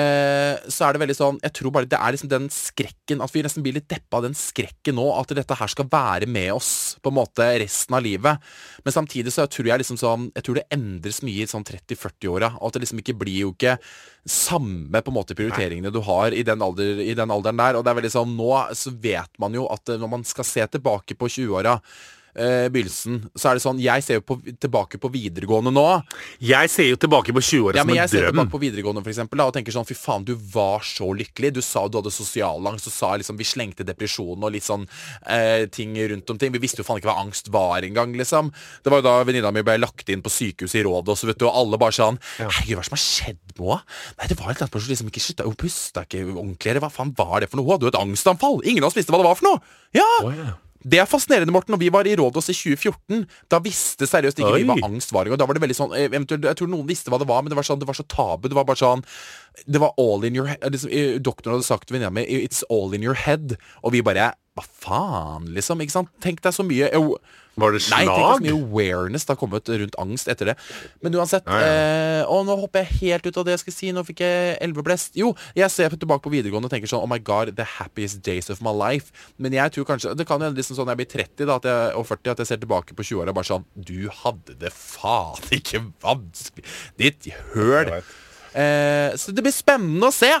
eh, 0.00 0.70
så 0.74 0.86
er 0.86 0.96
det 0.96 1.02
veldig 1.04 1.16
sånn 1.18 1.38
Jeg 1.44 1.54
tror 1.54 1.74
bare 1.76 1.90
det 1.90 2.00
er 2.00 2.16
liksom 2.16 2.32
den 2.32 2.48
skrekken 2.50 3.22
At 3.22 3.34
vi 3.34 3.44
nesten 3.46 3.62
blir 3.62 3.76
litt 3.78 3.88
deppa 3.90 4.18
av 4.18 4.26
den 4.26 4.34
skrekken 4.38 4.98
nå. 4.98 5.06
At 5.14 5.34
dette 5.38 5.58
her 5.60 5.70
skal 5.70 5.88
være 5.90 6.26
med 6.26 6.50
oss 6.56 6.72
på 7.00 7.12
en 7.12 7.18
måte 7.20 7.46
resten 7.62 7.94
av 7.96 8.02
livet. 8.04 8.42
Men 8.84 8.94
samtidig 8.96 9.32
så 9.34 9.46
tror 9.50 9.70
jeg 9.70 9.84
liksom 9.84 10.00
sånn 10.00 10.28
Jeg 10.34 10.46
tror 10.46 10.58
det 10.58 10.68
endres 10.74 11.22
mye 11.26 11.46
i 11.46 11.50
sånn 11.50 11.66
30-40-åra. 11.66 12.56
Og 12.58 12.70
at 12.70 12.78
det 12.78 12.86
liksom 12.86 13.02
ikke 13.04 13.18
blir 13.22 13.44
jo 13.46 13.54
ikke 13.54 13.78
samme 14.28 15.00
på 15.00 15.12
en 15.12 15.16
måte 15.16 15.36
prioriteringene 15.38 15.92
du 15.94 16.02
har 16.04 16.34
i 16.36 16.42
den, 16.46 16.60
alder, 16.62 17.00
i 17.02 17.14
den 17.16 17.32
alderen 17.32 17.60
der. 17.60 17.78
Og 17.78 17.86
det 17.86 17.92
er 17.92 18.00
veldig 18.02 18.14
sånn 18.18 18.34
Nå 18.36 18.50
så 18.76 18.92
vet 19.02 19.38
man 19.42 19.54
jo 19.56 19.66
at 19.72 19.94
eh, 19.94 20.00
når 20.00 20.16
man 20.18 20.26
skal 20.26 20.46
se 20.46 20.66
tilbake 20.74 21.16
på 21.18 21.30
20-åra 21.30 21.78
eh, 22.34 22.68
begynnelsen, 22.72 23.20
så 23.34 23.50
er 23.50 23.58
det 23.58 23.64
sånn 23.64 23.80
Jeg 23.82 24.04
ser 24.06 24.20
jo 24.20 24.24
på, 24.26 24.38
tilbake 24.60 25.00
på 25.02 25.10
videregående 25.12 25.72
nå. 25.74 25.86
Jeg 26.44 26.70
ser 26.72 26.90
jo 26.90 26.98
tilbake 27.00 27.34
på 27.36 27.42
20-åra 27.42 27.80
Ja, 27.80 27.84
som 27.84 27.90
men 27.90 27.96
en 27.96 28.02
jeg 28.02 28.12
ser 28.14 28.28
tilbake 28.30 28.52
på 28.52 28.62
videregående 28.62 29.04
for 29.04 29.12
eksempel, 29.12 29.40
da, 29.40 29.48
og 29.50 29.56
tenker 29.56 29.74
sånn 29.74 29.88
Fy 29.88 29.96
faen, 29.98 30.26
du 30.26 30.34
var 30.54 30.84
så 30.86 31.10
lykkelig. 31.16 31.54
Du 31.58 31.62
sa 31.64 31.86
du 31.88 31.98
hadde 32.00 32.12
sosialangst, 32.14 32.90
og 32.90 32.94
sa 32.94 33.12
liksom 33.20 33.38
vi 33.40 33.48
slengte 33.48 33.86
depresjonen 33.86 34.44
og 34.46 34.54
litt 34.54 34.66
sånn 34.66 34.86
eh, 35.26 35.66
ting 35.72 35.96
rundt 36.12 36.30
om 36.30 36.40
ting. 36.40 36.52
Vi 36.54 36.62
visste 36.62 36.82
jo 36.82 36.88
faen 36.88 37.00
ikke 37.00 37.10
hva 37.10 37.20
angst 37.24 37.50
var 37.52 37.86
engang, 37.86 38.14
liksom. 38.18 38.52
Det 38.84 38.92
var 38.92 39.02
jo 39.02 39.08
da 39.08 39.16
venninna 39.26 39.52
mi 39.54 39.64
ble 39.66 39.78
lagt 39.80 40.08
inn 40.12 40.22
på 40.24 40.32
sykehuset 40.32 40.80
i 40.82 40.84
Rådet, 40.86 41.14
og 41.14 41.20
så 41.20 41.30
vet 41.30 41.40
du, 41.40 41.46
og 41.48 41.56
alle 41.56 41.80
bare 41.80 41.96
sånn 41.96 42.20
Herregud, 42.38 42.76
hva 42.76 42.80
er 42.80 42.84
det 42.84 42.90
som 42.90 42.96
har 42.96 43.04
skjedd 43.04 43.40
med 43.56 43.66
henne? 43.66 43.98
Nei, 44.20 44.30
det 44.30 44.38
var 44.38 44.50
et 44.50 44.56
eller 44.60 44.68
annet 44.68 44.84
som 44.84 44.94
liksom 44.94 45.10
ikke 45.10 45.22
slutta 45.24 45.46
Hun 45.48 45.60
pusta 45.60 46.04
ikke 46.06 46.24
ordentlig, 46.30 46.80
hva 46.84 46.92
faen 46.92 47.14
var 47.18 47.40
det 47.42 47.50
for 47.50 47.60
noe? 47.60 47.66
Hun 47.66 47.76
hadde 47.76 47.88
jo 47.88 47.94
et 47.94 48.00
angstanfall! 48.00 48.60
Ingen 48.64 48.84
av 48.84 48.90
oss 48.90 48.98
visste 48.98 49.14
hva 49.14 49.22
det 49.22 49.28
var 49.28 49.38
for 49.40 49.50
noe! 49.50 49.62
Ja! 49.96 50.10
Oh, 50.22 50.34
ja. 50.34 50.56
Det 50.80 51.00
er 51.00 51.08
fascinerende, 51.08 51.52
Morten. 51.52 51.74
Når 51.74 51.80
vi 51.82 51.90
var 51.92 52.08
i 52.08 52.14
Rådås 52.16 52.48
i 52.48 52.56
2014, 52.56 53.26
da 53.52 53.60
visste 53.60 54.08
seriøst 54.08 54.40
ikke 54.40 54.54
vi 54.56 54.66
hva 54.68 54.78
Oi. 54.78 54.84
angst 54.88 55.12
var 55.12 55.28
Og 55.28 55.36
Da 55.38 55.46
var 55.48 55.56
det 55.56 55.62
veldig 55.64 55.76
sånn 55.76 55.92
eh, 55.92 56.08
eventuelt, 56.08 56.46
Jeg 56.48 56.56
tror 56.56 56.70
noen 56.72 56.88
visste 56.88 57.12
hva 57.12 57.20
det 57.20 57.28
var, 57.28 57.42
men 57.42 57.52
det 57.52 57.58
var, 57.58 57.66
sånn, 57.68 57.80
det 57.82 57.88
var 57.88 57.98
så 57.98 58.06
tabu. 58.08 58.48
Det 58.48 58.56
var 58.56 58.64
bare 58.68 58.80
sånn 58.80 59.04
Det 59.66 59.80
var 59.82 59.92
all 60.00 60.24
in 60.24 60.38
your 60.38 60.48
head. 60.48 60.64
Liksom, 60.64 60.90
eh, 60.90 61.18
doktoren 61.20 61.58
hadde 61.58 61.68
sagt 61.68 61.88
til 61.88 61.98
venninna 61.98 62.14
mi 62.14 62.24
It's 62.24 62.64
all 62.70 62.94
in 62.96 63.04
your 63.04 63.18
head. 63.18 63.58
Og 63.84 63.92
vi 63.92 64.00
bare 64.06 64.32
Hva 64.60 64.66
faen, 64.84 65.52
liksom? 65.56 65.80
Ikke 65.80 65.94
sant? 65.94 66.10
Tenk 66.20 66.42
deg 66.44 66.52
så 66.52 66.64
mye 66.66 66.90
jo, 66.92 67.16
Var 67.60 67.74
det 67.74 67.80
slag? 67.84 68.04
Nei, 68.04 68.12
tenk 68.12 68.20
deg 68.20 68.36
så 68.36 68.44
mye 68.44 68.66
awareness 68.66 69.26
det 69.26 69.32
har 69.32 69.38
kommet 69.40 69.70
rundt 69.72 69.96
angst 70.00 70.28
etter 70.32 70.50
det. 70.52 70.56
Men 71.04 71.16
uansett 71.16 71.48
Ja, 71.48 71.60
ja. 71.60 71.72
Eh, 72.20 72.44
nå 72.46 72.56
hopper 72.60 72.84
jeg 72.84 73.00
helt 73.00 73.26
ut 73.26 73.40
av 73.40 73.46
det 73.46 73.54
jeg 73.56 73.62
skal 73.64 73.76
si. 73.76 73.90
Nå 73.96 74.04
fikk 74.06 74.22
jeg 74.24 74.54
elveblest. 74.64 75.16
Jo, 75.18 75.32
jeg 75.56 75.72
ser 75.72 75.96
tilbake 75.96 76.24
på 76.26 76.32
videregående 76.32 76.70
og 76.70 76.74
tenker 76.74 76.90
sånn 76.90 77.04
Oh 77.04 77.10
my 77.10 77.18
god, 77.18 77.54
the 77.56 77.66
happiest 77.78 78.22
days 78.26 78.50
of 78.52 78.62
my 78.64 78.72
life. 78.74 79.12
Men 79.40 79.56
jeg 79.56 79.76
tror 79.76 79.88
kanskje 79.88 80.14
Det 80.18 80.28
kan 80.28 80.42
hende 80.44 80.60
liksom 80.60 80.78
sånn 80.78 80.88
når 80.90 80.98
jeg 80.98 81.02
blir 81.02 81.12
30 81.16 81.50
da, 81.50 81.58
jeg, 81.64 81.96
og 81.96 82.08
40 82.08 82.34
at 82.34 82.44
jeg 82.44 82.52
ser 82.52 82.62
tilbake 82.64 82.96
på 82.96 83.06
20-åra 83.06 83.36
bare 83.36 83.50
sånn 83.52 83.66
Du 83.74 84.08
hadde 84.22 84.56
det 84.60 84.72
faen 84.76 85.52
ikke 85.60 85.84
vanskelig. 86.04 86.68
Ditt 87.00 87.30
høl. 87.54 87.96
Eh, 88.52 89.16
så 89.20 89.32
det 89.32 89.44
blir 89.46 89.54
spennende 89.54 90.10
å 90.10 90.14
se. 90.14 90.32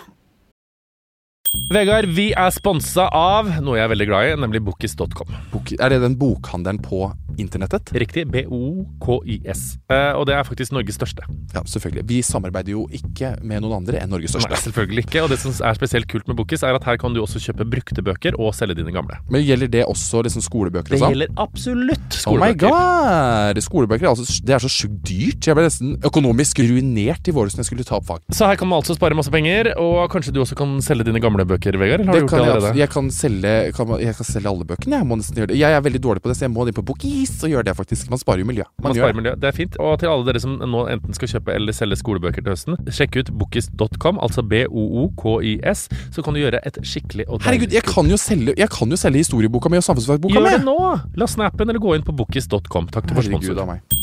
Vegard, 1.70 2.06
vi 2.14 2.28
er 2.30 2.52
sponsa 2.54 3.08
av 3.10 3.48
noe 3.62 3.74
jeg 3.74 3.82
er 3.86 3.90
veldig 3.90 4.06
glad 4.06 4.26
i, 4.28 4.34
nemlig 4.38 4.60
Bookis.com. 4.66 5.32
Er 5.78 5.90
det 5.90 6.00
den 6.04 6.14
bokhandelen 6.18 6.78
på 6.82 7.08
internettet? 7.38 7.92
Riktig. 7.94 8.26
B-O-K-I-S. 8.30 9.62
Eh, 9.90 10.12
og 10.18 10.26
det 10.28 10.34
er 10.36 10.46
faktisk 10.46 10.72
Norges 10.74 10.96
største. 10.98 11.24
Ja, 11.54 11.62
selvfølgelig. 11.66 12.04
Vi 12.10 12.20
samarbeider 12.26 12.74
jo 12.74 12.86
ikke 12.94 13.34
med 13.46 13.62
noen 13.64 13.80
andre 13.80 14.00
enn 14.02 14.10
Norges 14.12 14.34
største. 14.34 14.50
Nei, 14.52 14.60
selvfølgelig 14.64 15.04
ikke. 15.06 15.22
Og 15.24 15.30
det 15.32 15.38
som 15.42 15.54
er 15.54 15.78
spesielt 15.78 16.08
kult 16.10 16.28
med 16.30 16.38
Bokis, 16.40 16.64
er 16.66 16.76
at 16.78 16.86
her 16.88 16.98
kan 17.00 17.14
du 17.16 17.20
også 17.22 17.42
kjøpe 17.42 17.66
brukte 17.70 18.04
bøker 18.06 18.38
og 18.40 18.54
selge 18.56 18.78
dine 18.80 18.94
gamle. 18.94 19.18
Men 19.30 19.44
gjelder 19.46 19.70
det 19.72 19.84
også 19.88 20.22
liksom 20.26 20.44
skolebøker 20.44 20.94
Det 20.96 21.00
sånn? 21.02 21.14
gjelder 21.14 21.34
absolutt 21.40 22.18
skolebøker. 22.20 22.66
Oh 22.70 22.74
my 22.74 23.54
god! 23.54 23.62
Skolebøker 23.64 24.06
er 24.08 24.12
altså, 24.14 24.26
det 24.46 24.56
er 24.56 24.64
så 24.64 24.70
sjukt 24.72 25.00
dyrt. 25.08 25.46
Jeg 25.50 25.56
ble 25.58 25.66
nesten 25.66 25.96
økonomisk 26.06 26.62
ruinert 26.64 27.28
i 27.30 27.34
våres 27.36 27.56
når 27.56 27.64
jeg 27.64 27.70
skulle 27.70 27.86
ta 27.88 27.98
opp 28.00 28.08
fag. 28.08 28.24
Så 28.34 28.48
her 28.48 28.58
kan 28.60 28.70
man 28.70 28.80
altså 28.80 28.96
spare 28.96 29.16
masse 29.18 29.32
penger, 29.32 29.72
og 29.80 30.04
kanskje 30.12 30.34
du 30.34 30.40
også 30.44 30.56
kan 30.58 30.78
selge 30.84 31.06
dine 31.10 31.20
gamle 31.22 31.44
bøker, 31.48 31.76
Vegard? 31.80 32.04
Eller 32.04 32.12
har 32.12 32.18
Det 32.18 32.22
du 32.22 32.26
gjort 32.26 32.34
kan 32.34 32.44
det 32.44 32.52
allerede? 32.54 32.72
Jeg, 32.74 32.82
jeg, 32.84 32.92
kan 32.94 33.10
selge, 33.14 33.54
kan, 33.76 33.94
jeg 34.00 34.16
kan 34.20 34.28
selge 34.30 34.50
alle 34.52 34.66
bøkene. 34.68 35.00
Jeg 35.00 35.08
må 35.10 35.18
nesten 35.20 35.40
gjøre 35.40 35.52
det. 35.52 35.58
Jeg 35.60 35.76
er 35.76 35.84
veldig 35.86 36.02
dårlig 36.06 36.22
på 36.24 36.30
det, 36.32 36.36
så 36.38 36.46
jeg 36.46 36.54
må 36.54 36.66
inn 36.70 36.76
på 36.76 36.86
Bookis 37.20 37.40
så 37.40 37.48
gjør 37.50 37.64
det, 37.66 37.74
faktisk. 37.76 38.08
Man 38.10 38.18
sparer 38.18 38.40
jo 38.40 38.46
miljø. 38.48 38.64
Man 38.80 38.90
Man 38.90 38.96
sparer 38.96 39.16
miljø. 39.16 39.34
Det 39.36 39.48
er 39.48 39.52
fint. 39.56 39.76
Og 39.78 39.98
til 40.00 40.08
alle 40.08 40.24
dere 40.26 40.40
som 40.40 40.56
nå 40.56 40.86
enten 40.88 41.14
skal 41.14 41.28
kjøpe 41.28 41.52
eller 41.54 41.72
selge 41.76 41.98
skolebøker 42.00 42.42
til 42.42 42.54
høsten, 42.54 42.78
sjekk 42.88 43.20
ut 43.20 43.30
bookis.com, 43.42 44.18
altså 44.24 44.42
B-O-O-K-I-S, 44.42 45.88
så 46.14 46.24
kan 46.24 46.34
du 46.34 46.40
gjøre 46.40 46.62
et 46.64 46.80
skikkelig 46.82 47.28
og 47.28 47.42
Herregud, 47.44 47.72
jeg 47.76 47.84
kan 47.84 48.08
jo 48.08 48.16
selge, 48.20 48.54
jeg 48.56 48.70
kan 48.72 48.90
jo 48.90 48.96
selge 48.96 49.20
historieboka 49.20 49.68
mi 49.68 49.80
og 49.80 49.84
samfunnsfagboka 49.84 50.40
mi! 50.40 50.48
Gjør 50.48 50.58
det 50.58 50.64
nå! 50.64 50.78
Last 51.20 51.38
ned 51.38 51.50
appen 51.50 51.68
eller 51.68 51.82
gå 51.82 51.96
inn 51.98 52.06
på 52.06 52.16
bookis.com. 52.16 52.88
Takk 52.88 53.10
til 53.10 53.18
vår 53.18 53.28
Herregud 53.28 53.50
sponsor. 53.50 53.64
av 53.66 53.74
meg. 53.74 53.98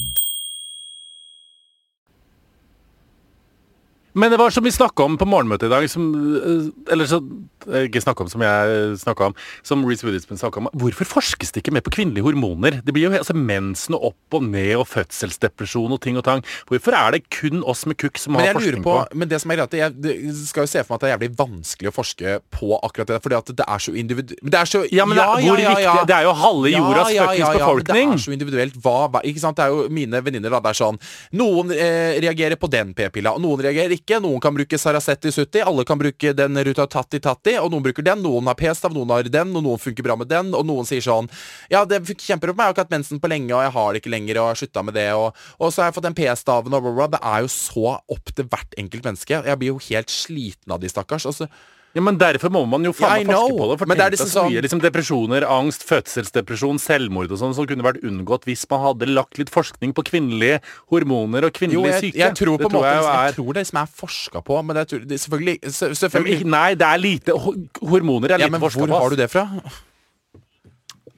Men 4.18 4.32
det 4.34 4.40
var 4.42 4.50
som 4.50 4.66
vi 4.66 4.72
snakka 4.74 5.06
om 5.06 5.18
på 5.18 5.28
morgenmøtet 5.30 5.68
i 5.68 5.70
dag, 5.70 5.90
som 5.90 6.08
øh, 6.16 6.70
Eller 6.92 7.06
så 7.06 7.20
eh, 7.22 7.57
Ikke 7.68 8.02
snakka 8.04 8.24
om 8.26 8.30
som 8.30 8.42
jeg 8.46 8.98
snakka 9.02 9.30
om, 9.32 9.36
som 9.66 9.84
Reece 9.88 10.06
Witherspoon 10.06 10.38
snakka 10.40 10.62
om. 10.62 10.70
Hvorfor 10.78 11.06
forskes 11.10 11.52
det 11.52 11.64
ikke 11.64 11.74
mer 11.74 11.82
på 11.86 11.94
kvinnelige 11.98 12.24
hormoner? 12.28 12.82
Det 12.86 12.94
blir 12.96 13.08
jo 13.08 13.12
altså 13.18 13.36
mensen 13.36 13.96
og 13.98 14.12
opp 14.12 14.38
og 14.38 14.44
ned 14.44 14.76
og 14.78 14.86
fødselsdepresjon 14.88 15.92
og 15.96 16.02
ting 16.04 16.18
og 16.20 16.24
tang. 16.28 16.44
Hvorfor 16.70 16.96
er 16.98 17.12
det 17.18 17.24
kun 17.34 17.64
oss 17.68 17.86
med 17.90 17.98
kukk 18.00 18.18
som 18.22 18.34
Men 18.38 18.46
har 18.46 18.58
forskning 18.60 18.84
på, 18.86 18.94
på, 18.94 19.18
men 19.18 19.30
det 19.32 19.40
som 19.42 19.52
er 19.52 19.62
greit, 19.62 19.74
jeg 19.80 19.96
det 20.04 20.16
skal 20.48 20.66
jo 20.68 20.72
se 20.72 20.84
for 20.84 20.94
meg 20.94 20.98
at 20.98 21.02
det 21.04 21.10
er 21.10 21.16
jævlig 21.18 21.32
vanskelig 21.40 21.92
å 21.92 21.96
forske 21.96 22.36
på 22.54 22.72
akkurat 22.84 23.08
det, 23.14 23.20
fordi 23.24 23.38
at 23.40 23.52
det 23.58 23.66
er 23.68 23.84
så 23.88 23.94
individuelt 23.98 24.44
Det 24.52 24.60
er 24.62 24.70
så 24.70 24.84
Ja, 24.92 25.06
men 25.06 25.18
det 25.18 25.24
er- 25.26 25.48
hvor 25.48 25.58
viktig- 25.58 26.06
det 26.08 26.16
er 26.16 26.24
jo 26.28 26.34
halve 26.34 26.72
jordas 26.72 27.12
ja, 27.14 27.26
fuckings 27.28 27.50
befolkning. 27.58 28.10
Det 28.12 28.20
er 28.20 28.24
så 28.28 28.32
individuelt. 28.34 28.74
Hva, 28.84 29.22
ikke 29.24 29.40
sant? 29.40 29.58
Det 29.58 29.66
er 29.66 29.70
jo 29.74 29.88
mine 29.90 30.22
venninner, 30.24 30.50
da. 30.50 30.60
Det 30.60 30.70
er 30.76 30.84
sånn 30.84 31.00
Noen 31.34 31.72
eh, 31.72 32.20
reagerer 32.22 32.56
på 32.56 32.70
den 32.70 32.94
p-pilla, 32.94 33.34
og 33.34 33.42
noen 33.42 33.62
reagerer 33.66 33.92
ikke. 33.96 34.20
Noen 34.22 34.40
kan 34.42 34.54
bruke 34.56 34.78
Saraseti 34.80 35.32
70, 35.32 35.64
alle 35.66 35.84
kan 35.86 35.98
bruke 36.00 36.34
den 36.36 36.56
Rutatati 36.56 37.20
Tatti, 37.20 37.47
og 37.62 37.70
noen 37.72 37.86
bruker 37.86 38.06
den. 38.06 38.24
Noen 38.26 38.50
har 38.50 38.58
p-stav, 38.60 38.94
noen 38.96 39.14
har 39.14 39.30
den, 39.32 39.54
og 39.56 39.64
noen 39.66 39.82
funker 39.82 40.06
bra 40.06 40.18
med 40.20 40.30
den, 40.32 40.52
og 40.58 40.66
noen 40.68 40.88
sier 40.90 41.04
sånn 41.06 41.30
Ja, 41.72 41.86
det 41.88 42.04
kjemper 42.10 42.52
opp 42.52 42.60
meg, 42.60 42.68
jeg 42.68 42.74
har 42.74 42.76
ikke 42.76 42.86
hatt 42.88 42.98
mensen 42.98 43.22
på 43.24 43.32
lenge, 43.32 43.54
og 43.56 43.64
jeg 43.64 43.76
har 43.78 43.94
det 43.94 44.04
ikke 44.04 44.14
lenger, 44.14 44.40
og 44.40 44.44
jeg 44.44 44.56
har 44.56 44.62
slutta 44.64 44.86
med 44.88 44.98
det, 44.98 45.08
og, 45.16 45.48
og 45.58 45.72
så 45.72 45.84
har 45.84 45.90
jeg 45.90 45.98
fått 46.00 46.10
den 46.10 46.20
p-staven, 46.20 46.78
og 46.78 46.84
bla, 46.84 46.92
bla, 46.92 47.08
bla. 47.08 47.10
Det 47.16 47.24
er 47.32 47.46
jo 47.46 47.54
så 47.56 47.96
opp 48.18 48.36
til 48.36 48.52
hvert 48.52 48.78
enkelt 48.84 49.08
menneske. 49.08 49.42
Jeg 49.48 49.62
blir 49.62 49.74
jo 49.74 49.82
helt 49.90 50.14
sliten 50.14 50.76
av 50.76 50.84
de, 50.84 50.92
stakkars. 50.92 51.30
Altså, 51.30 51.50
Ja, 51.98 52.04
men 52.06 52.20
Derfor 52.22 52.52
må 52.54 52.62
man 52.70 52.86
jo 52.86 52.92
faen 52.94 53.26
meg 53.26 53.34
forske 53.34 53.58
på 53.58 53.68
det. 53.72 53.78
For 53.82 53.90
Men 53.90 53.98
det 53.98 54.06
er 54.06 54.14
liksom 54.14 54.30
så 54.30 54.44
mye 54.46 54.54
sånn- 54.60 54.66
liksom 54.68 54.82
depresjoner, 54.84 55.46
angst, 55.50 55.86
fødselsdepresjon, 55.90 56.78
selvmord 56.84 57.32
og 57.34 57.42
sånn 57.42 57.56
som 57.58 57.66
kunne 57.70 57.86
vært 57.88 58.04
unngått 58.06 58.46
hvis 58.46 58.64
man 58.70 58.84
hadde 58.86 59.10
lagt 59.10 59.40
litt 59.42 59.50
forskning 59.54 59.96
på 59.98 60.06
kvinnelige 60.12 60.62
hormoner 60.94 61.48
og 61.48 61.52
jo, 61.52 61.58
kvinnelige 61.58 61.94
jeg, 61.96 62.04
syke. 62.12 62.22
jeg 62.22 62.36
tror 62.38 62.58
på 62.62 62.70
det 62.70 62.72
en 62.72 62.78
måte 62.78 62.94
jeg 62.94 63.10
er... 63.10 63.26
Jeg 63.32 63.36
tror 63.40 63.54
det 63.58 63.66
som 63.72 63.82
er 63.82 63.92
forska 64.06 64.44
på, 64.46 64.62
men 64.64 64.78
det 64.78 64.86
er, 64.94 65.06
det, 65.10 65.20
selvfølgelig, 65.26 65.58
selvfølgelig. 65.74 66.40
Men 66.46 66.56
Nei, 66.58 66.70
det 66.78 66.88
er 66.94 66.98
lite 67.02 67.32
ho- 67.34 67.58
Hormoner 67.90 68.30
er 68.32 68.38
Ja, 68.38 68.46
lite 68.46 68.52
men 68.56 68.62
forska 68.68 68.86
hvor 68.86 69.00
har 69.02 69.10
du 69.10 69.16
det 69.24 69.30
fra? 69.34 69.48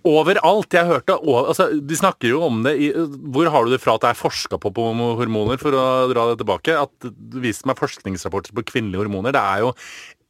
Overalt. 0.07 0.71
Jeg 0.71 0.87
hørte 0.87 1.17
altså, 1.19 1.65
De 1.83 1.95
snakker 1.99 2.29
jo 2.31 2.39
om 2.47 2.61
det 2.63 2.71
i 2.79 2.87
Hvor 2.95 3.49
har 3.51 3.65
du 3.67 3.73
det 3.73 3.81
fra 3.83 3.97
at 3.97 4.05
det 4.05 4.13
er 4.13 4.19
forska 4.21 4.55
på 4.61 4.71
på 4.71 4.85
hormoner, 5.19 5.59
for 5.59 5.75
å 5.75 5.83
dra 6.13 6.29
det 6.31 6.37
tilbake? 6.39 6.71
At 6.85 6.93
det 7.03 7.43
viste 7.43 7.67
meg 7.67 7.75
forskningsrapporter 7.81 8.55
på 8.55 8.63
kvinnelige 8.69 9.03
hormoner. 9.03 9.35
Det 9.35 9.41
er 9.43 9.65
jo 9.65 9.73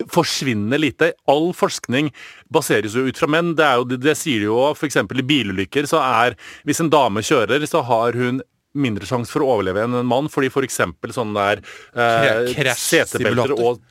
forsvinnende 0.08 0.80
lite. 0.80 1.12
All 1.28 1.50
forskning 1.54 2.12
baseres 2.54 2.96
jo 2.96 3.04
ut 3.10 3.18
fra 3.20 3.28
menn. 3.28 3.52
Det, 3.58 3.66
er 3.66 3.82
jo, 3.82 3.84
det, 3.90 4.00
det 4.06 4.16
sier 4.18 4.40
de 4.40 4.48
jo 4.48 4.62
f.eks. 4.72 4.96
i 5.04 5.26
bilulykker, 5.34 5.88
så 5.90 6.00
er 6.00 6.38
Hvis 6.66 6.80
en 6.84 6.90
dame 6.94 7.20
kjører, 7.26 7.66
så 7.68 7.84
har 7.84 8.14
hun 8.16 8.42
mindre 8.80 9.04
sjanse 9.10 9.34
for 9.34 9.42
å 9.44 9.56
overleve 9.58 9.82
enn 9.84 9.96
en 10.00 10.06
mann, 10.08 10.30
fordi 10.32 10.48
f.eks. 10.54 10.80
sånn 11.16 11.34
der 11.36 11.60
eh, 11.98 12.74
setebelter 12.78 13.56
og 13.58 13.82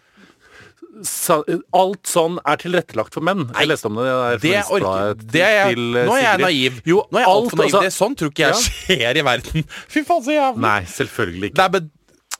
alt 1.78 2.08
sånn 2.10 2.38
er 2.48 2.58
tilrettelagt 2.58 3.14
for 3.14 3.22
menn. 3.26 3.44
Jeg 3.54 3.68
leste 3.70 3.86
om 3.90 3.98
det. 4.00 4.06
der 4.08 4.40
Det 4.42 4.54
orker 4.74 5.20
det 5.34 5.42
er, 5.44 5.52
jeg- 5.58 5.74
til, 5.76 5.84
Nå 6.08 6.14
er 6.16 6.22
jeg 6.24 6.40
naiv. 6.42 6.80
Jo, 6.88 7.02
nå 7.12 7.18
er 7.20 7.22
jeg 7.22 7.28
alt, 7.34 7.50
for 7.50 7.56
naiv. 7.60 7.66
altså- 7.68 7.82
det, 7.82 7.92
sånn 7.94 8.16
tror 8.18 8.30
ikke 8.32 8.46
jeg 8.48 8.54
skjer 8.64 9.16
i 9.20 9.22
verden. 9.22 9.64
Fy 9.92 10.02
faen, 10.08 10.24
så 10.24 10.34
jævlig. 10.34 10.60
Nei, 10.64 10.80
selvfølgelig 10.96 11.50
ikke. 11.52 11.58
Nei, 11.62 11.68
be- 11.68 11.90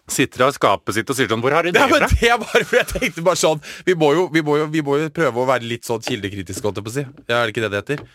Sitter 0.09 0.47
av 0.47 0.55
skapet 0.57 0.97
sitt 0.97 1.11
og 1.13 1.19
sier 1.19 1.29
sånn 1.31 1.43
Hvor 1.45 1.53
har 1.53 1.67
du 1.67 1.73
det 1.75 1.83
men 1.91 2.01
fra? 2.01 2.09
det 2.13 2.31
er 2.31 2.39
bare 2.41 2.63
fordi 2.65 2.81
jeg 2.81 2.89
tenkte 2.95 3.25
bare 3.27 3.41
sånn 3.41 3.61
Vi 3.85 3.97
må 3.99 4.13
jo, 4.17 4.25
vi 4.33 4.43
må 4.45 4.57
jo, 4.61 4.71
vi 4.73 4.85
må 4.85 4.97
jo 5.03 5.11
prøve 5.15 5.43
å 5.43 5.49
være 5.49 5.69
litt 5.69 5.89
sånn 5.89 6.01
kildekritiske, 6.05 6.65
holdt 6.65 6.81
jeg 6.81 6.87
på 6.87 6.95
å 6.95 6.97
si. 6.97 7.05
Ja, 7.29 7.43
er 7.43 7.49
det 7.49 7.55
ikke 7.55 7.67
det 7.67 7.73
det 7.75 7.83
heter? 7.83 8.09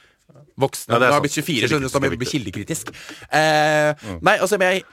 Voksne. 0.60 0.94
Ja, 0.94 1.00
det 1.02 1.08
er 1.08 1.16
har 1.16 1.24
blitt 1.24 1.38
24, 1.38 1.70
skjønner 1.70 1.88
du, 1.88 1.92
så 1.92 2.02
da 2.02 2.10
bli 2.14 2.30
Kildekritisk 2.30 2.92
Eh, 2.94 3.94
mm. 3.94 4.20
Nei, 4.26 4.36
altså, 4.38 4.60
men 4.62 4.70
jeg 4.78 4.84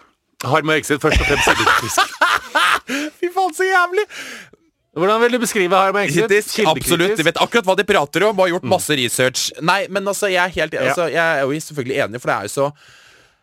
Harm 0.49 0.73
og 0.73 0.79
Exit 0.81 1.03
først 1.03 1.21
og 1.21 1.27
fremst 1.29 1.51
kildekritisk. 1.51 2.15
Fy 3.21 3.29
faen, 3.35 3.53
så 3.57 3.67
jævlig! 3.67 4.07
Hvordan 4.97 5.21
vil 5.23 5.37
du 5.37 5.39
beskrive 5.43 5.77
Harm 5.77 5.99
Exit? 6.01 6.25
Kildekritisk. 6.25 6.63
absolutt. 6.71 7.19
De 7.19 7.27
vet 7.29 7.43
akkurat 7.45 7.69
hva 7.69 7.77
de 7.77 7.85
prater 7.87 8.25
om 8.27 8.33
og 8.33 8.47
har 8.47 8.55
gjort 8.55 8.71
masse 8.73 8.97
research. 8.97 9.51
Nei, 9.61 9.83
men 9.93 10.09
altså, 10.09 10.31
jeg 10.33 10.41
er 10.41 10.57
helt 10.57 10.79
altså, 10.81 11.11
Jeg 11.13 11.21
er 11.21 11.45
jo 11.45 11.61
selvfølgelig 11.69 12.01
enig, 12.07 12.23
for 12.23 12.33
det 12.33 12.39
er 12.39 12.49
jo 12.49 12.55
så 12.57 12.71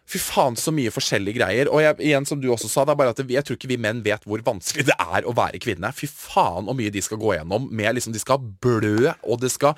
Fy 0.07 0.19
faen, 0.23 0.55
så 0.55 0.71
mye 0.71 0.91
forskjellige 0.93 1.35
greier. 1.35 1.67
Og 1.67 1.81
jeg, 1.83 1.97
igjen, 2.07 2.25
som 2.27 2.39
du 2.39 2.47
også 2.53 2.69
sa, 2.71 2.85
det 2.87 2.93
er 2.93 2.99
bare 3.01 3.11
at 3.11 3.19
jeg 3.19 3.43
tror 3.43 3.57
ikke 3.57 3.71
vi 3.73 3.79
menn 3.83 3.99
vet 4.05 4.23
hvor 4.23 4.39
vanskelig 4.45 4.85
det 4.87 4.95
er 4.95 5.27
å 5.27 5.33
være 5.35 5.59
kvinne. 5.63 5.91
Fy 5.95 6.07
faen 6.07 6.69
hvor 6.69 6.77
mye 6.77 6.93
de 6.93 7.03
skal 7.03 7.19
gå 7.19 7.33
gjennom. 7.35 7.65
Med 7.75 7.97
liksom, 7.97 8.15
De 8.15 8.21
skal 8.23 8.39
blø, 8.63 9.11
og 9.27 9.41
det 9.43 9.51
skal 9.51 9.75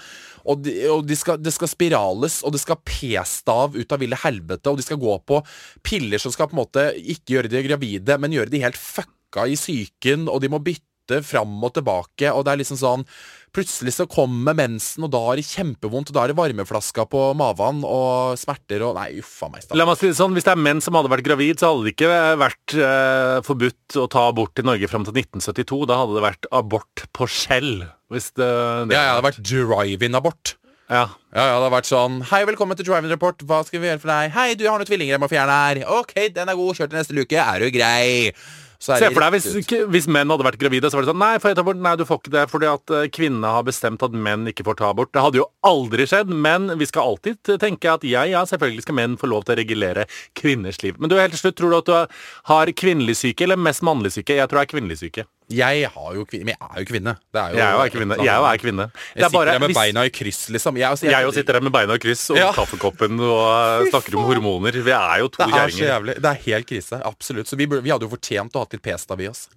de, 0.66 0.76
de 1.06 1.18
skal, 1.18 1.40
det 1.42 1.54
skal 1.54 1.72
spirales, 1.72 2.40
og 2.46 2.54
det 2.54 2.62
skal 2.62 2.80
p-stav 2.86 3.78
ut 3.78 3.96
av 3.96 4.02
ville 4.02 4.20
helvete, 4.22 4.70
og 4.70 4.80
de 4.80 4.86
skal 4.86 5.02
gå 5.02 5.18
på 5.30 5.42
piller 5.86 6.22
som 6.22 6.34
skal 6.34 6.50
på 6.50 6.58
en 6.58 6.62
måte 6.62 6.86
ikke 7.00 7.36
gjøre 7.36 7.52
de 7.52 7.66
gravide, 7.66 8.20
men 8.22 8.34
gjøre 8.38 8.54
de 8.54 8.64
helt 8.64 8.80
fucka 8.80 9.46
i 9.50 9.58
psyken, 9.60 10.30
og 10.32 10.42
de 10.44 10.52
må 10.54 10.62
bytte 10.64 11.24
fram 11.26 11.58
og 11.66 11.74
tilbake, 11.74 12.30
og 12.30 12.46
det 12.46 12.54
er 12.54 12.62
liksom 12.62 12.80
sånn 12.82 13.06
Plutselig 13.56 13.95
så 13.95 14.06
kommer 14.10 14.54
mensen, 14.58 15.06
og 15.08 15.12
da 15.14 15.22
er 15.32 15.39
det 15.39 15.47
kjempevondt, 15.50 16.12
og 16.12 16.18
da 16.18 16.24
er 16.24 16.32
det 16.34 16.38
varmeflaska 16.38 17.06
på 17.10 17.24
maven 17.39 17.82
og 17.88 18.38
smerter 18.39 18.84
og 18.86 18.97
Nei, 19.00 19.08
uffa 19.24 19.50
meg. 19.50 19.66
La 19.78 19.88
meg 19.89 19.97
si 20.00 20.12
det 20.12 20.18
sånn, 20.20 20.36
Hvis 20.38 20.45
det 20.45 20.54
er 20.54 20.62
menn 20.62 20.84
som 20.86 20.97
hadde 21.00 21.12
vært 21.12 21.26
gravid, 21.26 21.58
så 21.62 21.72
hadde 21.72 21.88
det 21.88 21.95
ikke 21.95 22.12
vært 22.43 22.76
eh, 22.78 23.39
forbudt 23.47 24.00
å 24.02 24.06
ta 24.12 24.28
abort 24.30 24.62
i 24.62 24.66
Norge 24.68 24.89
fram 24.91 25.08
til 25.08 25.18
1972. 25.18 25.82
Da 25.89 26.00
hadde 26.04 26.18
det 26.20 26.26
vært 26.28 26.50
abort 26.62 27.06
på 27.16 27.30
skjell. 27.30 27.88
Hvis 28.14 28.32
det, 28.38 28.45
det 28.89 28.97
Ja, 28.97 29.02
ja, 29.02 29.10
det 29.10 29.18
hadde 29.18 29.28
vært 29.32 29.43
drive-in-abort. 29.50 30.56
Ja. 30.89 31.04
Ja, 31.30 31.43
ja, 31.43 31.50
det 31.54 31.58
hadde 31.60 31.74
vært 31.76 31.86
sånn 31.86 32.16
Hei, 32.32 32.39
velkommen 32.50 32.78
til 32.78 32.88
Drive-In 32.88 33.12
Report. 33.14 33.43
Hva 33.45 33.60
skal 33.68 33.84
vi 33.84 33.91
gjøre 33.91 34.02
for 34.02 34.10
deg? 34.10 34.32
Hei, 34.34 34.47
du 34.58 34.64
jeg 34.66 34.72
har 34.72 34.82
noen 34.82 34.89
tvillinger 34.89 35.14
jeg 35.14 35.22
må 35.22 35.30
fjerne 35.30 35.58
her. 35.62 35.82
Ok, 36.00 36.16
den 36.34 36.50
er 36.50 36.58
god. 36.58 36.80
Kjør 36.80 36.89
til 36.89 36.97
neste 36.97 37.18
luke. 37.18 37.38
Er 37.38 37.62
du 37.62 37.70
grei? 37.74 38.34
Se 38.80 38.96
for 39.12 39.20
deg 39.20 39.34
hvis, 39.36 39.48
hvis 39.92 40.06
menn 40.08 40.30
hadde 40.32 40.46
vært 40.48 40.60
gravide, 40.62 40.88
så 40.88 40.96
var 40.96 41.04
det 41.04 41.12
sånn 41.12 41.20
Nei, 41.20 41.34
får 41.44 41.52
jeg 41.52 41.58
ta 41.60 41.64
abort? 41.66 41.82
Nei, 41.84 41.96
du 42.00 42.06
får 42.08 42.22
ikke 42.22 42.32
det 42.38 42.44
fordi 42.48 42.70
at 42.72 42.94
eh, 42.96 43.08
kvinnene 43.12 43.52
har 43.52 43.66
bestemt 43.68 44.06
at 44.06 44.16
menn 44.16 44.48
ikke 44.48 44.64
får 44.68 44.78
ta 44.80 44.92
abort. 44.94 45.12
Det 45.12 45.24
hadde 45.26 45.42
jo 45.42 45.50
aldri 45.68 46.06
skjedd, 46.08 46.32
men 46.32 46.72
vi 46.80 46.88
skal 46.88 47.12
alltid 47.12 47.52
tenke 47.60 47.92
at 47.92 48.06
ja, 48.08 48.24
ja, 48.30 48.46
selvfølgelig 48.48 48.88
skal 48.88 49.00
menn 49.02 49.18
få 49.20 49.28
lov 49.34 49.44
til 49.44 49.58
å 49.58 49.60
regulere 49.60 50.08
kvinners 50.40 50.80
liv. 50.86 50.96
Men 50.96 51.12
du, 51.12 51.18
helt 51.20 51.36
til 51.36 51.44
slutt, 51.44 51.60
tror 51.60 51.76
du 51.76 51.80
at 51.82 51.92
du 51.92 52.24
har 52.54 52.72
kvinnelig 52.80 53.20
syke 53.20 53.44
eller 53.44 53.60
mest 53.60 53.84
mannlig 53.84 54.16
syke? 54.16 54.40
Jeg 54.40 54.48
tror 54.48 54.62
det 54.62 54.70
er 54.70 54.74
kvinnelig 54.78 55.02
syke. 55.04 55.28
Jeg 55.50 55.89
har 55.89 56.14
jo 56.14 56.26
jeg 56.30 56.54
er 56.54 56.78
jo 56.78 56.86
kvinne. 56.86 57.14
Det 57.34 57.39
er 57.41 57.50
jo 57.54 57.58
Jeg 57.58 57.66
er 57.66 57.86
jo 57.89 57.93
kvinne. 57.97 58.18
Jeg 58.22 58.38
er 58.54 58.58
kvinne. 58.62 58.86
Det 58.93 59.18
Jeg 59.18 59.24
er 59.24 59.30
sitter 59.30 59.38
bare- 59.39 59.52
der 59.52 59.60
med 59.60 59.70
hvis- 59.70 59.78
beina 59.80 60.04
i 60.06 60.10
kryss, 60.10 60.50
liksom. 60.54 60.78
Jeg, 60.78 60.89
altså, 60.91 61.06
Jeg 61.10 61.34
sitter 61.34 61.54
her 61.54 61.62
med 61.62 61.72
beina 61.74 61.93
i 61.93 61.97
kryss 61.97 62.30
og 62.30 62.38
Ja. 62.38 62.52
kaffekoppen 62.54 63.20
og 63.20 63.88
snakker 63.91 64.16
om 64.18 64.26
hormoner. 64.30 64.72
Vi 64.72 64.91
er 64.91 65.18
jo 65.20 65.28
to 65.28 65.41
er 65.43 65.47
kjerringer. 65.50 66.06
Det 66.22 66.26
er 66.26 66.38
helt 66.45 66.68
krise. 66.68 67.02
Absolutt. 67.04 67.47
Så 67.50 67.58
vi, 67.58 67.66
burde, 67.66 67.82
vi 67.82 67.89
hadde 67.89 68.06
jo 68.06 68.10
fortjent 68.16 68.52
å 68.54 68.60
ha 68.62 68.66
litt 68.72 68.82
p-stav 68.84 69.20
i 69.22 69.28
oss. 69.28 69.47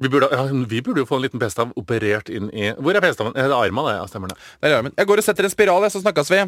Vi 0.00 0.08
burde, 0.08 0.28
ja, 0.32 0.42
vi 0.68 0.80
burde 0.80 0.98
jo 0.98 1.06
få 1.06 1.16
en 1.16 1.22
liten 1.28 1.38
p-stav 1.40 1.72
operert 1.76 2.28
inn 2.28 2.48
i 2.52 2.72
Hvor 2.72 2.94
er 2.96 3.00
p-staven? 3.00 3.32
Det 3.34 3.44
er 3.44 3.52
armen, 3.52 3.84
det. 3.84 3.94
Ja, 4.00 4.06
stemmer 4.06 4.28
det. 4.28 4.36
det 4.62 4.72
er 4.72 4.78
armen. 4.78 4.92
Jeg 4.96 5.06
går 5.06 5.18
og 5.18 5.24
setter 5.24 5.44
en 5.44 5.50
spiral, 5.50 5.82
jeg, 5.82 5.92
så 5.92 6.00
snakkes 6.02 6.28
vi. 6.32 6.40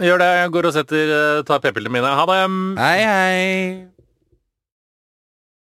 Gjør 0.00 0.18
det. 0.18 0.28
Jeg 0.40 0.50
går 0.52 0.64
og 0.66 0.72
setter, 0.72 1.38
eh, 1.38 1.42
tar 1.42 1.58
p-pillene 1.60 1.92
mine. 1.92 2.08
Ha 2.08 2.24
det. 2.24 2.40
Hei, 2.78 3.00
hei. 3.04 3.99